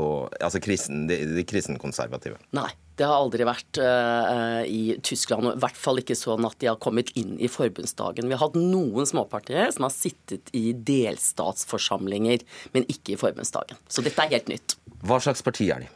og 0.00 0.32
altså 0.40 0.62
kristen, 0.64 1.04
de, 1.10 1.20
de 1.36 1.46
kristenkonservative? 1.48 2.40
Nei. 2.56 2.70
Det 2.94 3.06
har 3.08 3.18
aldri 3.18 3.42
vært 3.46 3.80
uh, 3.82 4.62
i 4.70 4.94
Tyskland, 5.02 5.48
og 5.48 5.56
i 5.56 5.62
hvert 5.64 5.78
fall 5.78 5.98
ikke 5.98 6.14
sånn 6.14 6.46
at 6.46 6.54
de 6.62 6.68
har 6.70 6.78
kommet 6.82 7.10
inn 7.18 7.32
i 7.42 7.50
forbundsdagen. 7.50 8.28
Vi 8.30 8.36
har 8.36 8.42
hatt 8.44 8.58
noen 8.58 9.08
småpartier 9.08 9.72
som 9.74 9.88
har 9.88 9.94
sittet 9.94 10.52
i 10.54 10.68
delstatsforsamlinger, 10.78 12.44
men 12.76 12.86
ikke 12.86 13.16
i 13.16 13.18
forbundsdagen. 13.18 13.73
Så 13.88 14.04
dette 14.04 14.24
er 14.24 14.36
helt 14.36 14.50
nytt. 14.50 14.76
Hva 15.04 15.20
slags 15.20 15.44
parti 15.44 15.68
er 15.72 15.84
de? 15.84 15.90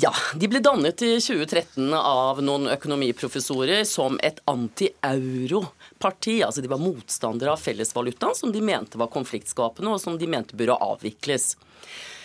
Ja, 0.00 0.12
De 0.38 0.48
ble 0.48 0.60
dannet 0.62 1.02
i 1.02 1.16
2013 1.20 1.90
av 1.96 2.38
noen 2.44 2.68
økonomiprofessorer 2.70 3.82
som 3.88 4.20
et 4.22 4.38
anti-euro-parti. 4.48 6.38
Altså 6.46 6.62
De 6.62 6.70
var 6.70 6.80
motstandere 6.80 7.52
av 7.52 7.60
fellesvalutaen, 7.60 8.36
som 8.38 8.52
de 8.54 8.62
mente 8.64 9.00
var 9.00 9.10
konfliktskapende, 9.12 9.96
og 9.96 10.00
som 10.00 10.16
de 10.18 10.30
mente 10.30 10.56
burde 10.56 10.78
avvikles 10.78 11.56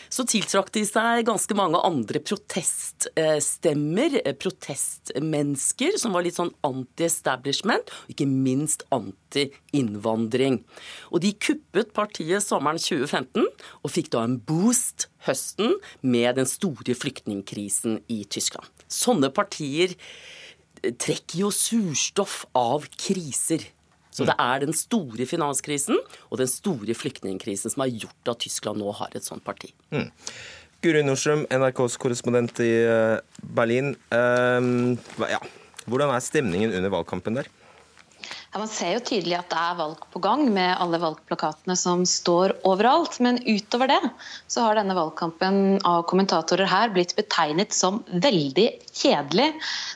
så 0.09 0.25
tiltrakk 0.29 0.71
de 0.75 0.83
seg 0.87 1.25
ganske 1.27 1.57
mange 1.57 1.79
andre 1.85 2.21
proteststemmer, 2.23 4.19
eh, 4.23 4.35
protestmennesker, 4.37 5.97
som 6.01 6.15
var 6.15 6.25
litt 6.25 6.37
sånn 6.37 6.53
anti-establishment, 6.67 7.91
og 8.05 8.15
ikke 8.15 8.29
minst 8.29 8.85
anti-innvandring. 8.95 10.63
Og 11.11 11.21
de 11.21 11.33
kuppet 11.33 11.93
partiet 11.93 12.43
sommeren 12.45 12.81
2015, 12.81 13.45
og 13.83 13.91
fikk 13.91 14.11
da 14.15 14.23
en 14.23 14.39
boost 14.39 15.07
høsten 15.25 15.77
med 16.01 16.35
den 16.39 16.49
store 16.49 16.95
flyktningkrisen 16.97 18.01
i 18.11 18.23
Tyskland. 18.29 18.69
Sånne 18.91 19.31
partier 19.33 19.95
trekker 21.01 21.45
jo 21.45 21.51
surstoff 21.53 22.43
av 22.55 22.85
kriser. 22.97 23.63
Så 24.15 24.27
det 24.27 24.35
er 24.39 24.63
den 24.63 24.75
store 24.75 25.27
finanskrisen 25.27 25.97
og 26.29 26.39
den 26.39 26.47
store 26.47 26.95
flyktningkrisen 26.95 27.73
som 27.73 27.83
har 27.83 27.91
gjort 27.91 28.31
at 28.31 28.45
Tyskland 28.45 28.79
nå 28.79 28.93
har 28.95 29.11
et 29.17 29.27
sånt 29.27 29.43
parti. 29.43 29.73
Mm. 29.91 30.07
Guri 30.85 31.01
Nordstrøm, 31.03 31.43
NRKs 31.49 31.97
korrespondent 31.99 32.61
i 32.63 32.71
eh, 32.85 33.17
Berlin. 33.57 33.95
Um, 34.13 34.95
ja. 35.27 35.41
Hvordan 35.85 36.13
er 36.13 36.23
stemningen 36.23 36.73
under 36.77 36.93
valgkampen 36.93 37.39
der? 37.41 37.49
Ja, 38.55 38.59
man 38.59 38.69
ser 38.71 38.93
jo 38.93 38.99
tydelig 39.03 39.35
at 39.35 39.49
det 39.51 39.59
er 39.59 39.73
valg 39.75 40.03
på 40.13 40.19
gang 40.23 40.45
med 40.55 40.77
alle 40.79 40.95
valgplakatene 41.01 41.75
som 41.75 42.05
står 42.07 42.53
overalt. 42.63 43.17
Men 43.19 43.41
utover 43.43 43.89
det 43.91 43.97
så 44.47 44.63
har 44.63 44.77
denne 44.79 44.95
valgkampen 44.95 45.81
av 45.83 46.05
kommentatorer 46.07 46.69
her 46.71 46.93
blitt 46.95 47.11
betegnet 47.17 47.75
som 47.75 47.97
veldig 48.07 48.69
kjedelig. 48.95 49.49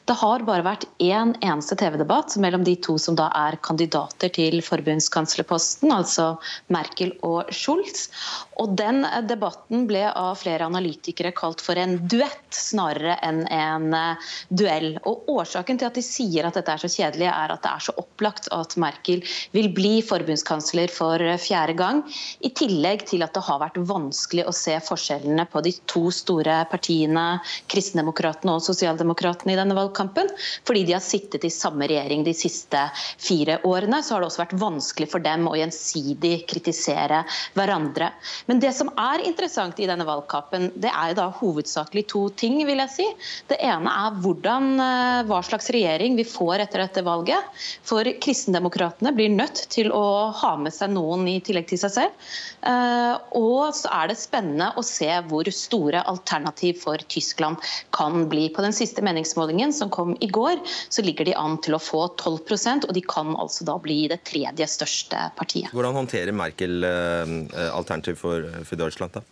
Det 0.03 0.17
har 0.19 0.43
bare 0.43 0.65
vært 0.65 0.83
én 0.99 1.31
eneste 1.39 1.77
TV-debatt 1.79 2.35
mellom 2.43 2.65
de 2.67 2.73
to 2.83 2.97
som 2.99 3.15
da 3.15 3.29
er 3.31 3.55
kandidater 3.63 4.27
til 4.35 4.59
forbundskanslerposten, 4.67 5.95
altså 5.95 6.33
Merkel 6.67 7.15
og 7.23 7.47
Schulz. 7.55 8.09
Og 8.59 8.75
den 8.75 9.07
debatten 9.31 9.87
ble 9.87 10.03
av 10.11 10.35
flere 10.41 10.67
analytikere 10.67 11.31
kalt 11.31 11.63
for 11.63 11.79
en 11.79 11.95
duett 12.11 12.51
snarere 12.51 13.15
enn 13.23 13.45
en 13.47 13.87
duell. 14.51 14.97
Og 15.07 15.31
årsaken 15.37 15.79
til 15.79 15.87
at 15.93 15.95
de 15.95 16.03
sier 16.03 16.43
at 16.43 16.59
dette 16.59 16.75
er 16.75 16.83
så 16.83 16.91
kjedelig, 16.91 17.31
er 17.31 17.55
at 17.55 17.63
det 17.63 17.71
er 17.71 17.87
så 17.87 17.95
opplagt 18.03 18.48
at 18.55 18.75
Merkel 18.81 19.23
vil 19.55 19.69
bli 19.75 19.99
forbundskansler 20.05 20.91
for 20.93 21.21
fjerde 21.41 21.75
gang. 21.79 22.01
I 22.45 22.51
tillegg 22.55 23.05
til 23.09 23.23
at 23.25 23.35
det 23.35 23.43
har 23.45 23.61
vært 23.61 23.79
vanskelig 23.89 24.45
å 24.49 24.55
se 24.55 24.75
forskjellene 24.83 25.45
på 25.51 25.63
de 25.65 25.73
to 25.89 26.07
store 26.13 26.61
partiene, 26.71 27.25
Kristendemokratene 27.71 28.55
og 28.55 28.63
Sosialdemokratene, 28.65 29.53
i 29.53 29.59
denne 29.59 29.77
valgkampen. 29.77 30.31
Fordi 30.67 30.85
de 30.87 30.95
har 30.97 31.03
sittet 31.03 31.45
i 31.45 31.53
samme 31.53 31.87
regjering 31.89 32.25
de 32.27 32.35
siste 32.37 32.85
fire 33.21 33.59
årene, 33.67 34.01
så 34.03 34.15
har 34.15 34.23
det 34.23 34.29
også 34.29 34.43
vært 34.43 34.57
vanskelig 34.61 35.09
for 35.11 35.23
dem 35.23 35.47
å 35.49 35.57
gjensidig 35.57 36.43
kritisere 36.49 37.23
hverandre. 37.57 38.11
Men 38.49 38.61
det 38.63 38.73
som 38.77 38.91
er 38.99 39.25
interessant 39.27 39.79
i 39.79 39.87
denne 39.89 40.07
valgkampen, 40.07 40.69
det 40.79 40.91
er 40.91 41.11
jo 41.11 41.19
da 41.19 41.29
hovedsakelig 41.39 42.05
to 42.11 42.25
ting, 42.39 42.59
vil 42.67 42.81
jeg 42.83 42.93
si. 42.95 43.07
Det 43.49 43.59
ene 43.65 43.91
er 44.05 44.17
hvordan, 44.23 44.71
eh, 44.79 45.23
hva 45.29 45.41
slags 45.45 45.69
regjering 45.73 46.17
vi 46.19 46.25
får 46.27 46.65
etter 46.65 46.83
dette 46.85 47.05
valget. 47.05 47.59
For 47.83 48.07
kristendemokratene 48.39 49.11
blir 49.15 49.31
nødt 49.33 49.65
til 49.73 49.91
å 49.91 50.31
ha 50.35 50.53
med 50.59 50.73
seg 50.73 50.93
noen 50.93 51.27
i 51.27 51.39
tillegg 51.43 51.67
til 51.69 51.79
seg 51.81 51.91
selv. 51.91 52.27
Eh, 52.63 53.15
og 53.35 53.75
så 53.75 53.91
er 53.97 54.11
det 54.11 54.19
spennende 54.19 54.71
å 54.79 54.83
se 54.85 55.09
hvor 55.27 55.49
store 55.51 56.03
alternativ 56.07 56.79
for 56.83 57.01
Tyskland 57.11 57.59
kan 57.95 58.27
bli. 58.31 58.47
På 58.55 58.63
den 58.63 58.75
siste 58.75 59.03
meningsmålingen 59.05 59.73
som 59.75 59.91
kom 59.91 60.15
i 60.23 60.29
går, 60.31 60.61
så 60.89 61.03
ligger 61.03 61.27
de 61.27 61.35
an 61.35 61.59
til 61.63 61.75
å 61.75 61.81
få 61.83 62.05
12% 62.15 62.87
og 62.87 62.95
de 62.95 63.03
kan 63.03 63.35
altså 63.35 63.67
da 63.67 63.75
bli 63.81 64.05
det 64.11 64.21
tredje 64.27 64.67
største 64.69 65.29
partiet. 65.39 65.73
Hvordan 65.75 65.99
håndterer 65.99 66.35
Merkel 66.35 66.87
eh, 66.87 67.35
alternativ 67.73 68.21
for, 68.23 68.47
for 68.63 68.79
Deutschland, 68.79 69.19
da? 69.19 69.25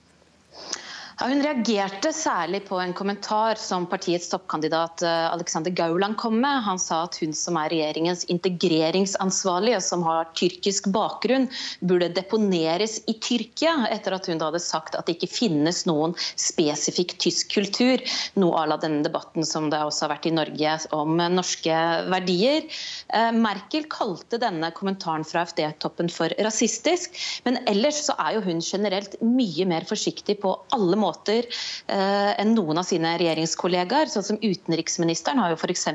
Ja, 1.18 1.32
hun 1.32 1.40
reagerte 1.42 2.12
særlig 2.14 2.60
på 2.68 2.78
en 2.78 2.92
kommentar 2.94 3.58
som 3.58 3.88
partiets 3.90 4.28
toppkandidat 4.30 5.02
eh, 5.02 5.32
Alexander 5.34 5.74
Gauland 5.74 6.14
kom 6.22 6.36
med. 6.44 6.60
Han 6.68 6.78
sa 6.78 7.00
at 7.08 7.16
hun 7.18 7.32
som 7.34 7.56
er 7.58 7.72
regjeringens 7.74 8.28
integreringsansvarlige, 8.30 9.80
som 9.82 10.04
har 10.06 10.30
tyrkisk 10.38 10.92
bakgrunn, 10.94 11.48
burde 11.82 12.12
deponeres 12.14 13.00
i 13.10 13.16
Tyrkia, 13.18 13.88
etter 13.90 14.14
at 14.14 14.30
hun 14.30 14.44
hadde 14.46 14.62
sagt 14.62 14.94
at 14.94 15.10
det 15.10 15.16
ikke 15.18 15.32
finnes 15.32 15.88
noen 15.90 16.14
spesifikk 16.38 17.16
tysk 17.26 17.50
kultur. 17.56 18.06
Noe 18.38 18.62
à 18.62 18.68
la 18.70 18.78
denne 18.78 19.02
debatten 19.02 19.42
som 19.42 19.72
det 19.74 19.82
også 19.82 20.06
har 20.06 20.14
vært 20.14 20.30
i 20.30 20.36
Norge 20.38 20.76
om 21.00 21.18
norske 21.18 21.82
verdier. 22.14 22.70
Eh, 23.10 23.32
Merkel 23.34 23.90
kalte 23.90 24.38
denne 24.46 24.70
kommentaren 24.78 25.26
fra 25.26 25.48
FD-toppen 25.50 26.14
for 26.14 26.38
rasistisk, 26.46 27.18
men 27.50 27.58
ellers 27.66 28.06
så 28.06 28.20
er 28.22 28.38
jo 28.38 28.46
hun 28.52 28.62
generelt 28.62 29.18
mye 29.26 29.66
mer 29.74 29.90
forsiktig 29.90 30.38
på 30.46 30.54
alle 30.70 30.94
måter 30.94 31.07
måter 31.08 31.48
eh, 31.48 32.32
enn 32.38 32.54
noen 32.58 32.82
av 32.82 32.88
sine 32.88 33.16
regjeringskollegaer. 33.22 34.12
Sånn 34.12 34.26
som 34.28 34.42
Utenriksministeren 34.42 35.42
har 35.42 35.54
jo 35.54 35.60
f.eks. 35.60 35.88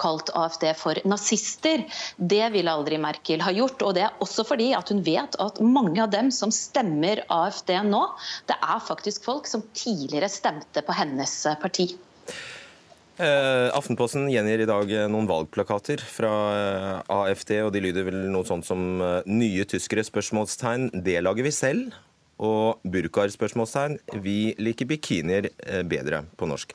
kalt 0.00 0.32
AFD 0.36 0.68
for 0.78 1.00
nazister. 1.08 1.86
Det 2.16 2.44
ville 2.54 2.74
aldri 2.74 3.00
Merkel 3.00 3.44
ha 3.46 3.54
gjort. 3.54 3.82
og 3.86 3.96
Det 3.96 4.06
er 4.08 4.22
også 4.24 4.46
fordi 4.48 4.72
at 4.76 4.92
hun 4.92 5.02
vet 5.06 5.38
at 5.42 5.60
mange 5.62 6.02
av 6.02 6.12
dem 6.14 6.30
som 6.34 6.52
stemmer 6.54 7.24
AFD 7.30 7.76
nå, 7.88 8.04
det 8.50 8.58
er 8.60 8.86
faktisk 8.86 9.26
folk 9.28 9.50
som 9.50 9.64
tidligere 9.74 10.30
stemte 10.30 10.84
på 10.86 10.96
hennes 10.96 11.34
parti. 11.62 11.92
Eh, 13.20 13.68
Aftenposten 13.76 14.30
gjengir 14.32 14.62
i 14.64 14.68
dag 14.68 14.92
noen 15.12 15.26
valgplakater 15.28 16.00
fra 16.00 16.30
eh, 16.56 16.92
AFD, 17.12 17.58
og 17.66 17.74
de 17.74 17.82
lyder 17.84 18.06
vel 18.06 18.22
noe 18.32 18.48
sånt 18.48 18.64
som 18.64 18.80
'Nye 19.00 19.66
tyskere?' 19.68 20.06
spørsmålstegn. 20.08 20.88
Det 21.04 21.20
lager 21.20 21.44
vi 21.44 21.52
selv 21.52 21.98
og 22.40 22.80
burkaer? 22.84 23.30
spørsmålstegn. 23.32 23.98
Vi 24.24 24.54
liker 24.58 24.88
bikinier 24.90 25.50
eh, 25.66 25.82
bedre 25.86 26.24
på 26.40 26.48
norsk. 26.48 26.74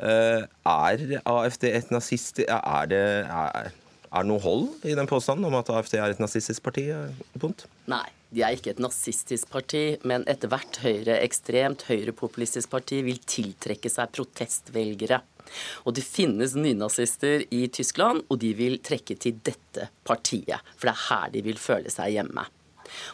Eh, 0.00 0.46
er 0.46 1.20
AFD 1.28 1.68
et 1.70 1.92
nazist... 1.92 2.40
Er 2.46 2.88
det, 2.90 3.02
er, 3.26 3.70
er 3.70 4.24
det 4.24 4.30
noe 4.30 4.42
hold 4.42 4.70
i 4.88 4.96
den 4.96 5.10
påstanden 5.10 5.46
om 5.48 5.58
at 5.58 5.70
AFD 5.72 5.98
er 6.00 6.14
et 6.14 6.22
nazistisk 6.22 6.64
parti? 6.64 6.88
Punkt? 7.40 7.66
Nei, 7.90 8.06
de 8.32 8.44
er 8.46 8.56
ikke 8.56 8.72
et 8.74 8.82
nazistisk 8.82 9.50
parti, 9.52 9.98
men 10.06 10.24
etter 10.30 10.50
hvert 10.52 10.80
høyreekstremt, 10.84 11.84
høyrepopulistisk 11.90 12.70
parti 12.72 13.02
vil 13.06 13.20
tiltrekke 13.28 13.92
seg 13.92 14.12
protestvelgere. 14.16 15.20
Og 15.84 15.96
det 15.98 16.06
finnes 16.06 16.54
nynazister 16.54 17.44
i 17.50 17.64
Tyskland, 17.74 18.22
og 18.30 18.38
de 18.42 18.52
vil 18.54 18.78
trekke 18.86 19.18
til 19.18 19.40
dette 19.44 19.90
partiet. 20.06 20.62
For 20.76 20.88
det 20.88 20.94
er 20.94 21.04
her 21.08 21.34
de 21.34 21.44
vil 21.50 21.58
føle 21.60 21.92
seg 21.92 22.14
hjemme. 22.14 22.46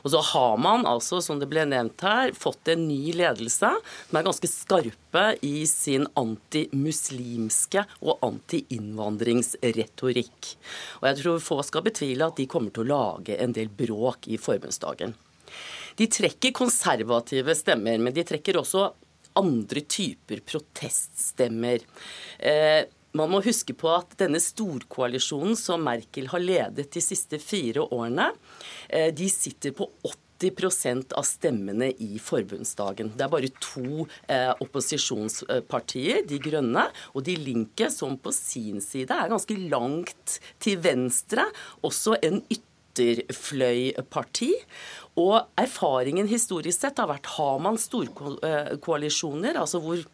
Og 0.05 0.11
så 0.12 0.20
har 0.33 0.55
man 0.62 0.87
altså, 0.89 1.16
som 1.24 1.39
det 1.41 1.49
ble 1.51 1.62
nevnt 1.68 2.01
her, 2.07 2.27
fått 2.37 2.68
en 2.72 2.83
ny 2.89 3.12
ledelse 3.16 3.70
som 3.81 4.18
er 4.18 4.27
ganske 4.27 4.49
skarpe 4.51 5.24
i 5.47 5.66
sin 5.70 6.05
antimuslimske 6.18 7.85
og 8.03 8.18
antiinnvandringsretorikk. 8.27 10.57
Og 11.01 11.05
jeg 11.11 11.16
tror 11.22 11.45
få 11.45 11.57
skal 11.66 11.87
betvile 11.87 12.29
at 12.29 12.39
de 12.41 12.51
kommer 12.51 12.70
til 12.74 12.85
å 12.87 12.93
lage 12.93 13.33
en 13.43 13.53
del 13.57 13.68
bråk 13.72 14.20
i 14.33 14.37
forbundsdagen. 14.41 15.11
De 15.97 16.07
trekker 16.12 16.53
konservative 16.57 17.55
stemmer, 17.57 17.99
men 17.99 18.14
de 18.14 18.24
trekker 18.27 18.59
også 18.61 18.91
andre 19.37 19.81
typer 19.89 20.41
proteststemmer. 20.45 21.79
Eh, 22.39 22.85
man 23.17 23.33
må 23.33 23.41
huske 23.45 23.75
på 23.77 23.91
at 23.95 24.17
denne 24.21 24.41
storkoalisjonen 24.43 25.57
som 25.59 25.85
Merkel 25.87 26.31
har 26.33 26.43
ledet 26.43 26.93
de 26.93 27.03
siste 27.05 27.41
fire 27.43 27.87
årene, 27.87 28.33
eh, 28.89 29.13
de 29.15 29.29
sitter 29.31 29.75
på 29.77 29.89
80% 30.03 31.15
av 31.17 31.25
stemmene 31.25 31.93
i 32.03 32.19
forbundsdagen. 32.21 33.15
Det 33.17 33.25
er 33.25 33.33
bare 33.33 33.53
to 33.63 34.05
eh, 34.29 34.53
opposisjonspartier, 34.61 36.27
De 36.29 36.41
Grønne 36.43 36.89
og 37.15 37.25
De 37.25 37.39
Linke, 37.41 37.89
som 37.91 38.19
på 38.21 38.35
sin 38.37 38.83
side 38.85 39.15
er 39.15 39.33
ganske 39.33 39.57
langt 39.71 40.39
til 40.61 40.83
venstre. 40.85 41.47
Også 41.87 42.19
en 42.21 42.43
ytterfløyparti. 42.53 44.53
Og 45.17 45.41
erfaringen 45.57 46.29
historisk 46.29 46.83
sett 46.83 47.01
har 47.01 47.09
vært 47.09 47.33
har 47.39 47.57
man 47.65 47.81
storkoalisjoner, 47.81 49.57
altså 49.57 49.81
hvor 49.81 50.05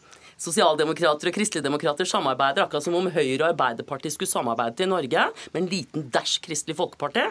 sosialdemokrater 0.43 1.31
og 1.31 1.37
kristeligdemokrater 1.37 2.09
samarbeider, 2.09 2.67
akkurat 2.67 2.85
som 2.85 2.97
om 2.99 3.11
Høyre 3.13 3.41
og 3.45 3.49
Arbeiderpartiet 3.53 4.17
skulle 4.17 4.31
samarbeide 4.31 4.87
i 4.87 4.91
Norge, 4.91 5.29
med 5.55 5.63
en 5.63 5.71
liten 5.71 6.09
dæsj 6.13 6.39
Kristelig 6.47 6.79
Folkeparti, 6.79 7.29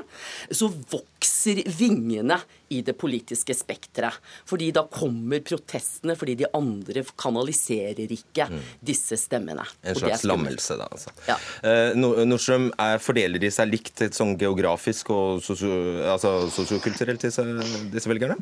så 0.55 0.69
vokser 0.91 1.61
vingene 1.77 2.39
i 2.71 2.79
det 2.87 2.95
politiske 2.99 3.55
spekteret. 3.57 4.19
Fordi 4.47 4.71
da 4.75 4.85
kommer 4.87 5.43
protestene, 5.43 6.15
fordi 6.19 6.37
de 6.43 6.49
andre 6.55 7.03
kanaliserer 7.19 8.15
ikke 8.15 8.47
mm. 8.47 8.63
disse 8.91 9.19
stemmene. 9.19 9.65
En 9.83 9.99
slags 9.99 10.25
lammelse, 10.27 10.79
da. 10.79 10.87
altså. 10.87 11.13
Ja. 11.27 11.37
Eh, 11.67 11.99
Nordstrøm, 11.99 12.71
fordeler 13.03 13.41
de 13.41 13.51
seg 13.51 13.71
likt 13.73 14.05
sånn 14.15 14.37
geografisk 14.39 15.11
og 15.13 15.41
sosiokulturelt, 15.43 17.25
altså, 17.27 17.47
disse, 17.51 17.87
disse 17.91 18.11
velgerne? 18.11 18.39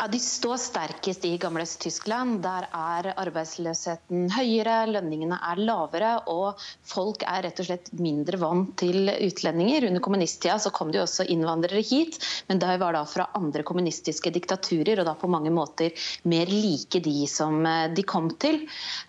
Ja, 0.00 0.06
De 0.08 0.18
står 0.18 0.56
sterkest 0.56 1.24
i 1.28 1.34
gamle 1.36 1.66
Tyskland. 1.66 2.38
Der 2.40 2.64
er 2.72 3.10
arbeidsløsheten 3.20 4.30
høyere, 4.32 4.86
lønningene 4.88 5.36
er 5.44 5.58
lavere 5.60 6.12
og 6.32 6.62
folk 6.88 7.20
er 7.28 7.42
rett 7.44 7.60
og 7.60 7.66
slett 7.68 7.90
mindre 8.00 8.38
vant 8.40 8.70
til 8.80 9.10
utlendinger. 9.12 9.84
Under 9.90 10.00
kommunisttida 10.00 10.56
så 10.56 10.72
kom 10.72 10.88
det 10.88 11.02
jo 11.02 11.04
også 11.04 11.26
innvandrere 11.34 11.82
hit, 11.84 12.16
men 12.48 12.62
de 12.62 12.78
var 12.80 12.96
da 12.96 13.02
fra 13.04 13.26
andre 13.36 13.60
kommunistiske 13.68 14.32
diktaturer 14.32 15.02
og 15.02 15.10
da 15.10 15.14
på 15.20 15.28
mange 15.28 15.52
måter 15.52 15.92
mer 16.24 16.48
like 16.48 17.02
de 17.04 17.28
som 17.28 17.60
eh, 17.68 17.92
de 17.92 18.06
kom 18.08 18.32
til. 18.40 18.62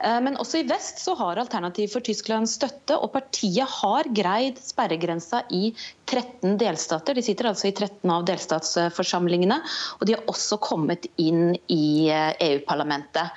Eh, 0.03 0.19
men 0.27 0.35
også 0.43 0.59
i 0.59 0.67
vest 0.67 0.99
så 1.05 1.15
har 1.21 1.39
Alternativ 1.39 1.95
for 1.95 2.03
Tyskland 2.03 2.51
støtte, 2.51 2.99
og 2.99 3.13
partiet 3.15 3.79
har 3.79 4.11
greid 4.11 4.59
sperregrensa 4.59 5.45
i 5.55 5.71
13 6.11 6.59
delstater. 6.59 7.15
De 7.15 7.23
sitter 7.23 7.47
altså 7.47 7.71
i 7.71 7.75
13 7.77 8.11
av 8.11 8.27
delstatsforsamlingene, 8.27 9.61
og 10.01 10.07
de 10.09 10.19
har 10.19 10.27
også 10.27 10.59
kommet 10.59 10.80
kommet 10.81 11.05
inn 11.21 11.53
i 11.69 12.09
EU-parlamentet. 12.09 13.29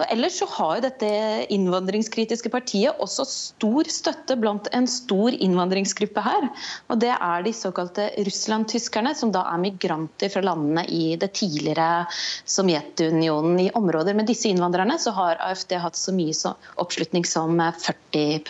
Og 0.00 0.04
Ellers 0.12 0.38
så 0.40 0.48
har 0.48 0.76
jo 0.76 0.84
dette 0.86 1.08
innvandringskritiske 1.52 2.50
partiet 2.52 2.98
også 3.00 3.24
stor 3.28 3.88
støtte 3.92 4.36
blant 4.40 4.68
en 4.76 4.88
stor 4.88 5.32
innvandringsgruppe 5.32 6.24
her. 6.24 6.48
Og 6.88 7.00
Det 7.00 7.12
er 7.12 7.44
de 7.44 7.52
såkalte 7.56 8.08
Russland-tyskerne, 8.26 9.14
som 9.16 9.32
da 9.32 9.44
er 9.52 9.62
migranter 9.62 10.32
fra 10.32 10.44
landene 10.44 10.86
i 10.88 11.16
det 11.20 11.32
tidligere 11.36 12.06
Sovjetunionen. 12.48 13.60
I 13.66 13.70
områder 13.76 14.16
med 14.16 14.28
disse 14.28 14.48
innvandrerne 14.50 14.98
så 15.00 15.12
har 15.16 15.40
AFD 15.50 15.76
hatt 15.80 15.96
så 16.00 16.14
mye 16.16 16.54
oppslutning 16.80 17.24
som 17.28 17.60
40 17.60 18.40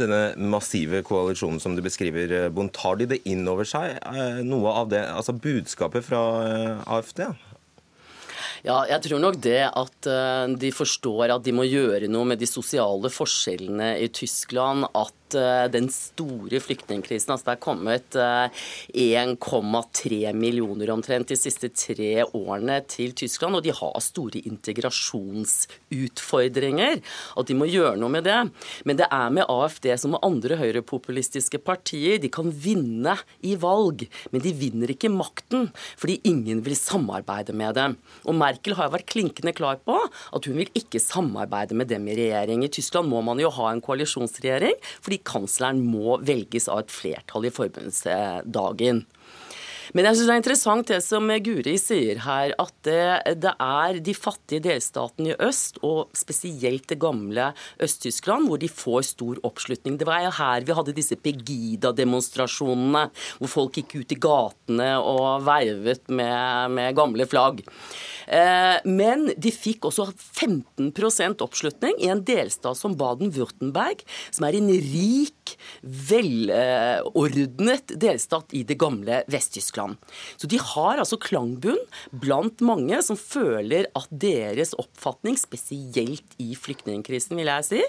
Denne 0.00 0.22
massive 0.40 1.02
koalisjonen 1.06 1.60
som 1.62 1.76
du 1.76 1.82
beskriver, 1.84 2.48
Bond, 2.54 2.72
tar 2.76 2.98
de 3.00 3.10
det 3.14 3.22
inn 3.28 3.46
over 3.50 3.68
seg, 3.68 3.98
eh, 4.00 4.40
noe 4.46 4.72
av 4.82 4.90
det, 4.92 5.04
altså 5.12 5.36
budskapet 5.36 6.06
fra 6.06 6.24
eh, 6.46 6.82
AFD? 6.96 7.24
Ja, 8.66 8.82
jeg 8.88 9.00
tror 9.06 9.22
nok 9.22 9.38
det 9.40 9.62
at 9.68 10.08
eh, 10.10 10.56
de 10.60 10.72
forstår 10.74 11.32
at 11.32 11.44
de 11.46 11.54
må 11.56 11.64
gjøre 11.64 12.10
noe 12.12 12.28
med 12.28 12.40
de 12.42 12.48
sosiale 12.48 13.08
forskjellene 13.12 13.94
i 14.04 14.10
Tyskland. 14.12 14.88
At 14.92 15.16
Eh, 15.34 15.70
den 15.70 15.88
store 15.92 16.60
flyktningkrisen. 16.60 17.32
Altså 17.32 17.44
det 17.46 17.52
er 17.54 17.60
kommet 17.62 18.14
1,3 18.14 20.26
eh, 20.26 20.34
millioner 20.36 20.90
omtrent 20.94 21.28
de 21.30 21.36
siste 21.38 21.68
tre 21.74 22.24
årene 22.24 22.80
til 22.90 23.12
Tyskland, 23.16 23.56
og 23.56 23.62
de 23.64 23.72
har 23.74 24.00
store 24.04 24.38
integrasjonsutfordringer. 24.50 27.00
At 27.38 27.46
de 27.48 27.54
må 27.58 27.64
gjøre 27.70 27.96
noe 28.00 28.10
med 28.12 28.24
det. 28.26 28.50
Men 28.88 28.96
det 29.00 29.08
er 29.10 29.28
med 29.34 29.44
AFD 29.50 29.86
som 30.00 30.10
med 30.16 30.24
andre 30.26 30.54
høyrepopulistiske 30.60 31.58
partier. 31.62 32.14
De 32.22 32.28
kan 32.32 32.48
vinne 32.50 33.14
i 33.46 33.56
valg, 33.60 33.98
men 34.32 34.40
de 34.44 34.52
vinner 34.56 34.88
ikke 34.92 35.10
makten 35.12 35.70
fordi 36.00 36.20
ingen 36.26 36.64
vil 36.64 36.76
samarbeide 36.78 37.52
med 37.56 37.74
dem. 37.78 37.96
Og 38.26 38.34
Merkel 38.38 38.74
har 38.78 38.92
vært 38.92 39.10
klinkende 39.10 39.52
klar 39.56 39.76
på 39.84 39.96
at 40.00 40.44
hun 40.48 40.56
vil 40.58 40.70
ikke 40.76 41.00
samarbeide 41.02 41.74
med 41.78 41.86
dem 41.92 42.02
i 42.08 42.16
regjering. 42.18 42.64
I 42.64 42.72
Tyskland 42.72 43.08
må 43.10 43.20
man 43.24 43.38
jo 43.42 43.50
ha 43.54 43.66
en 43.70 43.84
koalisjonsregjering. 43.84 44.76
fordi 45.00 45.19
kansleren 45.28 45.82
må 45.84 46.18
velges 46.26 46.68
av 46.70 46.84
et 46.84 46.94
flertall 46.94 47.48
i 47.48 47.54
forbundsdagen. 47.54 49.04
Men 49.96 50.06
jeg 50.06 50.16
synes 50.16 50.28
det 50.28 50.34
er 50.34 50.40
interessant 50.40 50.90
det 50.90 50.98
som 51.02 51.32
Guri 51.42 51.74
sier 51.80 52.20
her, 52.22 52.52
at 52.62 52.74
det, 52.86 53.38
det, 53.42 53.54
er 53.58 53.98
de 54.06 54.14
fattige 54.14 54.62
delstatene 54.62 55.32
i 55.32 55.38
øst, 55.42 55.80
og 55.86 56.12
spesielt 56.16 56.86
det 56.92 57.00
gamle 57.02 57.50
Øst-Tyskland, 57.82 58.46
hvor 58.48 58.60
de 58.62 58.70
får 58.70 59.08
stor 59.10 59.40
oppslutning. 59.46 59.98
Det 59.98 60.06
var 60.06 60.28
her 60.36 60.66
vi 60.66 60.76
hadde 60.78 60.94
disse 60.94 61.18
Pegida-demonstrasjonene, 61.18 63.08
hvor 63.40 63.54
folk 63.56 63.80
gikk 63.80 63.96
ut 63.98 64.14
i 64.14 64.20
gatene 64.22 64.92
og 65.02 65.42
veivet 65.48 66.06
med, 66.06 66.76
med 66.76 66.94
gamle 66.98 67.26
flagg. 67.30 67.64
Eh, 68.30 68.78
men 68.86 69.26
de 69.34 69.50
fikk 69.50 69.88
også 69.88 70.06
15% 70.14 71.42
oppslutning 71.42 71.98
i 71.98 72.10
en 72.12 72.22
delstat 72.26 72.78
som 72.78 72.94
Baden-Würtemberg, 72.98 74.04
som 74.30 74.46
er 74.46 74.58
en 74.58 74.70
rik, 74.70 75.56
velordnet 76.10 77.94
delstat 77.98 78.54
i 78.54 78.62
det 78.66 78.78
gamle 78.78 79.22
Vest-Tyskland. 79.32 79.98
Så 80.38 80.46
de 80.50 80.60
har 80.62 81.00
altså 81.02 81.18
klangbunn 81.20 81.80
blant 82.22 82.62
mange 82.62 83.00
som 83.02 83.18
føler 83.18 83.88
at 83.98 84.10
deres 84.10 84.76
oppfatning, 84.78 85.38
spesielt 85.40 86.38
i 86.38 86.54
flyktningkrisen, 86.54 87.34
vil 87.40 87.50
jeg 87.50 87.66
si, 87.66 87.82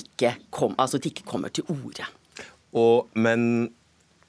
ikke, 0.00 0.34
kom, 0.54 0.74
altså 0.80 0.98
ikke 0.98 1.26
kommer 1.28 1.52
til 1.54 1.68
orde. 1.70 2.08
Og, 2.76 3.10
men 3.18 3.70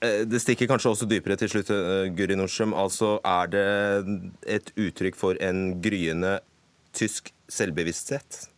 det 0.01 0.41
stikker 0.41 0.69
kanskje 0.69 0.93
også 0.95 1.07
dypere 1.09 1.37
til 1.37 1.51
slutt, 1.51 1.69
eh, 1.69 2.09
Guri 2.17 2.37
Norsum. 2.37 2.73
Altså, 2.73 3.19
er 3.25 3.51
det 3.53 4.31
et 4.49 4.71
uttrykk 4.75 5.15
for 5.15 5.37
en 5.41 5.81
gryende 5.81 6.39
tysk 6.97 7.29
selvbevissthet? 7.51 8.50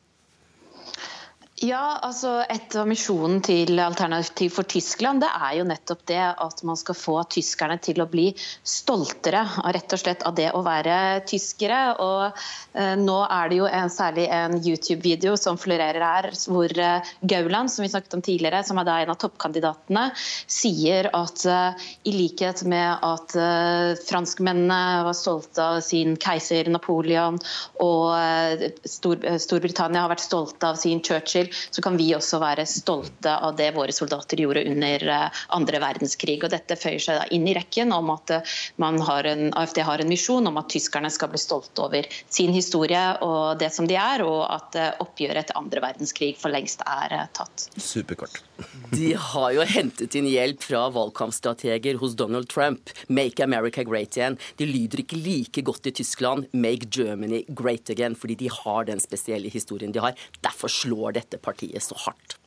Ja, 1.63 1.97
altså 2.03 2.41
Et 2.51 2.75
av 2.75 2.87
misjonen 2.89 3.39
til 3.45 3.77
Alternativ 3.79 4.51
for 4.57 4.67
Tyskland 4.67 5.21
det 5.23 5.29
er 5.31 5.53
jo 5.61 5.65
nettopp 5.67 6.01
det 6.09 6.19
at 6.19 6.63
man 6.67 6.75
skal 6.75 6.97
få 6.97 7.13
tyskerne 7.31 7.77
til 7.83 8.01
å 8.03 8.07
bli 8.11 8.25
stoltere 8.67 9.45
rett 9.71 9.95
og 9.95 10.01
slett 10.01 10.25
av 10.27 10.35
det 10.35 10.49
å 10.51 10.63
være 10.65 11.21
tyskere. 11.29 11.77
og 12.03 12.41
eh, 12.75 12.97
Nå 12.99 13.15
er 13.23 13.51
det 13.51 13.59
jo 13.61 13.69
en, 13.69 13.91
særlig 13.93 14.25
en 14.35 14.57
YouTube-video 14.59 15.37
som 15.39 15.59
florerer 15.61 16.03
her, 16.03 16.27
hvor 16.51 16.67
eh, 16.67 17.13
Gauland, 17.31 17.71
som 17.71 17.85
vi 17.85 17.91
snakket 17.93 18.17
om 18.19 18.25
tidligere, 18.27 18.59
som 18.67 18.81
er 18.81 18.89
da 18.89 18.97
en 18.99 19.13
av 19.15 19.21
toppkandidatene, 19.23 20.09
sier 20.51 21.07
at 21.15 21.45
eh, 21.47 21.87
i 22.11 22.15
likhet 22.17 22.65
med 22.67 23.07
at 23.07 23.37
eh, 23.39 23.93
franskmennene 24.03 25.07
var 25.07 25.15
stolte 25.15 25.69
av 25.77 25.79
sin 25.85 26.17
keiser 26.19 26.67
Napoleon, 26.75 27.39
og 27.79 28.11
eh, 28.19 28.67
Stor 28.83 29.23
Storbritannia 29.39 30.03
har 30.03 30.11
vært 30.11 30.27
stolte 30.27 30.73
av 30.73 30.83
sin 30.83 30.99
Churchill, 31.03 31.52
så 31.69 31.81
kan 31.81 31.97
vi 31.97 32.11
også 32.15 32.39
være 32.41 32.65
stolte 32.69 33.33
av 33.33 33.55
det 33.59 33.71
våre 33.75 33.93
soldater 33.95 34.41
gjorde 34.43 34.65
under 34.69 35.07
eh, 35.15 35.43
andre 35.57 35.81
verdenskrig. 35.83 36.39
Og 36.43 36.51
Dette 36.53 36.77
føyer 36.79 37.01
seg 37.03 37.19
da 37.19 37.27
inn 37.35 37.47
i 37.47 37.55
rekken 37.57 37.93
om 37.95 38.11
at 38.15 38.35
eh, 38.37 38.55
har 39.03 39.29
en, 39.29 39.45
AFD 39.57 39.81
har 39.85 40.03
en 40.03 40.09
misjon 40.11 40.47
om 40.47 40.59
at 40.61 40.69
tyskerne 40.73 41.11
skal 41.13 41.31
bli 41.31 41.41
stolte 41.41 41.83
over 41.85 42.07
sin 42.29 42.53
historie 42.53 43.03
og 43.23 43.59
det 43.59 43.71
som 43.73 43.87
de 43.89 43.97
er, 43.99 44.23
og 44.25 44.43
at 44.47 44.79
eh, 44.79 44.91
oppgjøret 45.03 45.43
etter 45.43 45.59
andre 45.59 45.83
verdenskrig 45.83 46.33
for 46.39 46.53
lengst 46.53 46.83
er 46.87 47.27
tatt. 47.35 47.67
Superkort. 47.77 48.41
De 48.93 49.13
har 49.17 49.51
jo 49.55 49.65
hentet 49.67 50.15
inn 50.17 50.27
hjelp 50.29 50.61
fra 50.63 50.85
valgkampstrateger 50.93 51.97
hos 52.01 52.15
Donald 52.19 52.49
Trump. 52.49 52.91
'Make 53.07 53.43
America 53.43 53.83
Great 53.83 54.17
Again'. 54.17 54.37
De 54.57 54.65
lyder 54.65 55.03
ikke 55.03 55.17
like 55.17 55.61
godt 55.61 55.87
i 55.87 55.91
Tyskland. 55.91 56.47
'Make 56.53 56.89
Germany 56.89 57.43
Great 57.47 57.89
Again', 57.89 58.15
fordi 58.15 58.35
de 58.35 58.49
har 58.49 58.85
den 58.85 58.99
spesielle 58.99 59.49
historien 59.49 59.91
de 59.91 59.99
har. 59.99 60.13
Derfor 60.41 60.67
slår 60.67 61.17
dette 61.19 61.32
partiet 61.41 61.83
så 61.83 61.97
hardt. 62.05 62.37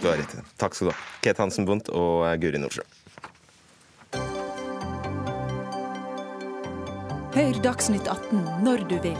Du 0.00 0.08
har 0.08 0.16
rett 0.16 0.34
i 0.34 0.40
det. 0.40 0.44
Takk 0.56 0.74
skal 0.74 0.88
du 0.88 0.94
ha. 0.94 0.98
Kate 1.24 1.42
Hansen 1.42 1.68
Bundt 1.68 1.92
og 1.92 2.24
Guri 2.40 2.60
Nordsjø. 2.62 2.86
Hør 7.32 7.62
Dagsnytt 7.64 8.08
18 8.08 8.64
når 8.64 8.84
du 8.90 8.98
vil. 9.04 9.18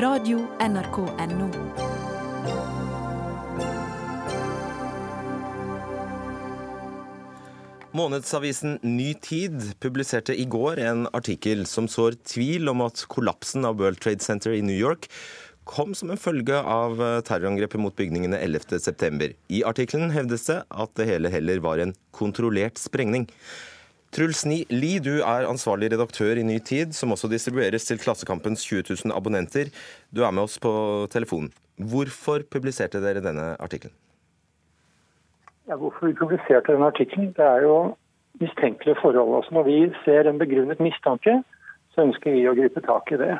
Radio 0.00 0.42
NRK 0.60 0.98
Radio.nrk.no. 1.08 1.94
Månedsavisen 7.94 8.80
Ny 8.82 9.12
Tid 9.22 9.78
publiserte 9.78 10.34
i 10.34 10.44
går 10.50 10.80
en 10.82 11.04
artikkel 11.14 11.62
som 11.70 11.86
sår 11.86 12.16
tvil 12.26 12.66
om 12.72 12.82
at 12.82 13.04
kollapsen 13.06 13.62
av 13.68 13.78
World 13.78 14.00
Trade 14.02 14.24
Center 14.24 14.50
i 14.56 14.64
New 14.66 14.74
York 14.74 15.06
kom 15.68 15.94
som 15.96 16.12
en 16.12 16.20
følge 16.20 16.56
av 16.56 17.00
eh, 17.02 17.20
terrorangrepet 17.26 17.80
mot 17.80 17.94
bygningene 17.96 18.38
11.9. 18.44 19.30
I 19.48 19.62
artikkelen 19.66 20.12
hevdes 20.14 20.46
det 20.48 20.60
at 20.68 20.92
det 20.98 21.08
hele 21.08 21.32
heller 21.32 21.62
var 21.64 21.82
en 21.82 21.94
kontrollert 22.14 22.80
sprengning. 22.80 23.28
Truls 24.14 24.44
Lie, 24.46 25.00
du 25.02 25.24
er 25.26 25.48
ansvarlig 25.48 25.88
redaktør 25.90 26.38
i 26.38 26.44
Ny 26.46 26.60
Tid, 26.62 26.92
som 26.94 27.10
også 27.10 27.26
distribueres 27.32 27.88
til 27.88 27.98
Klassekampens 27.98 28.62
20 28.62 28.84
000 29.10 29.16
abonnenter. 29.16 29.72
Du 30.14 30.22
er 30.22 30.30
med 30.30 30.46
oss 30.46 30.54
på 30.62 30.70
telefonen. 31.10 31.50
Hvorfor 31.82 32.44
publiserte 32.46 33.00
dere 33.02 33.24
denne 33.24 33.56
artikkelen? 33.58 33.96
Ja, 35.66 35.74
hvorfor 35.80 36.06
vi 36.06 36.14
publiserte 36.14 36.76
denne 36.76 36.92
artikkelen? 36.92 37.32
Det 37.34 37.42
er 37.42 37.66
jo 37.66 37.96
mistenkelige 38.38 39.00
forhold. 39.02 39.34
Altså 39.40 39.56
når 39.58 39.66
vi 39.66 39.78
ser 40.04 40.30
en 40.30 40.38
begrunnet 40.38 40.78
mistanke, 40.78 41.40
så 41.94 42.06
ønsker 42.06 42.36
vi 42.36 42.46
å 42.46 42.54
gripe 42.54 42.82
tak 42.86 43.10
i 43.14 43.18
det. 43.18 43.32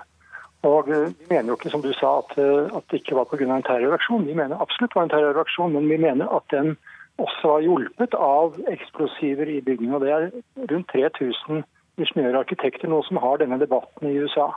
Og 0.64 0.88
eh, 0.88 1.12
Vi 1.20 1.30
mener 1.30 1.52
jo 1.52 1.58
ikke 1.58 1.72
som 1.72 1.84
du 1.84 1.92
sa, 1.96 2.18
at, 2.22 2.34
eh, 2.40 2.72
at 2.72 2.90
det 2.90 3.02
ikke 3.02 3.18
var 3.18 3.28
pga. 3.30 3.44
en 3.44 3.68
terroraksjon. 3.68 4.26
Vi 4.26 4.34
mener 4.34 4.60
absolutt 4.60 4.94
det 4.94 5.00
var 5.00 5.08
en 5.08 5.14
terroraksjon, 5.14 5.72
men 5.76 5.88
vi 5.88 6.00
mener 6.00 6.30
at 6.32 6.48
den 6.50 6.76
også 7.22 7.54
var 7.54 7.64
hjulpet 7.64 8.14
av 8.18 8.58
eksplosiver 8.72 9.48
i 9.48 9.60
bygningen. 9.62 9.94
Og 9.94 10.00
Det 10.00 10.12
er 10.12 10.30
rundt 10.72 10.88
3000 10.92 11.64
ingeniører 12.00 12.38
og 12.38 12.46
arkitekter 12.46 12.90
nå 12.90 13.02
som 13.06 13.20
har 13.22 13.38
denne 13.38 13.60
debatten 13.60 14.08
i 14.08 14.16
USA. 14.18 14.50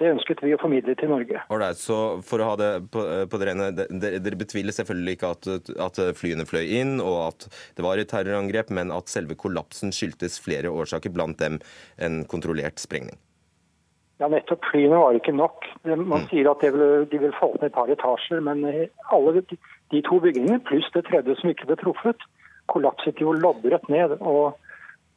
Det 0.00 0.10
ønsket 0.12 0.42
vi 0.44 0.52
å 0.56 0.60
formidle 0.60 0.94
til 0.96 1.08
Norge. 1.12 1.40
Alright, 1.52 1.76
så 1.76 2.20
for 2.24 2.40
å 2.40 2.50
ha 2.50 2.56
det 2.56 2.90
på, 2.92 3.00
eh, 3.04 3.24
på 3.28 3.38
det 3.40 3.48
rene, 3.48 3.70
Dere 3.72 4.36
betviler 4.36 4.72
selvfølgelig 4.72 5.16
ikke 5.16 5.32
at, 5.36 5.70
at, 5.86 6.02
flyene 6.16 6.48
fløy 6.48 6.66
inn 6.80 7.00
og 7.00 7.16
at 7.28 7.48
det 7.76 7.84
var 7.84 8.00
et 8.00 8.08
terrorangrep, 8.08 8.70
men 8.70 8.92
at 8.92 9.08
selve 9.12 9.36
kollapsen 9.36 9.92
skyldtes 9.92 10.40
flere 10.40 10.72
årsaker, 10.72 11.12
blant 11.12 11.38
dem 11.38 11.60
en 11.98 12.24
kontrollert 12.24 12.80
sprengning? 12.80 13.16
Ja, 14.20 14.28
nettopp. 14.28 14.64
Flyene 14.68 14.98
var 15.00 15.16
ikke 15.16 15.32
nok. 15.32 15.64
Man 15.84 16.04
mm. 16.04 16.26
sier 16.28 16.50
at 16.50 16.60
de 16.60 16.70
vil, 16.74 17.06
de 17.08 17.20
vil 17.22 17.36
få 17.38 17.54
ned 17.56 17.70
et 17.70 17.76
par 17.76 17.88
etasjer, 17.88 18.42
men 18.44 18.66
eh, 18.68 18.90
alle 19.16 19.40
de 19.40 20.02
to 20.04 20.20
bygningene 20.20 20.60
pluss 20.68 20.90
det 20.94 21.06
tredje 21.08 21.38
som 21.40 21.52
ikke 21.52 21.70
ble 21.70 21.78
truffet, 21.80 22.26
kollapset 22.70 23.22
jo 23.22 23.32
loddrett 23.32 23.88
ned. 23.88 24.18
og 24.20 24.58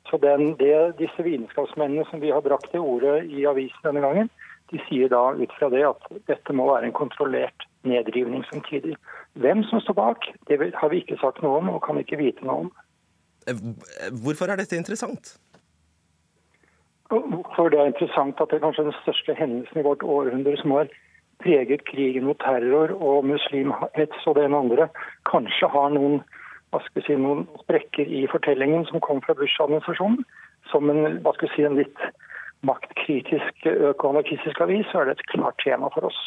så 0.09 0.19
den, 0.23 0.55
det, 0.59 0.95
Disse 0.99 1.23
vitenskapsmennene 1.23 2.05
som 2.09 2.23
vi 2.23 2.31
har 2.31 2.43
brakt 2.43 2.71
til 2.71 2.83
orde 2.83 3.21
i 3.25 3.45
avisen 3.47 3.85
denne 3.85 4.03
gangen, 4.03 4.31
de 4.71 4.79
sier 4.87 5.11
da 5.11 5.21
ut 5.35 5.51
fra 5.59 5.69
det 5.71 5.83
at 5.87 6.07
dette 6.31 6.55
må 6.55 6.67
være 6.71 6.89
en 6.89 6.95
kontrollert 6.95 7.67
nedrivning 7.87 8.43
samtidig. 8.49 8.95
Hvem 9.39 9.63
som 9.67 9.81
står 9.83 9.99
bak, 9.99 10.27
det 10.47 10.59
har 10.79 10.91
vi 10.91 11.03
ikke 11.03 11.19
sagt 11.21 11.43
noe 11.43 11.59
om 11.59 11.71
og 11.75 11.83
kan 11.85 11.99
ikke 11.99 12.19
vite 12.19 12.45
noe 12.47 12.65
om. 12.65 12.71
Eh, 13.47 13.59
hvorfor 14.23 14.51
er 14.51 14.63
dette 14.63 14.79
interessant? 14.79 15.35
Hvorfor 17.09 17.69
det 17.69 17.79
er 17.79 17.91
interessant 17.91 18.39
at 18.41 18.49
det 18.51 18.59
er 18.59 18.65
kanskje 18.67 18.87
den 18.87 18.99
største 19.01 19.35
hendelsen 19.37 19.79
i 19.79 19.85
vårt 19.85 20.03
århundre 20.03 20.55
som 20.61 20.75
har 20.77 20.91
preget 21.43 21.83
krigen 21.89 22.27
mot 22.27 22.39
terror 22.39 22.93
og 22.95 23.25
muslimhets 23.27 24.27
og 24.27 24.37
det 24.37 24.45
ene 24.47 24.61
andre, 24.65 24.87
kanskje 25.29 25.69
har 25.73 25.91
noen, 25.95 26.21
si, 27.05 27.17
noen 27.19 27.45
sprekker 27.65 28.07
i 28.07 28.23
fortellingen 28.31 28.85
som 28.89 29.03
kom 29.03 29.21
fra 29.25 29.35
Bush-administrasjonen. 29.37 30.23
Som 30.71 30.87
en, 30.89 31.19
si, 31.55 31.65
en 31.67 31.75
litt 31.75 32.05
maktkritisk 32.63 33.67
økoanarkistisk 33.67 34.61
avis, 34.63 34.87
så 34.91 35.01
er 35.01 35.11
det 35.11 35.17
et 35.17 35.27
klart 35.33 35.59
tema 35.63 35.91
for 35.93 36.07
oss. 36.07 36.21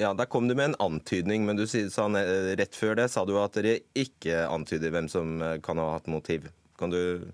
Ja, 0.00 0.14
Der 0.14 0.24
kom 0.24 0.48
du 0.48 0.54
med 0.54 0.72
en 0.72 0.80
antydning, 0.80 1.44
men 1.44 1.56
du 1.56 1.66
sa 1.68 2.08
rett 2.08 2.76
før 2.76 2.96
det 2.96 3.10
sa 3.12 3.26
du 3.28 3.36
at 3.36 3.52
dere 3.58 3.82
ikke 3.92 4.46
antyder 4.48 4.90
hvem 4.94 5.08
som 5.12 5.42
eh, 5.42 5.58
kan 5.60 5.76
ha 5.76 5.92
hatt 5.92 6.08
motiv. 6.08 6.48
Kan 6.80 6.90
du, 6.90 7.28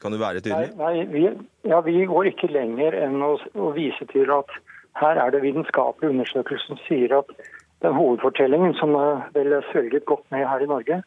kan 0.00 0.14
du 0.14 0.20
være 0.20 0.42
tydelig? 0.42 0.72
Nei, 0.80 0.90
nei 0.96 1.06
vi, 1.12 1.24
ja, 1.68 1.80
vi, 1.84 1.96
går 2.08 2.32
ikke 2.32 2.50
lenger 2.52 2.96
enn 2.96 3.20
å, 3.24 3.34
å, 3.54 3.70
vise 3.76 4.06
til 4.12 4.32
at 4.34 4.52
her 5.00 5.20
er 5.20 5.34
det 5.34 5.42
vitenskapelige 5.44 6.14
undersøkelser 6.14 6.72
som 6.72 6.80
sier 6.86 7.14
at 7.20 7.30
den 7.84 7.96
hovedfortellingen 7.96 8.74
som 8.80 8.96
vel 9.36 9.54
er 9.56 9.66
svelget 9.70 10.06
godt 10.08 10.26
med 10.32 10.44
her 10.48 10.64
i 10.64 10.68
Norge, 10.68 11.00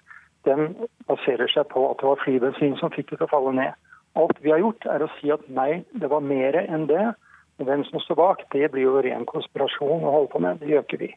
den 0.47 0.73
baserer 1.09 1.51
seg 1.51 1.67
på 1.71 1.83
at 1.89 1.99
det 2.01 2.09
var 2.09 2.23
flybensin 2.23 2.77
som 2.79 2.93
fikk 2.93 3.11
det 3.11 3.21
til 3.21 3.27
å 3.27 3.33
falle 3.33 3.53
ned. 3.59 3.77
Alt 4.19 4.41
vi 4.45 4.53
har 4.53 4.61
gjort, 4.61 4.85
er 4.89 5.05
å 5.05 5.11
si 5.17 5.31
at 5.33 5.45
nei, 5.49 5.83
det 5.97 6.09
var 6.11 6.25
mer 6.25 6.57
enn 6.63 6.87
det. 6.89 7.05
Hvem 7.61 7.85
som 7.87 8.01
står 8.01 8.17
bak, 8.17 8.41
det 8.53 8.71
blir 8.73 8.87
jo 8.87 9.01
ren 9.05 9.25
konspirasjon 9.29 10.03
å 10.03 10.13
holde 10.17 10.31
på 10.33 10.41
med. 10.43 10.59
Det 10.61 10.71
gjør 10.71 10.85
ikke 10.85 11.01
vi. 11.05 11.11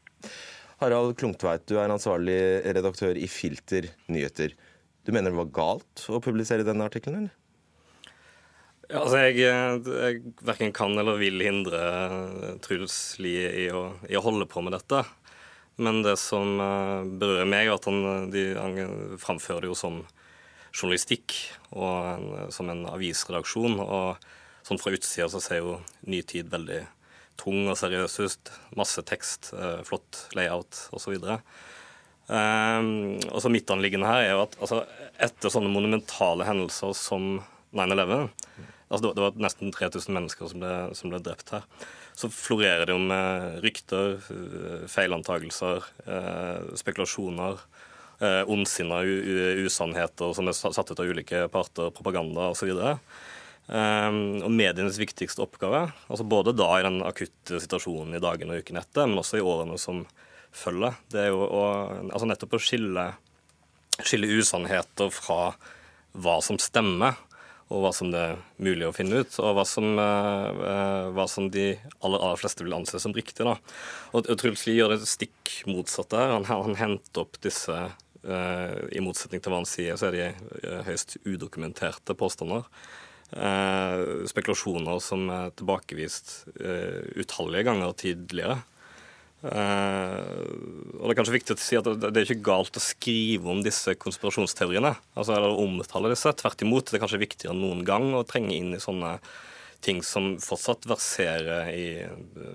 Harald 0.83 1.17
Klungtveit, 1.21 1.65
du 1.69 1.79
er 1.81 1.93
ansvarlig 1.93 2.39
redaktør 2.77 3.17
i 3.17 3.29
Filter 3.33 3.89
nyheter. 4.13 4.53
Du 5.09 5.13
mener 5.15 5.33
det 5.33 5.41
var 5.41 5.53
galt 5.57 6.05
å 6.13 6.21
publisere 6.21 6.67
denne 6.67 6.89
artikkelen, 6.89 7.25
eller? 7.25 7.46
Altså 8.87 9.19
jeg, 9.25 9.41
jeg 9.43 10.21
verken 10.47 10.73
kan 10.75 10.95
eller 10.95 11.19
vil 11.19 11.43
hindre 11.43 11.81
Truls 12.63 13.17
Lie 13.19 13.49
i, 13.51 13.65
i, 13.67 14.17
å 14.19 14.23
holde 14.23 14.47
på 14.51 14.63
med 14.63 14.77
dette. 14.77 15.03
Men 15.83 16.01
det 16.05 16.15
som 16.23 16.61
eh, 16.63 17.09
berører 17.19 17.49
meg, 17.51 17.67
er 17.67 17.75
at 17.75 17.89
han, 17.91 18.31
de, 18.33 18.47
han 18.57 19.19
framfører 19.21 19.67
det 19.67 19.73
jo 19.73 19.79
som 19.79 19.99
journalistikk 20.77 21.35
og 21.75 21.95
en, 22.13 22.29
som 22.55 22.71
en 22.73 22.85
avisredaksjon. 22.93 23.81
og 23.83 24.23
Sånn 24.67 24.81
fra 24.83 24.95
utsida 24.95 25.29
så 25.31 25.43
ser 25.43 25.61
jo 25.63 25.77
Ny 26.11 26.23
Tid 26.27 26.49
veldig 26.51 26.81
tung 27.39 27.67
og 27.71 27.77
seriøs 27.79 28.17
ut. 28.23 28.53
Masse 28.79 29.03
tekst, 29.07 29.53
eh, 29.57 29.83
flott 29.87 30.27
layout 30.39 30.87
osv. 30.97 31.19
Um, 32.27 32.89
og 33.31 33.39
så 33.39 33.51
midtanliggende 33.55 34.09
her 34.09 34.25
er 34.25 34.33
jo 34.33 34.41
at 34.43 34.57
altså, 34.59 34.81
etter 35.23 35.53
sånne 35.53 35.71
monumentale 35.71 36.47
hendelser 36.49 36.97
som 36.99 37.37
9-11 37.77 38.27
altså, 38.89 39.13
Det 39.13 39.25
var 39.25 39.39
nesten 39.41 39.73
3000 39.75 40.15
mennesker 40.15 40.51
som 40.51 40.63
ble, 40.63 40.75
som 40.99 41.13
ble, 41.13 41.23
drept 41.25 41.53
her. 41.55 41.67
Så 42.17 42.31
florerer 42.33 42.87
det 42.87 42.95
jo 42.95 43.01
med 43.03 43.61
rykter, 43.65 44.19
eh, 44.33 44.87
feilantagelser, 44.91 45.85
eh, 46.07 46.77
spekulasjoner, 46.81 47.59
eh, 48.21 48.43
ondsinna 48.49 49.03
usannheter 49.67 50.35
som 50.35 50.49
er 50.49 50.53
satt 50.53 50.91
ut 50.91 51.01
av 51.01 51.07
ulike 51.07 51.49
parter, 51.51 51.91
propaganda 51.91 52.51
osv. 52.53 52.73
Um, 53.67 54.45
og 54.47 54.53
medienes 54.55 54.95
viktigste 54.95 55.43
oppgave, 55.43 55.89
altså 56.07 56.23
både 56.23 56.53
da 56.55 56.69
i 56.79 56.85
den 56.87 57.01
akutte 57.03 57.59
situasjonen 57.59 58.15
i 58.15 58.21
dagene 58.23 58.55
og 58.55 58.63
ukene 58.63 58.79
etter, 58.79 59.09
men 59.11 59.19
også 59.19 59.41
i 59.41 59.43
årene 59.43 59.75
som 59.83 60.05
følger, 60.55 60.95
det 61.11 61.25
er 61.25 61.33
jo 61.35 61.41
å, 61.43 61.65
altså 62.13 62.29
nettopp 62.31 62.55
å 62.55 62.63
skille, 62.63 63.09
skille 63.99 64.31
usannheter 64.39 65.11
fra 65.11 65.57
hva 66.15 66.37
som 66.47 66.61
stemmer, 66.63 67.19
og 67.67 67.83
hva 67.83 67.93
som 67.95 68.13
det 68.13 68.21
er 68.23 68.43
mulig 68.63 68.87
å 68.87 68.95
finne 68.95 69.25
ut, 69.25 69.39
og 69.43 69.57
hva 69.59 69.65
som, 69.67 69.99
uh, 69.99 71.11
hva 71.17 71.27
som 71.31 71.49
de 71.51 71.73
aller, 71.75 72.19
aller, 72.21 72.39
fleste 72.39 72.63
vil 72.63 72.77
anse 72.77 73.01
som 73.03 73.15
riktig. 73.17 73.47
Da. 73.47 73.57
Og, 74.15 74.31
Truls 74.39 74.67
Lie 74.69 74.79
gjør 74.79 74.95
det 74.95 75.11
stikk 75.11 75.57
motsatte 75.71 76.21
her. 76.21 76.37
Han, 76.37 76.47
han 76.47 76.79
henter 76.79 77.25
opp 77.25 77.41
disse 77.43 77.75
uh, 77.75 78.77
I 78.95 79.03
motsetning 79.03 79.43
til 79.43 79.51
hva 79.51 79.65
han 79.65 79.69
sier, 79.69 79.99
så 79.99 80.13
er 80.13 80.17
de 80.17 80.29
uh, 80.31 80.87
høyst 80.87 81.19
udokumenterte 81.27 82.15
påstander. 82.19 82.71
Eh, 83.35 84.01
spekulasjoner 84.31 85.01
som 85.03 85.27
er 85.35 85.51
tilbakevist 85.59 86.47
eh, 86.63 87.03
utallige 87.19 87.67
ganger 87.67 87.95
tidligere. 87.99 88.61
Eh, 89.45 90.47
og 90.97 91.03
Det 91.05 91.13
er 91.13 91.19
kanskje 91.19 91.35
viktig 91.37 91.57
å 91.57 91.61
si 91.61 91.77
at 91.79 91.89
det 92.01 92.09
er 92.13 92.25
ikke 92.25 92.47
galt 92.49 92.79
å 92.79 92.83
skrive 92.83 93.51
om 93.53 93.61
disse 93.65 93.95
konspirasjonsteoriene. 94.01 94.95
altså 95.15 95.37
eller 95.37 95.61
omtale 95.61 96.13
disse. 96.13 96.33
Tvert 96.33 96.65
imot, 96.65 96.91
det 96.91 96.99
er 96.99 97.05
kanskje 97.05 97.23
viktigere 97.23 97.55
enn 97.55 97.63
noen 97.63 97.85
gang 97.85 98.15
å 98.15 98.25
trenge 98.27 98.57
inn 98.57 98.75
i 98.75 98.83
sånne 98.83 99.19
ting 99.85 100.01
som 100.03 100.35
fortsatt 100.41 100.87
verserer 100.89 101.69
i 101.71 101.87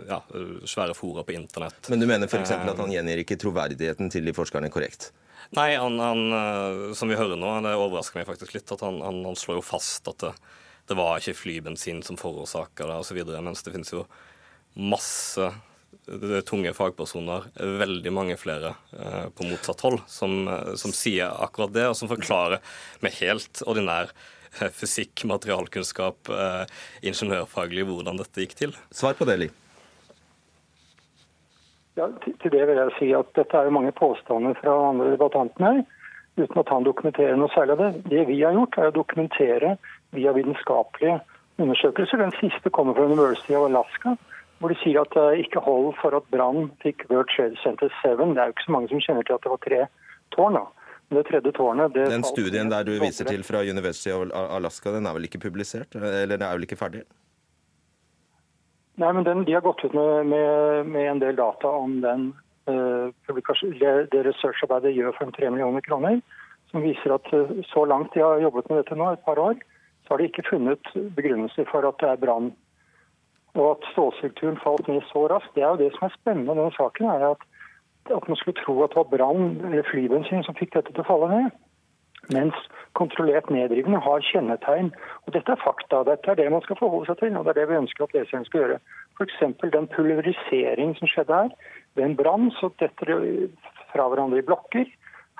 ja, 0.09 0.19
svære 0.67 0.95
fora 0.97 1.23
på 1.23 1.35
internett. 1.37 1.87
Men 1.87 2.01
du 2.01 2.07
mener 2.09 2.27
f.eks. 2.27 2.51
at 2.51 2.81
han 2.81 2.91
gjengir 2.91 3.21
ikke 3.21 3.37
troverdigheten 3.39 4.09
til 4.11 4.25
de 4.25 4.33
forskerne 4.35 4.71
korrekt? 4.73 5.11
Nei, 5.55 5.75
han, 5.75 5.99
han, 5.99 6.93
som 6.97 7.11
vi 7.11 7.19
hører 7.19 7.39
nå, 7.39 7.53
det 7.63 7.75
overrasker 7.77 8.19
meg 8.19 8.27
faktisk 8.27 8.55
litt 8.55 8.73
at 8.73 8.83
han, 8.85 8.99
han, 9.05 9.21
han 9.27 9.37
slår 9.37 9.59
jo 9.59 9.63
fast 9.67 10.07
at 10.11 10.23
det, 10.23 10.33
det 10.89 10.97
var 10.97 11.21
ikke 11.21 11.37
flybensin 11.37 12.01
som 12.03 12.19
forårsaka 12.19 12.87
det, 12.89 12.99
osv. 13.03 13.21
Mens 13.43 13.63
det 13.63 13.73
finnes 13.75 13.93
jo 13.93 14.05
masse 14.75 15.51
tunge 16.45 16.73
fagpersoner, 16.73 17.43
veldig 17.79 18.11
mange 18.13 18.37
flere 18.37 18.73
eh, 18.97 19.29
på 19.35 19.45
motsatt 19.47 19.81
hold, 19.85 19.99
som, 20.07 20.47
eh, 20.47 20.73
som, 20.75 20.91
sier 20.91 21.31
akkurat 21.43 21.73
det, 21.73 21.87
og 21.89 21.95
som 21.95 22.09
forklarer 22.09 22.59
med 23.01 23.15
helt 23.19 23.61
ordinær 23.67 24.11
eh, 24.59 24.69
fysikk, 24.73 25.23
materialkunnskap, 25.29 26.31
ingeniørfaglig 27.01 27.85
hvordan 27.85 28.17
dette 28.17 28.43
gikk 28.43 28.57
til. 28.57 28.75
Svar 28.91 29.13
på 29.13 29.27
det, 29.29 29.37
Li. 29.37 29.49
Ja, 31.99 32.07
til 32.23 32.51
det 32.53 32.65
vil 32.67 32.79
jeg 32.79 32.93
si 32.97 33.09
at 33.13 33.33
dette 33.35 33.57
er 33.57 33.67
jo 33.67 33.75
mange 33.75 33.91
påstander 33.91 34.55
fra 34.61 34.73
andre 34.89 35.11
debattantene 35.13 35.73
her, 35.75 35.81
uten 36.39 36.61
at 36.63 36.71
han 36.71 36.87
dokumenterer 36.87 37.35
noe 37.37 37.51
særlig 37.53 37.75
av 37.75 37.83
det. 37.83 37.91
Det 38.09 38.25
vi 38.29 38.39
har 38.41 38.55
gjort, 38.55 38.77
er 38.79 38.89
å 38.89 38.95
dokumentere 38.95 39.75
via 40.15 40.31
vitenskapelige 40.33 41.19
undersøkelser. 41.61 42.23
Den 42.23 42.33
siste 42.39 42.71
kommer 42.73 42.95
fra 42.95 43.09
University 43.11 43.53
of 43.59 43.67
Alaska, 43.67 44.15
hvor 44.61 44.69
de 44.69 44.77
sier 44.83 45.01
at 45.01 45.15
det 45.17 45.45
ikke 45.47 45.63
hold 45.65 45.95
for 45.99 46.13
at 46.13 46.27
Brann 46.33 46.69
fikk 46.83 47.07
World 47.09 47.31
Trade 47.33 47.57
Center 47.63 47.89
7. 48.03 48.21
Det 48.21 48.37
er 48.37 48.51
jo 48.51 48.53
ikke 48.53 48.67
så 48.67 48.75
mange 48.75 48.91
som 48.91 49.01
kjenner 49.01 49.25
til 49.25 49.37
at 49.37 49.43
det 49.45 49.53
var 49.53 49.63
tre 49.65 49.81
tårn. 50.35 50.59
da. 50.59 50.67
Det 51.11 51.25
tredje 51.27 51.51
tårnet... 51.51 51.91
Det 51.93 52.05
den 52.07 52.23
studien 52.23 52.69
der 52.71 52.85
du 52.87 52.93
viser 53.01 53.27
til 53.27 53.41
fra 53.43 53.63
University 53.67 54.13
of 54.15 54.29
Alaska, 54.31 54.93
den 54.95 55.09
er 55.09 55.17
vel 55.17 55.27
ikke 55.27 55.41
publisert? 55.43 55.97
Eller 55.97 56.37
den 56.37 56.45
er 56.47 56.55
vel 56.55 56.63
ikke 56.63 56.79
ferdig? 56.79 57.01
Nei, 59.01 59.09
men 59.17 59.25
den, 59.27 59.43
De 59.47 59.57
har 59.57 59.65
gått 59.65 59.83
ut 59.83 59.97
med, 59.97 60.29
med, 60.31 60.87
med 60.87 61.09
en 61.09 61.19
del 61.19 61.35
data 61.35 61.67
om 61.67 61.97
den 62.05 62.29
uh, 62.69 63.11
det, 63.27 63.91
det 64.13 64.23
researcharbeidet 64.29 64.95
gjør 64.95 65.17
for 65.17 65.35
tre 65.35 65.51
millioner 65.51 65.83
kroner. 65.83 66.21
Som 66.71 66.85
viser 66.85 67.17
at 67.17 67.27
uh, 67.35 67.59
så 67.73 67.83
langt 67.89 68.13
de 68.15 68.23
har 68.23 68.39
jobbet 68.45 68.69
med 68.69 68.83
dette 68.83 68.95
nå, 68.95 69.11
et 69.11 69.25
par 69.27 69.41
år, 69.41 69.59
så 70.05 70.13
har 70.13 70.21
de 70.21 70.29
ikke 70.31 70.47
funnet 70.47 70.93
begrunnelser 71.17 71.67
for 71.71 71.87
at 71.87 71.99
det 71.99 72.07
er 72.13 72.23
brann. 72.23 72.53
Og 73.53 73.65
at 73.71 73.87
stålstrukturen 73.91 74.59
falt 74.63 74.87
ned 74.87 75.01
så 75.09 75.25
raskt. 75.27 75.55
Det 75.55 75.63
er 75.63 75.73
jo 75.73 75.81
det 75.83 75.91
som 75.95 76.07
er 76.07 76.15
spennende 76.19 76.47
med 76.53 76.61
denne 76.61 76.77
saken. 76.77 77.05
er 77.05 77.25
at, 77.31 77.41
at 78.17 78.27
man 78.27 78.39
skulle 78.39 78.61
tro 78.63 78.83
at 78.83 78.93
det 78.93 79.01
var 79.01 79.11
brann 79.15 79.59
eller 79.65 79.89
flybensin 79.91 80.43
som 80.43 80.55
fikk 80.55 80.73
dette 80.77 80.93
til 80.93 81.03
å 81.03 81.09
falle 81.09 81.29
ned. 81.35 81.51
Mens 82.29 82.55
kontrollert 82.93 83.49
nedrivende 83.49 83.99
har 83.99 84.23
kjennetegn. 84.31 84.91
Og 85.25 85.33
Dette 85.33 85.51
er 85.51 85.63
fakta. 85.63 86.03
Dette 86.07 86.31
er 86.31 86.39
det 86.39 86.51
man 86.53 86.63
skal 86.65 86.79
forholde 86.79 87.09
seg 87.09 87.19
til, 87.19 87.37
og 87.37 87.45
det 87.45 87.53
er 87.55 87.61
det 87.61 87.69
vi 87.71 87.81
ønsker 87.81 88.05
at 88.05 88.15
leseren 88.15 88.45
skal 88.45 88.63
gjøre. 88.63 88.79
F.eks. 89.17 89.39
den 89.75 89.87
pulverisering 89.95 90.95
som 90.99 91.11
skjedde 91.11 91.39
her. 91.41 91.53
Ved 91.95 92.05
en 92.05 92.17
brann 92.19 92.51
så 92.59 92.71
detter 92.79 93.11
det 93.11 93.49
fra 93.91 94.07
hverandre 94.07 94.39
i 94.39 94.47
blokker. 94.47 94.87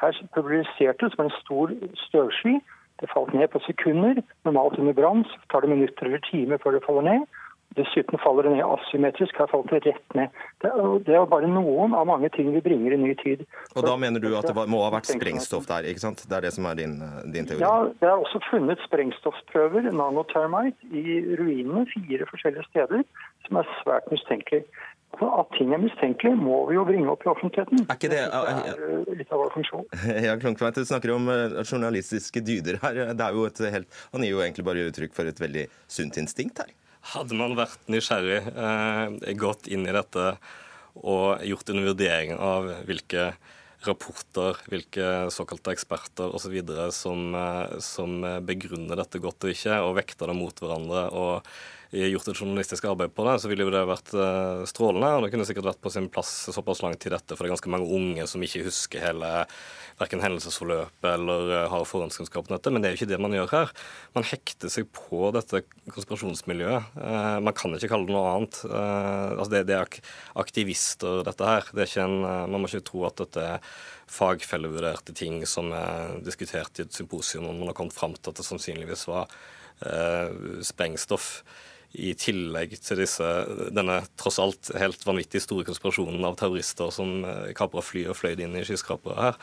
Her 0.02 0.18
pulveriserte 0.36 1.06
det 1.06 1.14
som 1.16 1.26
en 1.26 1.36
stor 1.40 1.74
støvsky. 2.08 2.58
Det 3.02 3.10
falt 3.14 3.34
ned 3.34 3.48
på 3.54 3.62
sekunder. 3.66 4.22
Normalt 4.46 4.80
under 4.80 4.94
brann 4.98 5.24
tar 5.52 5.62
det 5.62 5.70
minutter 5.70 6.10
eller 6.10 6.26
timer 6.32 6.62
før 6.62 6.78
det 6.78 6.86
faller 6.86 7.08
ned. 7.08 7.30
Dessuten 7.78 8.20
faller 8.20 8.44
det 8.44 8.52
ned 8.58 8.66
asymmetrisk. 8.68 9.38
Her 9.40 9.48
falt 9.48 9.70
det 9.72 9.80
rett 9.86 10.16
ned. 10.18 10.34
Det 10.60 10.72
er, 10.72 10.88
det 11.08 11.16
er 11.16 11.28
bare 11.32 11.48
noen 11.48 11.96
av 11.96 12.08
mange 12.10 12.28
ting 12.36 12.50
vi 12.52 12.60
bringer 12.66 12.96
i 12.98 13.00
ny 13.00 13.14
tid. 13.22 13.46
Og 13.76 13.86
Da 13.88 13.96
mener 14.00 14.20
du 14.24 14.28
at 14.36 14.48
det 14.50 14.66
må 14.68 14.82
ha 14.84 14.92
vært 14.98 15.08
sprengstoff 15.08 15.70
der? 15.70 15.88
ikke 15.88 16.04
sant? 16.04 16.26
Det 16.28 16.36
er 16.38 16.48
det 16.48 16.54
som 16.58 16.68
er 16.68 16.80
din, 16.82 16.98
din 17.32 17.48
teori? 17.48 17.64
Ja, 17.64 17.88
det 18.02 18.10
er 18.10 18.18
også 18.20 18.42
funnet 18.50 18.82
sprengstoffprøver, 18.88 19.88
nanotermite, 19.96 20.92
i 20.92 21.22
ruinene 21.40 21.86
fire 21.94 22.28
forskjellige 22.30 22.68
steder, 22.72 23.06
som 23.48 23.62
er 23.62 23.72
svært 23.80 24.12
mistenkelig. 24.12 24.66
At 25.22 25.50
ting 25.58 25.74
er 25.76 25.80
mistenkelig, 25.82 26.36
må 26.40 26.62
vi 26.70 26.78
jo 26.78 26.84
bringe 26.88 27.10
opp 27.12 27.24
i 27.26 27.30
offentligheten. 27.32 27.84
Er 27.84 27.98
ikke 28.00 28.12
det, 28.12 28.22
det 28.32 28.52
er 28.52 28.84
eh, 28.88 29.16
litt 29.20 29.32
av 29.32 29.42
vår 29.44 29.52
funksjon. 29.58 29.88
Ja, 30.28 30.36
Klungtveit, 30.40 30.80
Du 30.80 30.88
snakker 30.88 31.16
om 31.16 31.28
eh, 31.32 31.58
journalistiske 31.68 32.44
dyder 32.48 32.80
her. 32.84 33.02
Det 33.12 33.26
er 33.28 33.36
jo 33.36 33.48
et 33.50 33.64
helt, 33.76 34.00
Han 34.16 34.24
gir 34.24 34.36
jo 34.36 34.44
egentlig 34.44 34.68
bare 34.68 34.86
uttrykk 34.88 35.16
for 35.16 35.28
et 35.32 35.44
veldig 35.44 35.68
sunt 35.92 36.20
instinkt 36.22 36.64
her. 36.64 36.72
Hadde 37.02 37.38
man 37.38 37.56
vært 37.58 37.88
nysgjerrig, 37.90 38.44
eh, 38.54 39.34
gått 39.34 39.68
inn 39.68 39.88
i 39.90 39.96
dette 39.96 40.36
og 41.02 41.42
gjort 41.48 41.72
en 41.72 41.82
vurdering 41.86 42.36
av 42.38 42.70
hvilke 42.86 43.32
rapporter, 43.88 44.60
hvilke 44.70 45.08
såkalte 45.34 45.74
eksperter 45.74 46.36
osv. 46.38 46.60
Som, 46.94 47.34
eh, 47.36 47.80
som 47.80 48.22
begrunner 48.46 49.02
dette 49.02 49.20
godt 49.20 49.48
og 49.48 49.56
ikke, 49.56 49.82
og 49.82 49.98
vekter 49.98 50.30
det 50.30 50.38
mot 50.38 50.54
hverandre 50.54 51.08
og 51.12 51.48
gjort 51.92 52.30
et 52.32 52.40
journalistisk 52.40 52.86
arbeid 52.88 53.12
på 53.12 53.26
det, 53.28 53.36
så 53.44 53.50
ville 53.52 53.66
jo 53.66 53.72
det 53.74 53.82
vært 53.88 54.14
uh, 54.16 54.64
strålende. 54.70 55.10
Og 55.18 55.26
det 55.26 55.32
kunne 55.34 55.46
sikkert 55.48 55.68
vært 55.68 55.82
på 55.84 55.92
sin 55.92 56.08
plass 56.12 56.32
såpass 56.56 56.80
lang 56.86 56.96
tid 56.96 57.16
etter, 57.18 57.36
for 57.36 57.44
det 57.44 57.50
er 57.50 57.56
ganske 57.58 57.72
mange 57.74 57.90
unge 57.92 58.28
som 58.32 58.44
ikke 58.44 58.64
husker 58.68 59.04
hele 59.04 59.32
verken 60.00 60.22
hendelsesforløpet 60.24 61.08
eller 61.12 61.50
uh, 61.52 61.66
har 61.74 61.88
forhåndskunnskap 61.90 62.48
om 62.48 62.56
dette. 62.56 62.72
Men 62.72 62.84
det 62.84 62.90
er 62.90 62.96
jo 62.96 63.02
ikke 63.02 63.12
det 63.12 63.20
man 63.22 63.36
gjør 63.36 63.52
her. 63.52 63.74
Man 64.16 64.28
hekter 64.28 64.72
seg 64.72 64.88
på 64.96 65.34
dette 65.36 65.64
konspirasjonsmiljøet. 65.92 66.94
Uh, 66.96 67.40
man 67.44 67.58
kan 67.60 67.76
ikke 67.76 67.92
kalle 67.92 68.08
det 68.08 68.16
noe 68.16 68.36
annet. 68.38 68.62
altså 68.72 69.52
det, 69.52 69.76
er 69.76 69.98
aktivister, 70.40 71.26
dette 71.28 71.50
her. 71.50 71.68
Det 71.76 71.90
en, 72.00 72.22
man 72.24 72.62
må 72.62 72.70
ikke 72.70 72.86
tro 72.88 73.04
at 73.10 73.20
dette 73.20 73.48
er 73.58 73.74
fagfellevurderte 74.12 75.16
ting 75.16 75.42
som 75.48 75.74
er 75.76 76.22
diskutert 76.24 76.80
i 76.80 76.86
et 76.86 76.96
symposium, 76.96 77.50
og 77.50 77.60
man 77.60 77.72
har 77.72 77.76
kommet 77.76 77.96
fram 77.96 78.16
til 78.16 78.32
at 78.32 78.40
det 78.40 78.48
sannsynligvis 78.48 79.06
var 79.12 79.28
sprengstoff 80.62 81.42
i 81.94 82.14
tillegg 82.16 82.78
til 82.80 83.02
disse, 83.02 83.28
denne 83.76 84.00
tross 84.20 84.40
alt 84.42 84.72
helt 84.80 85.04
vanvittig 85.08 85.42
store 85.44 85.66
konspirasjonen 85.68 86.24
av 86.28 86.38
terrorister 86.40 86.92
som 86.94 87.26
eh, 87.28 87.52
kapra 87.58 87.84
fly 87.84 88.06
og 88.12 88.18
fløy 88.20 88.36
inn 88.38 88.56
i 88.60 88.66
skyskrapere 88.68 89.28
her. 89.28 89.40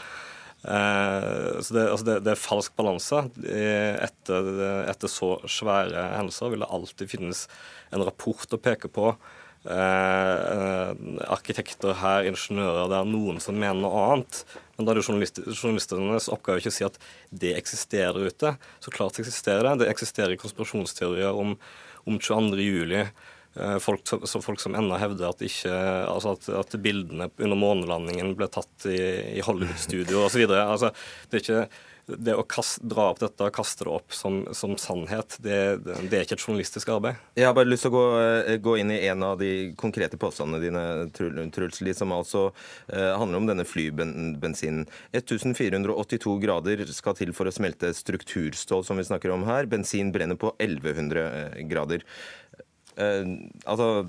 Eh, 0.64 1.58
så 1.62 1.76
det, 1.76 1.84
altså 1.84 2.08
det, 2.08 2.16
det, 2.26 2.34
er 2.34 2.40
falsk 2.40 2.76
balanse. 2.78 3.26
Etter, 3.44 4.48
etter, 4.88 5.12
så 5.12 5.34
svære 5.44 6.08
hendelser 6.16 6.54
vil 6.54 6.64
det 6.64 6.72
alltid 6.78 7.12
finnes 7.12 7.44
en 7.92 8.06
rapport 8.08 8.56
å 8.56 8.62
peke 8.62 8.90
på. 8.92 9.12
Eh, 9.64 10.92
arkitekter 11.34 11.96
her, 11.98 12.28
ingeniører, 12.30 12.86
det 12.92 13.00
er 13.00 13.10
noen 13.10 13.42
som 13.42 13.58
mener 13.58 13.80
noe 13.82 14.04
annet. 14.12 14.44
Men 14.76 14.86
da 14.86 14.94
er 14.94 15.00
det 15.00 15.08
journalistenes 15.08 16.30
oppgave 16.30 16.62
ikke 16.62 16.70
å 16.70 16.78
si 16.78 16.86
at 16.86 17.00
det 17.34 17.56
eksisterer 17.58 18.30
ute. 18.30 18.54
Så 18.84 18.94
klart 18.94 19.18
eksisterer 19.18 19.66
det. 19.66 19.82
Det 19.82 19.92
eksisterer 19.92 20.38
konspirasjonsteorier 20.40 21.34
om 21.34 21.58
om 22.08 22.18
22. 22.20 22.60
juli. 22.62 23.06
Eh, 23.54 23.78
folk, 23.78 24.00
så 24.24 24.42
folk 24.42 24.60
som 24.60 24.76
ennå 24.78 24.98
hevder 25.00 25.32
at, 25.32 25.42
ikke, 25.44 25.74
altså 26.06 26.36
at, 26.36 26.48
at, 26.60 26.76
bildene 26.82 27.30
under 27.36 27.58
månelandingen 27.58 28.34
ble 28.38 28.48
tatt 28.52 28.86
i, 28.88 28.98
i 29.38 29.44
Hollywood-studio 29.44 30.26
osv. 30.26 30.44
Altså, 30.54 30.92
det 31.28 31.40
er 31.40 31.44
ikke 31.44 31.64
det 32.08 32.34
å 32.38 32.44
kaste, 32.48 32.84
dra 32.88 33.10
opp 33.12 33.20
dette 33.20 33.44
og 33.44 33.54
kaste 33.54 33.84
det 33.84 33.92
opp 33.92 34.14
som, 34.16 34.40
som 34.56 34.74
sannhet, 34.80 35.36
det, 35.44 35.58
det, 35.84 36.08
er 36.08 36.24
ikke 36.24 36.38
et 36.38 36.44
journalistisk 36.44 36.88
arbeid. 36.94 37.20
Jeg 37.36 37.48
har 37.48 37.56
bare 37.56 37.68
lyst 37.68 37.84
til 37.84 37.92
å 37.92 37.96
gå, 37.98 38.04
eh, 38.22 38.56
gå 38.64 38.76
inn 38.80 38.92
i 38.94 39.00
en 39.10 39.24
av 39.26 39.36
de 39.42 39.50
konkrete 39.80 40.20
påstandene 40.20 40.62
dine, 40.62 40.84
Truls 41.52 41.82
Lie, 41.84 41.96
som 41.96 42.14
altså 42.16 42.48
eh, 42.86 43.12
handler 43.18 43.42
om 43.42 43.50
denne 43.50 43.66
flybensinen. 43.68 44.86
1482 45.12 46.38
grader 46.42 46.84
skal 46.96 47.18
til 47.18 47.34
for 47.36 47.50
å 47.50 47.54
smelte 47.54 47.92
strukturstål, 47.96 48.86
som 48.88 49.00
vi 49.00 49.06
snakker 49.08 49.34
om 49.34 49.44
her. 49.48 49.68
Bensin 49.70 50.12
brenner 50.14 50.40
på 50.40 50.54
1100 50.56 51.24
eh, 51.28 51.62
grader. 51.68 52.06
Eh, 52.96 53.24
altså 53.68 54.06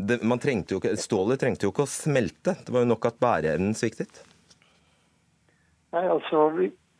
det, 0.00 0.20
trengte 0.42 0.76
jo, 0.76 0.82
Stålet 0.98 1.40
trengte 1.40 1.66
jo 1.68 1.72
ikke 1.74 1.86
å 1.86 1.92
smelte. 1.92 2.56
Det 2.64 2.74
var 2.74 2.84
jo 2.84 2.92
nok 2.92 3.08
at 3.10 3.20
bæreevnen 3.22 3.76
sviktet. 3.76 4.22
Nei, 5.94 6.04
altså, 6.06 6.46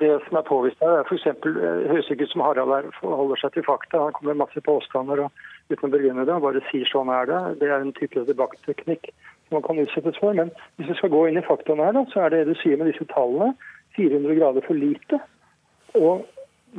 Det 0.00 0.10
som 0.26 0.38
er 0.38 0.46
påvist 0.48 0.80
her, 0.80 0.94
er 0.96 1.04
f.eks. 1.04 1.26
Eh, 1.28 1.88
høres 1.90 2.08
ikke 2.12 2.24
ut 2.24 2.32
som 2.32 2.44
Harald 2.44 2.72
her 2.72 2.86
forholder 2.96 3.40
seg 3.42 3.52
til 3.52 3.66
fakta. 3.66 4.00
Han 4.06 4.14
kommer 4.16 4.32
med 4.32 4.46
masse 4.46 4.62
påstander 4.64 5.26
og 5.26 5.42
uten 5.68 5.90
å 5.90 5.92
begrunne 5.92 6.24
det. 6.24 6.32
Han 6.32 6.44
bare 6.44 6.62
sier 6.70 6.88
sånn 6.88 7.12
er 7.12 7.28
det. 7.28 7.40
Det 7.60 7.68
er 7.68 7.84
en 7.84 7.92
type 7.98 8.24
debattteknikk 8.28 9.10
som 9.12 9.58
man 9.58 9.66
kan 9.66 9.82
utsettes 9.82 10.16
for. 10.22 10.36
Men 10.36 10.52
hvis 10.78 10.88
vi 10.88 10.96
skal 11.02 11.12
gå 11.12 11.26
inn 11.28 11.40
i 11.40 11.44
faktaene 11.44 11.84
her, 11.84 11.98
da, 11.98 12.06
så 12.14 12.24
er 12.24 12.32
det 12.32 12.46
du 12.48 12.54
sier 12.62 12.80
med 12.80 12.88
disse 12.92 13.04
tallene. 13.12 13.52
400 13.98 14.38
grader 14.38 14.64
for 14.64 14.78
lite. 14.78 15.20
Og 15.98 16.24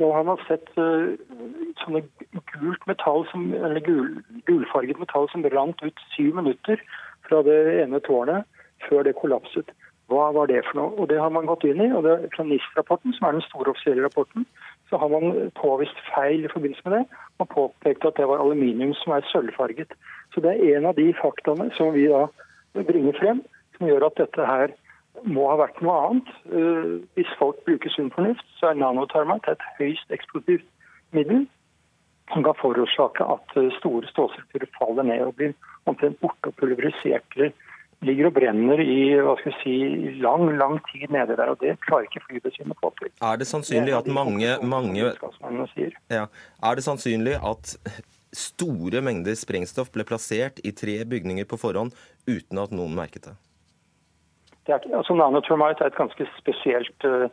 nå 0.00 0.08
har 0.16 0.24
man 0.24 0.40
sett 0.48 0.70
uh, 0.80 1.12
sånne 1.82 2.02
gult 2.54 2.86
metall 2.88 3.26
som, 3.30 3.50
eller 3.54 3.84
gul, 3.84 4.08
gulfarget 4.48 5.00
metall 5.00 5.28
som 5.30 5.44
rant 5.52 5.84
ut 5.84 6.04
syv 6.14 6.38
minutter 6.40 6.80
fra 7.28 7.42
det 7.46 7.58
ene 7.82 8.00
tårnet 8.06 8.48
før 8.88 9.04
det 9.06 9.18
kollapset. 9.20 9.68
Hva 10.12 10.28
var 10.36 10.48
det 10.50 10.62
for 10.66 10.78
noe? 10.78 10.92
Og 11.00 11.08
Det 11.08 11.18
har 11.20 11.30
man 11.30 11.48
gått 11.48 11.64
inn 11.64 11.80
i. 11.80 11.88
og 11.92 12.04
det, 12.04 12.30
Fra 12.36 12.44
NIST-rapporten, 12.44 13.14
som 13.16 13.28
er 13.28 13.32
den 13.38 13.46
store 13.48 13.72
offisielle 13.72 14.04
rapporten, 14.04 14.46
så 14.88 15.00
har 15.00 15.08
man 15.08 15.50
påvist 15.56 15.96
feil 16.14 16.44
i 16.44 16.52
forbindelse 16.52 16.84
med 16.88 16.98
det. 16.98 17.04
Man 17.38 17.48
påpekte 17.48 18.08
at 18.08 18.16
det 18.20 18.28
var 18.28 18.44
aluminium 18.44 18.94
som 18.94 19.12
er 19.16 19.26
sølvfarget. 19.32 19.92
Så 20.34 20.40
Det 20.40 20.52
er 20.52 20.76
en 20.76 20.86
av 20.86 20.96
de 20.96 21.14
faktaene 21.22 21.70
som 21.76 21.92
vi 21.94 22.06
da 22.08 22.26
bringer 22.74 23.16
frem, 23.20 23.42
som 23.76 23.86
gjør 23.86 24.06
at 24.06 24.20
dette 24.20 24.46
her 24.46 24.68
må 25.24 25.48
ha 25.48 25.56
vært 25.56 25.82
noe 25.82 25.96
annet. 26.06 26.28
Uh, 26.48 27.00
hvis 27.14 27.32
folk 27.38 27.64
bruker 27.64 27.90
sunn 27.90 28.10
fornuft, 28.10 28.46
så 28.58 28.70
er 28.72 28.80
nanotarmat 28.80 29.48
et 29.48 29.66
høyst 29.78 30.08
eksplosivt 30.10 30.68
middel 31.12 31.46
som 32.32 32.44
kan 32.44 32.56
forårsake 32.56 33.24
at 33.34 33.56
store 33.78 34.08
stålstrukturer 34.08 34.70
faller 34.78 35.04
ned 35.04 35.20
og 35.26 35.34
blir 35.36 35.52
omtrent 35.90 36.20
borte 36.20 36.48
og 36.48 36.56
pulverisert 36.56 37.36
ligger 38.06 38.28
og 38.30 38.34
brenner 38.36 38.80
i 38.82 39.14
hva 39.18 39.34
skal 39.40 39.52
vi 39.52 39.58
si, 39.62 39.76
lang 40.22 40.48
lang 40.58 40.78
tid 40.90 41.12
nede 41.14 41.36
der. 41.38 41.52
og 41.52 41.60
Det 41.62 41.76
klarer 41.86 42.08
ikke 42.08 42.24
flybesynet 42.28 42.74
å 42.74 42.80
få 42.80 42.92
til. 43.00 43.12
Er 43.22 43.38
det 43.40 43.48
sannsynlig 43.50 43.94
at 43.98 44.10
mange, 44.10 44.56
mange 44.62 44.98
ja, 45.02 46.26
Er 46.26 46.78
det 46.78 46.84
sannsynlig 46.86 47.38
at 47.38 47.76
store 48.32 49.02
mengder 49.04 49.36
sprengstoff 49.36 49.92
ble 49.92 50.06
plassert 50.08 50.60
i 50.64 50.72
tre 50.72 51.02
bygninger 51.04 51.48
på 51.48 51.60
forhånd 51.60 51.92
uten 52.26 52.60
at 52.62 52.72
noen 52.74 52.94
merket 52.96 53.30
det? 53.30 53.38
det 54.66 54.74
er, 54.74 54.84
altså 54.96 55.14
Nanotermite 55.18 55.84
er 55.84 55.90
et 55.90 55.98
ganske 55.98 56.26
spesielt, 56.38 57.06
uh, 57.06 57.26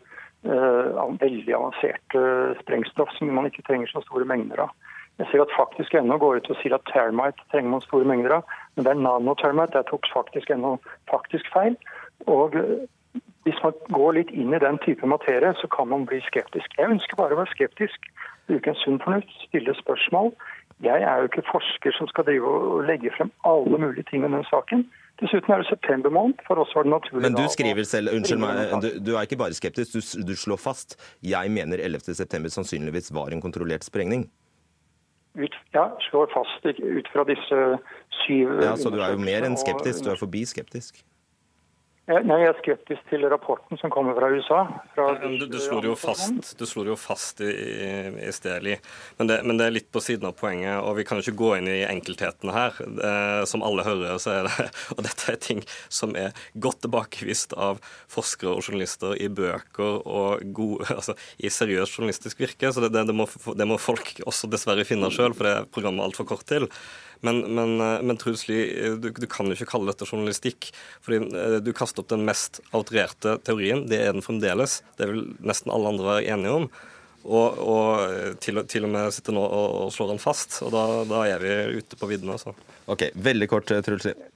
uh, 0.49 1.17
veldig 1.21 1.53
avansert 1.55 2.17
uh, 2.17 2.55
sprengstoff 2.63 3.11
som 3.17 3.31
man 3.35 3.49
ikke 3.49 3.65
trenger 3.67 3.91
så 3.91 4.01
store 4.07 4.27
mengder 4.29 4.65
av. 4.65 4.73
Jeg 5.19 5.27
ser 5.31 5.41
at 5.43 5.55
faktisk 5.57 5.95
ennå 5.99 6.15
går 6.19 6.39
ut 6.39 6.51
og 6.53 6.59
sier 6.61 6.77
at 6.77 6.85
termite 6.87 7.43
trenger 7.51 7.73
man 7.73 7.83
store 7.83 8.07
mengder 8.07 8.37
av. 8.37 8.53
Men 8.75 8.85
det 8.85 8.93
er 8.93 9.01
nanotermite. 9.03 9.75
Der 9.75 9.87
tok 9.89 10.07
faktisk 10.13 10.51
ennå 10.55 10.77
faktisk 11.11 11.49
feil. 11.51 11.75
Og 12.31 12.55
eh, 12.55 12.85
hvis 13.47 13.59
man 13.65 13.75
går 13.95 14.15
litt 14.19 14.31
inn 14.31 14.55
i 14.55 14.61
den 14.63 14.79
type 14.85 15.07
materie, 15.11 15.51
så 15.59 15.67
kan 15.75 15.91
man 15.91 16.07
bli 16.07 16.21
skeptisk. 16.27 16.71
Jeg 16.79 16.95
ønsker 16.95 17.19
bare 17.19 17.35
å 17.35 17.41
være 17.41 17.51
skeptisk. 17.51 18.07
Bruke 18.47 18.71
en 18.71 18.79
sunn 18.79 19.03
fornuft, 19.03 19.35
stille 19.49 19.75
spørsmål. 19.81 20.31
Jeg 20.87 21.03
er 21.03 21.19
jo 21.19 21.27
ikke 21.27 21.43
forsker 21.49 21.95
som 21.97 22.07
skal 22.07 22.23
drive 22.29 22.47
og 22.47 22.87
legge 22.87 23.11
frem 23.17 23.31
alle 23.47 23.79
mulige 23.81 24.07
ting 24.07 24.23
om 24.23 24.37
den 24.37 24.47
saken. 24.47 24.87
Dessuten 25.19 25.51
er 25.51 25.59
det 25.59 25.67
september 25.67 26.13
måned. 26.15 26.39
For 26.47 26.63
oss 26.63 26.71
var 26.77 26.87
det 26.87 26.95
naturlig 26.95 27.25
Men 27.27 27.35
du 27.35 27.43
skriver 27.51 27.83
selv, 27.83 28.15
unnskyld 28.15 28.39
meg, 28.39 28.77
du, 28.79 28.91
du, 29.03 29.15
er 29.17 29.27
ikke 29.27 29.41
bare 29.41 29.57
skeptisk, 29.57 29.97
du, 29.99 30.27
du 30.31 30.35
slår 30.39 30.61
fast. 30.63 30.95
Jeg 31.19 31.51
mener 31.51 31.83
11.9 31.83 32.53
sannsynligvis 32.55 33.11
var 33.11 33.35
en 33.35 33.43
kontrollert 33.43 33.83
sprengning 33.83 34.29
ut, 35.37 35.55
ja, 35.75 35.85
slår 36.09 36.31
fast 36.33 36.65
ut 36.79 37.07
fra 37.13 37.25
disse 37.29 37.61
syv 38.23 38.61
Ja, 38.63 38.75
Så 38.75 38.89
du 38.89 38.99
er 39.01 39.13
jo 39.13 39.21
mer 39.21 39.45
enn 39.47 39.57
skeptisk, 39.59 40.03
du 40.05 40.11
er 40.13 40.19
forbi 40.19 40.45
skeptisk? 40.49 41.03
Nei, 42.09 42.39
Jeg 42.41 42.49
er 42.49 42.55
skeptisk 42.57 43.09
til 43.11 43.25
rapporten 43.29 43.77
som 43.77 43.91
kommer 43.93 44.15
fra 44.17 44.31
USA. 44.33 44.63
Fra 44.95 45.11
du, 45.21 45.43
du 45.45 45.57
slår 45.61 45.85
jo 45.91 45.95
fast, 45.99 46.55
du 46.57 46.63
slår 46.65 46.87
jo 46.89 46.95
fast 46.97 47.43
i, 47.45 47.51
i 48.25 48.31
Steli, 48.33 48.79
men 49.19 49.29
det, 49.29 49.35
men 49.45 49.59
det, 49.59 49.67
er 49.67 49.75
litt 49.75 49.91
på 49.93 50.01
siden 50.01 50.25
av 50.31 50.33
poenget. 50.39 50.79
og 50.81 50.97
Vi 50.97 51.05
kan 51.05 51.19
jo 51.19 51.27
ikke 51.27 51.37
gå 51.37 51.51
inn 51.59 51.69
i 51.69 51.83
enkelthetene 51.85 52.55
her. 52.55 52.79
Eh, 52.81 53.43
som 53.49 53.61
alle 53.65 53.85
hører, 53.85 54.17
så 54.17 54.39
er 54.39 54.49
det 54.49 54.69
Og 54.95 55.03
dette 55.05 55.29
er 55.29 55.37
ting 55.43 55.61
som 55.85 56.15
er 56.17 56.33
godt 56.57 56.81
tilbakevist 56.87 57.53
av 57.53 57.77
forskere 58.09 58.55
og 58.55 58.65
journalister 58.65 59.13
i 59.13 59.29
bøker 59.29 60.01
og 60.01 60.41
gode, 60.55 60.89
altså, 60.97 61.13
i 61.37 61.53
seriøst 61.53 61.99
journalistisk 61.99 62.41
virke. 62.41 62.73
Så 62.73 62.87
det, 62.87 62.95
det, 62.97 63.13
må, 63.13 63.29
det 63.53 63.69
må 63.69 63.77
folk 63.77 64.15
også 64.25 64.49
dessverre 64.49 64.87
finne 64.87 65.13
sjøl, 65.13 65.37
for 65.37 65.45
det 65.45 65.53
er 65.59 65.69
programmet 65.69 66.09
altfor 66.09 66.25
kort 66.33 66.49
til. 66.49 66.65
Men, 67.21 67.41
men, 67.55 67.81
eh, 67.81 68.01
men 68.01 68.17
Truls 68.17 68.47
Lie, 68.47 68.95
du, 69.01 69.09
du, 69.11 69.27
kan 69.27 69.49
jo 69.49 69.57
ikke 69.57 69.69
kalle 69.73 69.91
dette 69.91 70.07
journalistikk. 70.07 70.71
fordi 71.05 71.19
eh, 71.35 71.57
Du 71.63 71.73
kaster 71.75 72.03
opp 72.03 72.11
den 72.13 72.25
mest 72.27 72.61
outrerte 72.71 73.37
teorien. 73.43 73.85
Det 73.91 73.99
er 73.99 74.15
den 74.15 74.25
fremdeles. 74.25 74.79
Det 74.99 75.09
vil 75.11 75.25
nesten 75.39 75.73
alle 75.75 75.93
andre 75.93 76.09
være 76.13 76.31
enige 76.35 76.55
om. 76.61 76.69
Og, 77.27 77.59
og 77.59 77.87
eh, 78.07 78.33
til, 78.39 78.63
til, 78.71 78.87
og 78.87 78.95
med 78.95 79.13
sitter 79.15 79.35
nå 79.35 79.43
og, 79.43 79.77
og 79.83 79.93
slår 79.95 80.13
den 80.13 80.23
fast. 80.23 80.61
Og 80.65 80.73
da, 80.75 80.87
da 81.09 81.23
er 81.27 81.43
vi 81.43 81.79
ute 81.81 81.99
på 81.99 82.11
viddene. 82.11 82.39
Altså. 82.39 82.55
Ok, 82.89 83.09
Veldig 83.15 83.51
kort, 83.51 83.71
Truls 83.85 84.07
Lie. 84.07 84.31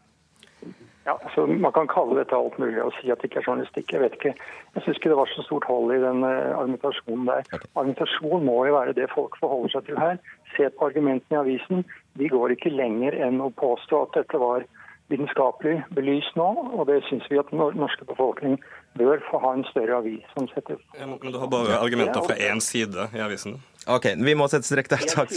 Ja, 1.05 1.17
altså 1.19 1.45
Man 1.47 1.71
kan 1.75 1.88
kalle 1.91 2.15
dette 2.15 2.36
alt 2.36 2.55
mulig 2.59 2.79
og 2.79 2.93
si 2.95 3.11
at 3.11 3.19
det 3.19 3.27
ikke 3.27 3.41
er 3.41 3.47
journalistikk. 3.47 3.91
Jeg 3.91 4.03
vet 4.03 4.13
ikke. 4.17 4.31
Jeg 4.75 4.84
syns 4.86 4.99
ikke 4.99 5.11
det 5.11 5.19
var 5.19 5.31
så 5.34 5.43
stort 5.43 5.67
hold 5.67 5.91
i 5.91 5.99
den 5.99 6.23
uh, 6.23 6.55
argumentasjonen 6.55 7.27
der. 7.27 7.43
Okay. 7.49 7.71
Argumentasjon 7.75 8.45
må 8.47 8.55
jo 8.67 8.77
være 8.77 8.95
det 8.95 9.09
folk 9.11 9.36
forholder 9.41 9.73
seg 9.73 9.89
til 9.89 9.99
her. 9.99 10.21
Se 10.55 10.69
på 10.71 10.88
argumentene 10.88 11.36
i 11.36 11.41
avisen. 11.41 11.84
De 12.20 12.30
går 12.30 12.55
ikke 12.55 12.72
lenger 12.74 13.16
enn 13.26 13.41
å 13.41 13.49
påstå 13.57 14.05
at 14.07 14.18
dette 14.22 14.41
var 14.41 14.66
vitenskapelig 15.11 15.82
belyst 15.93 16.38
nå, 16.39 16.47
og 16.74 16.88
det 16.89 17.01
syns 17.09 17.26
vi 17.30 17.39
at 17.41 17.49
den 17.51 17.61
norske 17.78 18.05
befolkning 18.07 18.55
bør 18.97 19.22
få 19.30 19.41
ha 19.43 19.53
en 19.57 19.66
større 19.70 19.97
avis 19.99 20.24
som 20.36 20.47
setter 20.53 20.78
ja, 20.97 21.07
Men 21.09 21.20
du 21.34 21.39
har 21.41 21.49
bare 21.51 21.80
argumenter 21.82 22.24
fra 22.26 22.38
én 22.38 22.61
side 22.64 23.09
i 23.14 23.22
avisen? 23.26 23.57
OK, 23.89 24.14
vi 24.16 24.36
må 24.39 24.47
sette 24.51 24.70
strek 24.70 24.88
der. 24.93 25.03
Takk. 25.11 25.34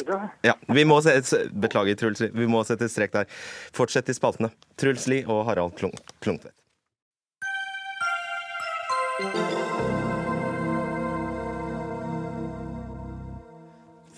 Ja, 0.46 0.54
vi 0.70 0.84
må 0.86 1.00
sette, 1.02 1.48
beklager, 1.50 1.98
Truls 1.98 2.22
Lie. 2.22 2.30
Vi 2.36 2.46
må 2.50 2.62
sette 2.68 2.86
strek 2.92 3.16
der. 3.16 3.26
Fortsett 3.74 4.12
i 4.12 4.14
spaltene. 4.14 4.52
Truls 4.78 5.08
Lie 5.10 5.26
og 5.26 5.48
Harald 5.50 5.74
Klungtvedt. 5.80 6.54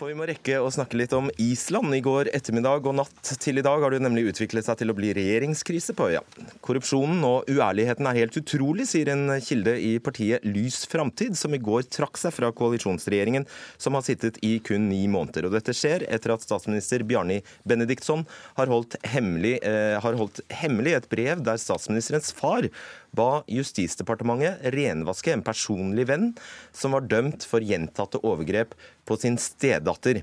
For 0.09 0.14
vi 0.14 0.22
må 0.22 0.24
rekke 0.24 0.54
å 0.64 0.70
snakke 0.72 0.96
litt 0.96 1.12
om 1.12 1.26
Island. 1.36 1.92
I 1.92 2.00
går 2.00 2.30
ettermiddag 2.32 2.86
og 2.88 2.94
natt 2.96 3.32
til 3.44 3.61
i 3.61 3.64
dag 3.66 3.82
har 3.84 3.92
det 3.92 3.98
nemlig 4.00 4.30
utviklet 4.30 4.64
seg 4.64 4.78
til 4.80 4.88
å 4.88 4.94
bli 4.96 5.11
regjeringskrise 5.12 5.92
på 5.92 6.06
øya. 6.09 6.22
Korrupsjonen 6.64 7.18
og 7.28 7.50
uærligheten 7.52 8.09
er 8.09 8.16
helt 8.22 8.38
utrolig, 8.40 8.86
sier 8.88 9.11
en 9.12 9.34
kilde 9.44 9.74
i 9.76 9.90
partiet 10.00 10.46
Lys 10.48 10.78
framtid, 10.88 11.36
som 11.36 11.52
i 11.52 11.61
går 11.61 11.84
trakk 11.92 12.16
seg 12.16 12.32
fra 12.32 12.48
koalisjonsregjeringen, 12.56 13.44
som 13.76 13.98
har 13.98 14.06
sittet 14.06 14.40
i 14.48 14.54
kun 14.64 14.86
ni 14.88 15.02
måneder. 15.12 15.50
Og 15.50 15.59
dette 15.59 15.74
skjer 15.76 16.06
etter 16.09 16.32
at 16.32 16.46
statsminister 16.46 17.04
Bjarni 17.04 17.42
Benediktsson 17.68 18.24
har 18.56 18.72
holdt 18.72 18.96
hemmelig, 19.12 19.59
eh, 19.61 19.98
har 20.00 20.16
holdt 20.16 20.40
hemmelig 20.62 20.96
et 21.02 21.11
brev 21.12 21.44
der 21.44 21.61
statsministerens 21.61 22.32
far 22.32 22.70
ba 23.16 23.42
Justisdepartementet 23.50 24.64
renvaske 24.74 25.32
en 25.32 25.44
personlig 25.44 26.09
venn 26.11 26.32
som 26.76 26.96
var 26.96 27.06
dømt 27.11 27.46
for 27.48 27.64
gjentatte 27.64 28.20
overgrep 28.26 28.74
på 29.09 29.18
sin 29.20 29.38
stedatter. 29.40 30.22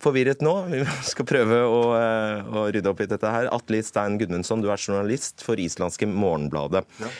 Forvirret 0.00 0.40
nå. 0.44 0.54
Vi 0.72 0.80
skal 1.10 1.28
prøve 1.28 1.58
å, 1.66 1.82
eh, 1.98 2.46
å 2.48 2.64
rydde 2.72 2.88
opp 2.88 3.02
i 3.04 3.10
dette 3.10 3.34
her. 3.34 3.50
Atle 3.52 3.82
Stein 3.84 4.16
Gudmundsson, 4.20 4.62
du 4.62 4.70
er 4.72 4.80
journalist 4.80 5.44
for 5.44 5.60
islandske 5.60 6.08
Morgenbladet. 6.08 6.86
Ja. 7.02 7.12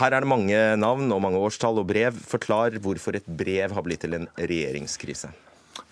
Her 0.00 0.16
er 0.16 0.24
det 0.24 0.30
mange 0.30 0.58
navn 0.80 1.12
og 1.12 1.20
mange 1.20 1.38
årstall 1.38 1.78
og 1.78 1.86
brev. 1.90 2.16
Forklar 2.16 2.78
hvorfor 2.80 3.14
et 3.18 3.28
brev 3.28 3.74
har 3.76 3.84
blitt 3.84 4.00
til 4.00 4.16
en 4.16 4.26
regjeringskrise. 4.40 5.30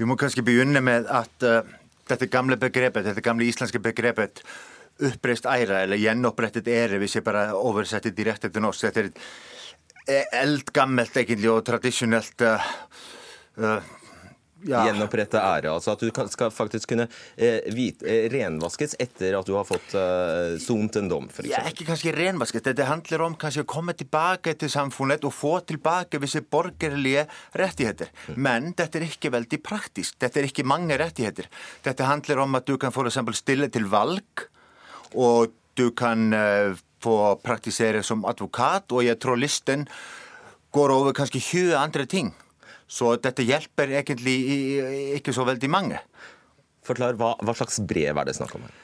Vi 0.00 0.08
må 0.08 0.16
kanskje 0.18 0.44
begynne 0.44 0.80
med 0.82 1.06
at 1.12 1.44
uh, 1.44 1.60
dette 2.08 2.28
gamle 2.32 2.56
begrepet, 2.60 3.04
dette 3.04 3.24
gamle 3.24 3.46
islandske 3.46 3.80
begrepet 3.84 4.42
uppreist 5.08 5.48
æra 5.48 5.84
eller 5.84 6.00
gjenopprettet 6.00 6.68
ære, 6.68 6.98
hvis 7.02 7.18
jeg 7.18 7.26
bare 7.26 7.50
oversetter 7.56 8.14
direkte 8.14 8.50
til 8.50 8.64
norsk. 8.64 8.90
Dette 8.90 9.10
er 10.10 10.28
eldgammelt 10.40 11.16
egentlig 11.16 11.50
og 11.52 11.64
tradisjonelt 11.66 12.46
uh, 12.46 12.70
uh, 13.60 13.90
ja. 14.66 14.82
Gjenopprette 14.86 15.40
ære. 15.40 15.70
Altså 15.72 15.94
at 15.94 16.02
du 16.02 16.10
skal 16.32 16.52
faktisk 16.52 16.90
kunne 16.92 17.06
eh, 17.36 17.66
vite, 17.74 18.06
eh, 18.08 18.28
renvaskes 18.32 18.96
etter 19.00 19.36
at 19.38 19.48
du 19.48 19.54
har 19.56 19.66
fått 19.68 19.94
eh, 19.96 20.56
sont 20.62 21.00
en 21.00 21.10
dom, 21.10 21.28
f.eks. 21.30 21.48
Ja, 21.50 21.62
ikke 21.70 21.86
kanskje 21.88 22.14
renvaskes. 22.16 22.64
Det 22.66 22.88
handler 22.88 23.26
om 23.26 23.36
kanskje 23.40 23.64
å 23.64 23.70
komme 23.70 23.94
tilbake 23.98 24.54
til 24.60 24.72
samfunnet 24.72 25.24
og 25.24 25.34
få 25.36 25.56
tilbake 25.68 26.20
visse 26.22 26.42
borgerlige 26.44 27.26
rettigheter. 27.60 28.12
Mm. 28.28 28.40
Men 28.48 28.70
dette 28.78 29.00
er 29.00 29.08
ikke 29.08 29.32
veldig 29.34 29.62
praktisk. 29.64 30.18
Dette 30.20 30.42
er 30.42 30.50
ikke 30.50 30.66
mange 30.68 30.98
rettigheter. 31.00 31.50
Dette 31.86 32.08
handler 32.08 32.44
om 32.44 32.60
at 32.60 32.68
du 32.68 32.76
kan 32.80 32.94
f.eks. 32.94 33.20
stille 33.40 33.70
til 33.72 33.88
valg 33.90 34.48
og 35.14 35.54
du 35.78 35.90
kan 35.96 36.30
uh, 36.34 36.76
få 37.00 37.16
praktisere 37.44 38.02
som 38.06 38.26
advokat, 38.28 38.92
og 38.92 39.04
jeg 39.06 39.18
tror 39.22 39.40
listen 39.40 39.86
går 40.74 40.92
over 40.94 41.16
kanskje 41.16 41.40
20 41.40 41.74
andre 41.78 42.06
ting. 42.06 42.34
Så 42.90 43.14
dette 43.22 43.46
hjelper 43.46 43.92
egentlig 44.00 44.36
ikke 45.16 45.32
så 45.34 45.46
veldig 45.46 45.70
mange. 45.70 45.98
Forklar, 46.86 47.14
hva, 47.18 47.36
hva 47.38 47.54
slags 47.54 47.78
brev 47.86 48.18
er 48.18 48.26
det 48.26 48.34
snakk 48.38 48.56
om 48.58 48.66
her? 48.66 48.78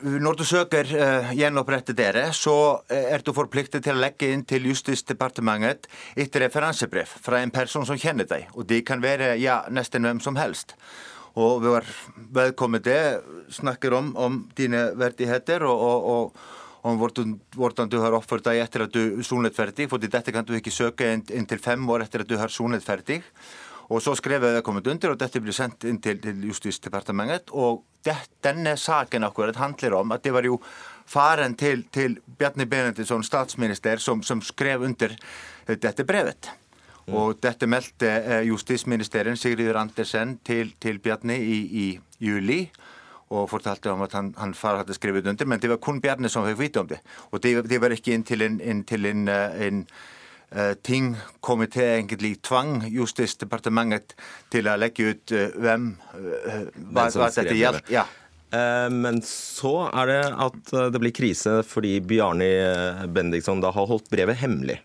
Når 0.00 0.38
du 0.38 0.46
søker 0.48 0.88
uh, 0.96 1.30
gjenopprette 1.36 1.92
dere, 1.92 2.30
så 2.32 2.54
uh, 2.80 2.96
er 2.96 3.20
du 3.20 3.34
forpliktet 3.36 3.84
til 3.84 3.98
å 3.98 4.00
legge 4.00 4.30
inn 4.32 4.46
til 4.48 4.70
Justisdepartementet 4.70 5.90
et 6.16 6.38
referansebrev 6.40 7.10
fra 7.20 7.42
en 7.44 7.52
person 7.52 7.84
som 7.86 8.00
kjenner 8.00 8.28
deg. 8.28 8.48
Og 8.56 8.64
det 8.70 8.80
kan 8.88 9.04
være 9.04 9.34
ja, 9.42 9.60
nesten 9.68 10.08
hvem 10.08 10.22
som 10.24 10.40
helst. 10.40 10.72
Og 11.38 11.60
vi 11.62 11.70
var 11.70 11.86
velkomne 12.34 12.80
snakker 13.50 13.94
om, 13.94 14.16
om 14.16 14.40
dine 14.56 14.90
verdigheter 14.98 15.62
og, 15.62 15.84
og, 15.86 16.10
og 16.10 16.58
om 16.82 16.96
hvordan, 16.96 17.88
du 17.88 17.98
har 18.00 18.14
oppført 18.16 18.46
deg 18.48 18.62
etter 18.62 18.86
at 18.86 18.94
du 18.94 19.00
er 19.18 19.26
sonet 19.26 19.56
ferdig. 19.56 19.88
For 19.90 20.00
dette 20.00 20.32
kan 20.32 20.46
du 20.46 20.54
ikke 20.56 20.72
søke 20.72 21.12
inntil 21.12 21.60
fem 21.60 21.84
år 21.92 22.06
etter 22.06 22.24
at 22.24 22.30
du 22.30 22.38
har 22.40 22.52
sonet 22.52 22.84
ferdig. 22.84 23.20
Og 23.90 23.98
så 24.02 24.14
skrev 24.14 24.44
jeg 24.46 24.62
kommet 24.62 24.86
under, 24.86 25.12
og 25.12 25.18
dette 25.18 25.42
ble 25.42 25.52
sendt 25.52 25.84
inn 25.88 25.98
til, 26.02 26.20
til 26.22 26.44
Justisdepartementet. 26.46 27.50
Og 27.50 27.82
det, 28.06 28.14
denne 28.44 28.76
saken 28.78 29.26
akkurat 29.26 29.58
handler 29.58 29.98
om 29.98 30.14
at 30.14 30.22
det 30.22 30.32
var 30.34 30.46
jo 30.46 30.60
faren 31.10 31.56
til, 31.58 31.82
til 31.90 32.20
Bjarni 32.38 32.68
Benediktsson, 32.70 33.26
statsminister, 33.26 33.98
som, 33.98 34.22
som 34.22 34.42
skrev 34.46 34.86
under 34.86 35.16
dette 35.66 36.06
brevet. 36.06 36.52
Mm. 37.10 37.16
Og 37.18 37.40
dette 37.42 37.66
meldte 37.66 38.10
eh, 38.20 38.44
justisministeren 38.46 39.38
Sigrid 39.38 39.74
Andersen 39.76 40.36
til, 40.46 40.74
til 40.80 41.00
Bjarni 41.02 41.36
i, 41.42 41.58
i, 41.84 41.88
juli. 42.22 42.62
Og 43.30 43.48
fortalte 43.50 43.92
om 43.92 44.02
at 44.02 44.14
han, 44.14 44.32
han 44.38 44.54
far 44.58 44.80
hadde 44.80 44.94
skrevet 44.94 45.26
under, 45.26 45.46
men 45.46 45.60
det 45.62 45.70
var 45.70 45.80
kun 45.82 46.00
Bjarni 46.02 46.30
som 46.30 46.46
fikk 46.46 46.60
vite 46.60 46.82
om 46.82 46.88
det. 46.90 47.00
Og 47.30 47.42
det, 47.42 47.54
det 47.70 47.78
var 47.82 47.94
ikke 47.94 48.14
inn 48.14 48.26
til 48.26 48.42
en, 48.46 48.60
inntil 48.62 49.06
en, 49.10 49.26
eh, 49.30 49.60
en 49.66 49.84
uh, 50.54 50.74
ting 50.82 51.12
komité 51.42 51.84
egentlig 51.96 52.40
tvang 52.42 52.88
Justisdepartementet 52.90 54.16
til 54.50 54.66
å 54.66 54.74
legge 54.78 55.12
ut 55.12 55.34
hvem 55.62 55.92
hva, 56.90 57.06
hva 57.06 57.30
dette 57.30 57.54
gjaldt. 57.54 57.86
Ja. 57.94 58.06
Men 58.90 59.20
så 59.22 59.84
er 59.94 60.08
det 60.10 60.22
at 60.42 60.72
det 60.90 60.98
blir 60.98 61.14
krise 61.14 61.60
fordi 61.62 62.00
Bjarni 62.02 62.48
Bendiksson 63.14 63.62
da 63.62 63.70
har 63.70 63.86
holdt 63.86 64.10
brevet 64.10 64.40
hemmelig. 64.42 64.80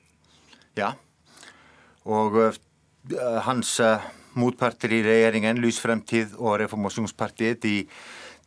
Ja. 0.77 0.91
Og 2.05 2.37
eh, 2.43 2.59
hans 3.47 3.79
eh, 3.83 4.05
motparter 4.37 4.93
i 4.93 5.01
regjeringen, 5.05 5.61
Lysfremtid 5.63 6.35
og 6.37 6.59
Reformasjonspartiet, 6.61 7.61
de, 7.63 7.75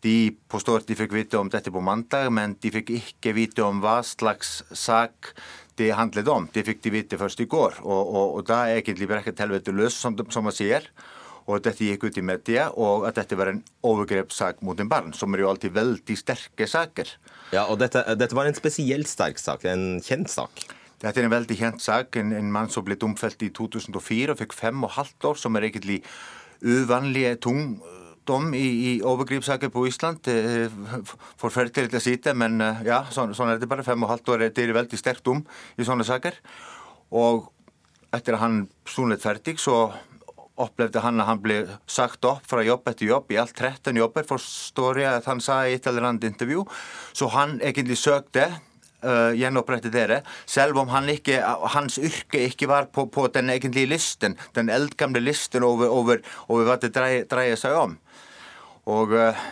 de 0.05 0.17
påstår 0.51 0.83
at 0.83 0.91
de 0.91 0.99
fikk 0.99 1.17
vite 1.17 1.41
om 1.41 1.51
dette 1.51 1.73
på 1.75 1.83
mandag, 1.83 2.31
men 2.35 2.57
de 2.63 2.73
fikk 2.75 2.93
ikke 2.99 3.35
vite 3.37 3.65
om 3.67 3.83
hva 3.83 3.99
slags 4.07 4.61
sak 4.71 5.33
det 5.79 5.93
handlet 5.95 6.29
om. 6.31 6.49
Det 6.53 6.67
fikk 6.67 6.83
de 6.85 6.95
vite 6.95 7.19
først 7.21 7.41
i 7.43 7.49
går. 7.51 7.81
Og, 7.85 8.03
og, 8.03 8.27
og 8.39 8.49
da 8.49 8.65
er 8.67 8.81
egentlig 8.81 9.09
brekket 9.11 9.45
helvete 9.45 9.75
løs, 9.75 9.97
som, 9.99 10.17
som 10.31 10.47
man 10.47 10.55
sier. 10.55 10.87
Og 11.49 11.63
dette 11.65 11.87
gikk 11.87 12.03
ut 12.05 12.19
i 12.21 12.25
media, 12.25 12.67
og 12.77 13.07
at 13.09 13.17
dette 13.17 13.39
var 13.39 13.49
en 13.49 13.63
overgrepssak 13.87 14.59
mot 14.67 14.79
en 14.83 14.91
barn, 14.91 15.15
som 15.17 15.33
er 15.33 15.43
jo 15.43 15.49
alltid 15.49 15.73
veldig 15.73 16.17
sterke 16.21 16.67
saker. 16.69 17.15
Ja, 17.55 17.65
og 17.65 17.79
dette, 17.81 18.03
dette 18.21 18.37
var 18.37 18.51
en 18.51 18.59
spesielt 18.59 19.09
sterk 19.09 19.41
sak, 19.41 19.65
en 19.65 20.03
kjent 20.05 20.29
sak? 20.29 20.67
Þetta 20.99 21.21
er 21.21 21.29
en 21.29 21.35
veldig 21.35 21.59
hent 21.61 21.83
sag, 21.83 22.17
en, 22.19 22.33
en 22.35 22.51
mann 22.53 22.71
som 22.73 22.85
ble 22.87 22.97
domfelt 22.99 23.43
í 23.47 23.53
2004 23.55 24.35
og 24.35 24.41
fikk 24.41 24.57
fem 24.57 24.83
og 24.83 24.97
halvt 24.97 25.31
år, 25.31 25.39
som 25.39 25.59
er 25.59 25.69
ekkert 25.69 25.87
í 25.95 26.01
uvanlige 26.65 27.37
tungdom 27.45 28.49
eh, 28.51 28.59
í, 28.59 28.73
í 28.89 28.95
overgripsaker 29.07 29.71
på 29.75 29.87
Ísland. 29.91 30.27
Eh, 30.33 30.75
Forferdilegt 31.39 31.95
að 31.95 32.05
sýta, 32.09 32.35
men 32.35 32.59
eh, 32.65 32.83
já, 32.89 32.99
svona, 33.15 33.37
svona 33.39 33.55
er 33.55 33.61
þetta 33.61 33.71
bara 33.77 33.87
fem 33.87 34.03
og 34.03 34.11
halvt 34.11 34.35
år, 34.35 34.49
þetta 34.49 34.65
er 34.65 34.75
veldig 34.81 35.01
sterkt 35.01 35.27
dom 35.31 35.45
í 35.79 35.87
svona 35.87 36.07
saker. 36.09 36.41
Og 37.15 37.47
eftir 38.15 38.35
að 38.35 38.43
hann 38.43 38.61
stúnleitt 38.89 39.23
ferdig, 39.23 39.59
svo 39.63 39.87
opplefði 40.59 41.03
hann 41.05 41.23
að 41.23 41.29
hann 41.29 41.43
ble 41.43 41.59
sagt 41.87 42.27
upp 42.27 42.47
frá 42.49 42.65
jobb 42.67 42.89
eftir 42.91 43.13
jobb 43.13 43.31
í 43.31 43.39
allt 43.39 43.55
13 43.55 43.95
jobber, 44.01 44.27
forstórið 44.27 45.13
að 45.13 45.29
hann 45.31 45.43
sagði 45.45 45.71
í 45.71 45.77
eitt 45.77 45.87
alveg 45.87 46.03
rand 46.03 46.27
intervjú, 46.27 46.65
svo 47.15 47.29
hann 47.37 47.61
ekkert 47.63 47.95
sögde 47.95 48.49
uh, 49.05 49.31
gjenopprette 49.37 49.93
dere, 49.93 50.23
selv 50.47 50.79
om 50.83 50.91
han 50.93 51.09
ikke, 51.13 51.41
hans 51.75 51.99
yrke 52.01 52.43
ikke 52.49 52.69
var 52.71 52.91
på, 52.93 53.07
på 53.13 53.29
den 53.35 53.53
egentlige 53.55 53.91
listen, 53.93 54.37
den 54.59 54.73
eldgamle 54.73 55.23
listen 55.23 55.67
over, 55.67 55.93
over, 55.93 56.23
over 56.49 56.69
hva 56.69 56.79
det 56.83 56.93
dreier, 56.97 57.29
dreier 57.29 57.61
seg 57.61 57.77
om. 57.79 57.97
Og 58.89 59.15
uh, 59.15 59.47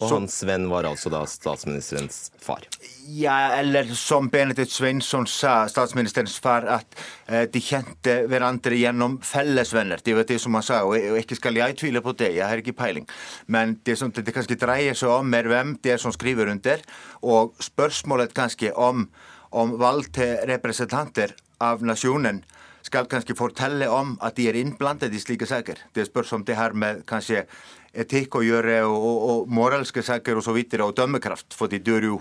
og 0.00 0.08
så, 0.08 0.14
hans 0.16 0.36
venn 0.46 0.66
var 0.70 0.86
altså 0.88 1.10
da 1.12 1.20
statsministerens 1.28 2.32
far? 2.42 2.64
Ja, 3.06 3.54
eller 3.58 3.88
som 3.98 4.28
Benedikt 4.32 4.72
Sveinsson 4.74 5.26
sa, 5.30 5.68
statsministerens 5.70 6.36
far, 6.42 6.66
at 6.78 6.98
eh, 7.28 7.44
de 7.50 7.62
kjente 7.62 8.16
hverandre 8.30 8.78
gjennom 8.78 9.20
fellesvenner. 9.24 10.02
Det 10.04 10.16
var 10.18 10.26
det 10.28 10.40
som 10.42 10.56
han 10.58 10.66
sa, 10.66 10.82
og, 10.88 10.96
og 10.98 11.20
ikke 11.20 11.38
skal 11.38 11.60
jeg 11.60 11.78
tvile 11.80 12.02
på 12.04 12.16
det, 12.18 12.32
jeg 12.38 12.48
har 12.48 12.62
ikke 12.62 12.76
peiling. 12.80 13.06
Men 13.46 13.78
det 13.86 13.98
som 14.00 14.10
det 14.14 14.34
kanskje 14.34 14.58
dreier 14.60 14.98
seg 14.98 15.14
om, 15.14 15.36
er 15.36 15.50
hvem 15.50 15.76
det 15.84 15.94
er 15.94 16.02
som 16.02 16.14
skriver 16.14 16.50
under, 16.52 16.82
og 17.22 17.54
spørsmålet 17.62 18.34
kanskje 18.36 18.74
om, 18.74 19.06
om 19.54 19.78
valg 19.78 20.10
til 20.16 20.36
representanter 20.50 21.36
av 21.62 21.84
nasjonen 21.86 22.42
skal 22.84 23.06
kanskje 23.08 23.36
fortelle 23.38 23.86
om 23.88 24.18
at 24.24 24.36
de 24.36 24.48
er 24.50 24.58
innblandet 24.60 25.14
i 25.14 25.22
slike 25.22 25.48
saker. 25.48 25.78
Det 25.96 26.04
spørs 26.08 26.34
om 26.36 26.44
det 26.44 26.58
har 26.58 26.74
med 26.76 27.04
kanskje 27.08 27.46
etikk 27.94 28.38
å 28.38 28.42
gjøre 28.44 28.80
og, 28.88 29.06
og, 29.30 29.52
moralske 29.54 30.02
saker 30.02 30.40
og 30.40 30.46
så 30.46 30.54
videre, 30.56 30.88
og 30.88 30.96
dømmekraft. 30.98 31.54
fordi 31.54 31.78
du 31.78 31.94
er 31.96 32.08
jo 32.10 32.20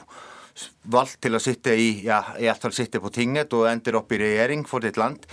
valgt 0.86 1.22
til 1.26 1.36
å 1.36 1.42
sitte 1.42 1.74
i, 1.74 2.06
ja, 2.06 2.22
i 2.38 2.50
sitte 2.72 3.02
på 3.02 3.10
tinget 3.10 3.54
og 3.54 3.68
ender 3.72 3.98
opp 3.98 4.12
i 4.12 4.22
regjering 4.22 4.68
for 4.70 4.80
ditt 4.80 4.98
land 4.98 5.26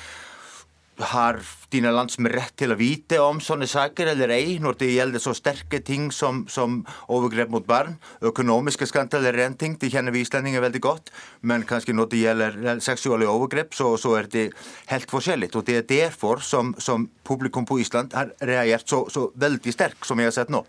har 1.12 1.38
dine 1.72 1.92
landsmenn 1.94 2.32
rett 2.32 2.55
til 2.59 2.74
å 2.74 2.78
vite 2.78 3.18
om 3.22 3.40
sånne 3.42 3.68
saker 3.70 4.12
eller 4.12 4.32
ei, 4.34 4.59
når 4.62 4.78
det 4.80 4.90
gjelder 4.92 5.22
så 5.22 5.34
sterke 5.36 5.80
ting 5.84 6.11
som, 6.14 6.44
som 6.51 6.80
overgrep 7.09 7.53
mot 7.53 7.66
barn? 7.66 7.96
Økonomiske 8.26 8.88
skandaler 8.90 9.36
er 9.36 9.48
én 9.48 9.57
ting, 9.59 9.76
det 9.80 9.92
kjenner 9.92 10.14
vi 10.14 10.24
islendinger 10.24 10.64
veldig 10.64 10.82
godt. 10.84 11.12
Men 11.42 11.66
kanskje 11.68 11.96
når 11.96 12.11
det 12.12 12.22
gjelder 12.24 12.82
seksuelle 12.84 13.28
overgrep, 13.30 13.74
så, 13.76 13.94
så 14.01 14.16
er 14.20 14.30
det 14.32 14.46
helt 14.92 15.11
forskjellig. 15.11 15.53
Og 15.57 15.66
det 15.68 15.80
er 15.80 15.88
derfor 15.90 16.44
som, 16.44 16.74
som 16.78 17.09
publikum 17.26 17.68
på 17.68 17.80
Island 17.82 18.16
har 18.16 18.34
reagert 18.40 18.88
så, 18.90 19.05
så 19.12 19.28
veldig 19.40 19.76
sterkt, 19.76 20.05
som 20.07 20.20
vi 20.20 20.28
har 20.28 20.34
sett 20.36 20.53
nå. 20.53 20.64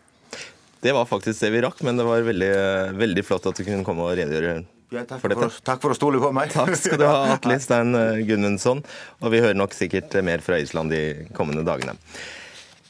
Det 0.81 0.93
var 0.97 1.05
faktisk 1.05 1.43
det 1.43 1.51
vi 1.53 1.61
rakk, 1.61 1.83
men 1.85 1.99
det 1.99 2.05
var 2.07 2.23
veldig, 2.25 2.53
veldig 2.97 3.25
flott 3.25 3.51
at 3.51 3.59
du 3.59 3.65
kunne 3.67 3.85
komme 3.85 4.07
og 4.07 4.15
redegjøre 4.17 4.61
ja, 4.91 5.05
takk, 5.07 5.23
for, 5.23 5.37
for 5.39 5.63
takk, 5.65 5.81
for 5.83 5.95
å 5.95 5.97
stole 5.97 6.21
på 6.21 6.33
meg. 6.35 6.51
Takk 6.53 6.75
skal 6.79 7.01
du 7.01 7.07
ha, 7.07 7.17
Atle 7.37 7.57
Stein 7.63 7.95
Gunnundsson. 8.27 8.83
Og 9.23 9.33
vi 9.33 9.41
hører 9.43 9.57
nok 9.57 9.75
sikkert 9.77 10.13
mer 10.27 10.43
fra 10.45 10.59
Island 10.61 10.93
de 10.93 11.31
kommende 11.37 11.65
dagene. 11.67 11.97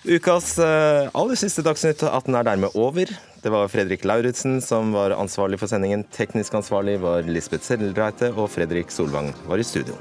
Ukas 0.01 0.55
eh, 0.57 1.09
aller 1.13 1.37
siste 1.37 1.61
Dagsnytt 1.61 2.01
18 2.07 2.33
er 2.33 2.47
dermed 2.47 2.73
over. 2.73 3.11
Det 3.41 3.51
var 3.53 3.69
Fredrik 3.69 4.05
Lauritzen 4.05 4.57
som 4.61 4.95
var 4.97 5.13
ansvarlig 5.13 5.61
for 5.61 5.69
sendingen. 5.69 6.07
Teknisk 6.13 6.57
ansvarlig 6.57 6.97
var 7.03 7.29
Lisbeth 7.29 7.65
Sellereite, 7.67 8.31
og 8.33 8.49
Fredrik 8.49 8.89
Solvang 8.93 9.29
var 9.45 9.61
i 9.61 9.65
studio. 9.65 9.97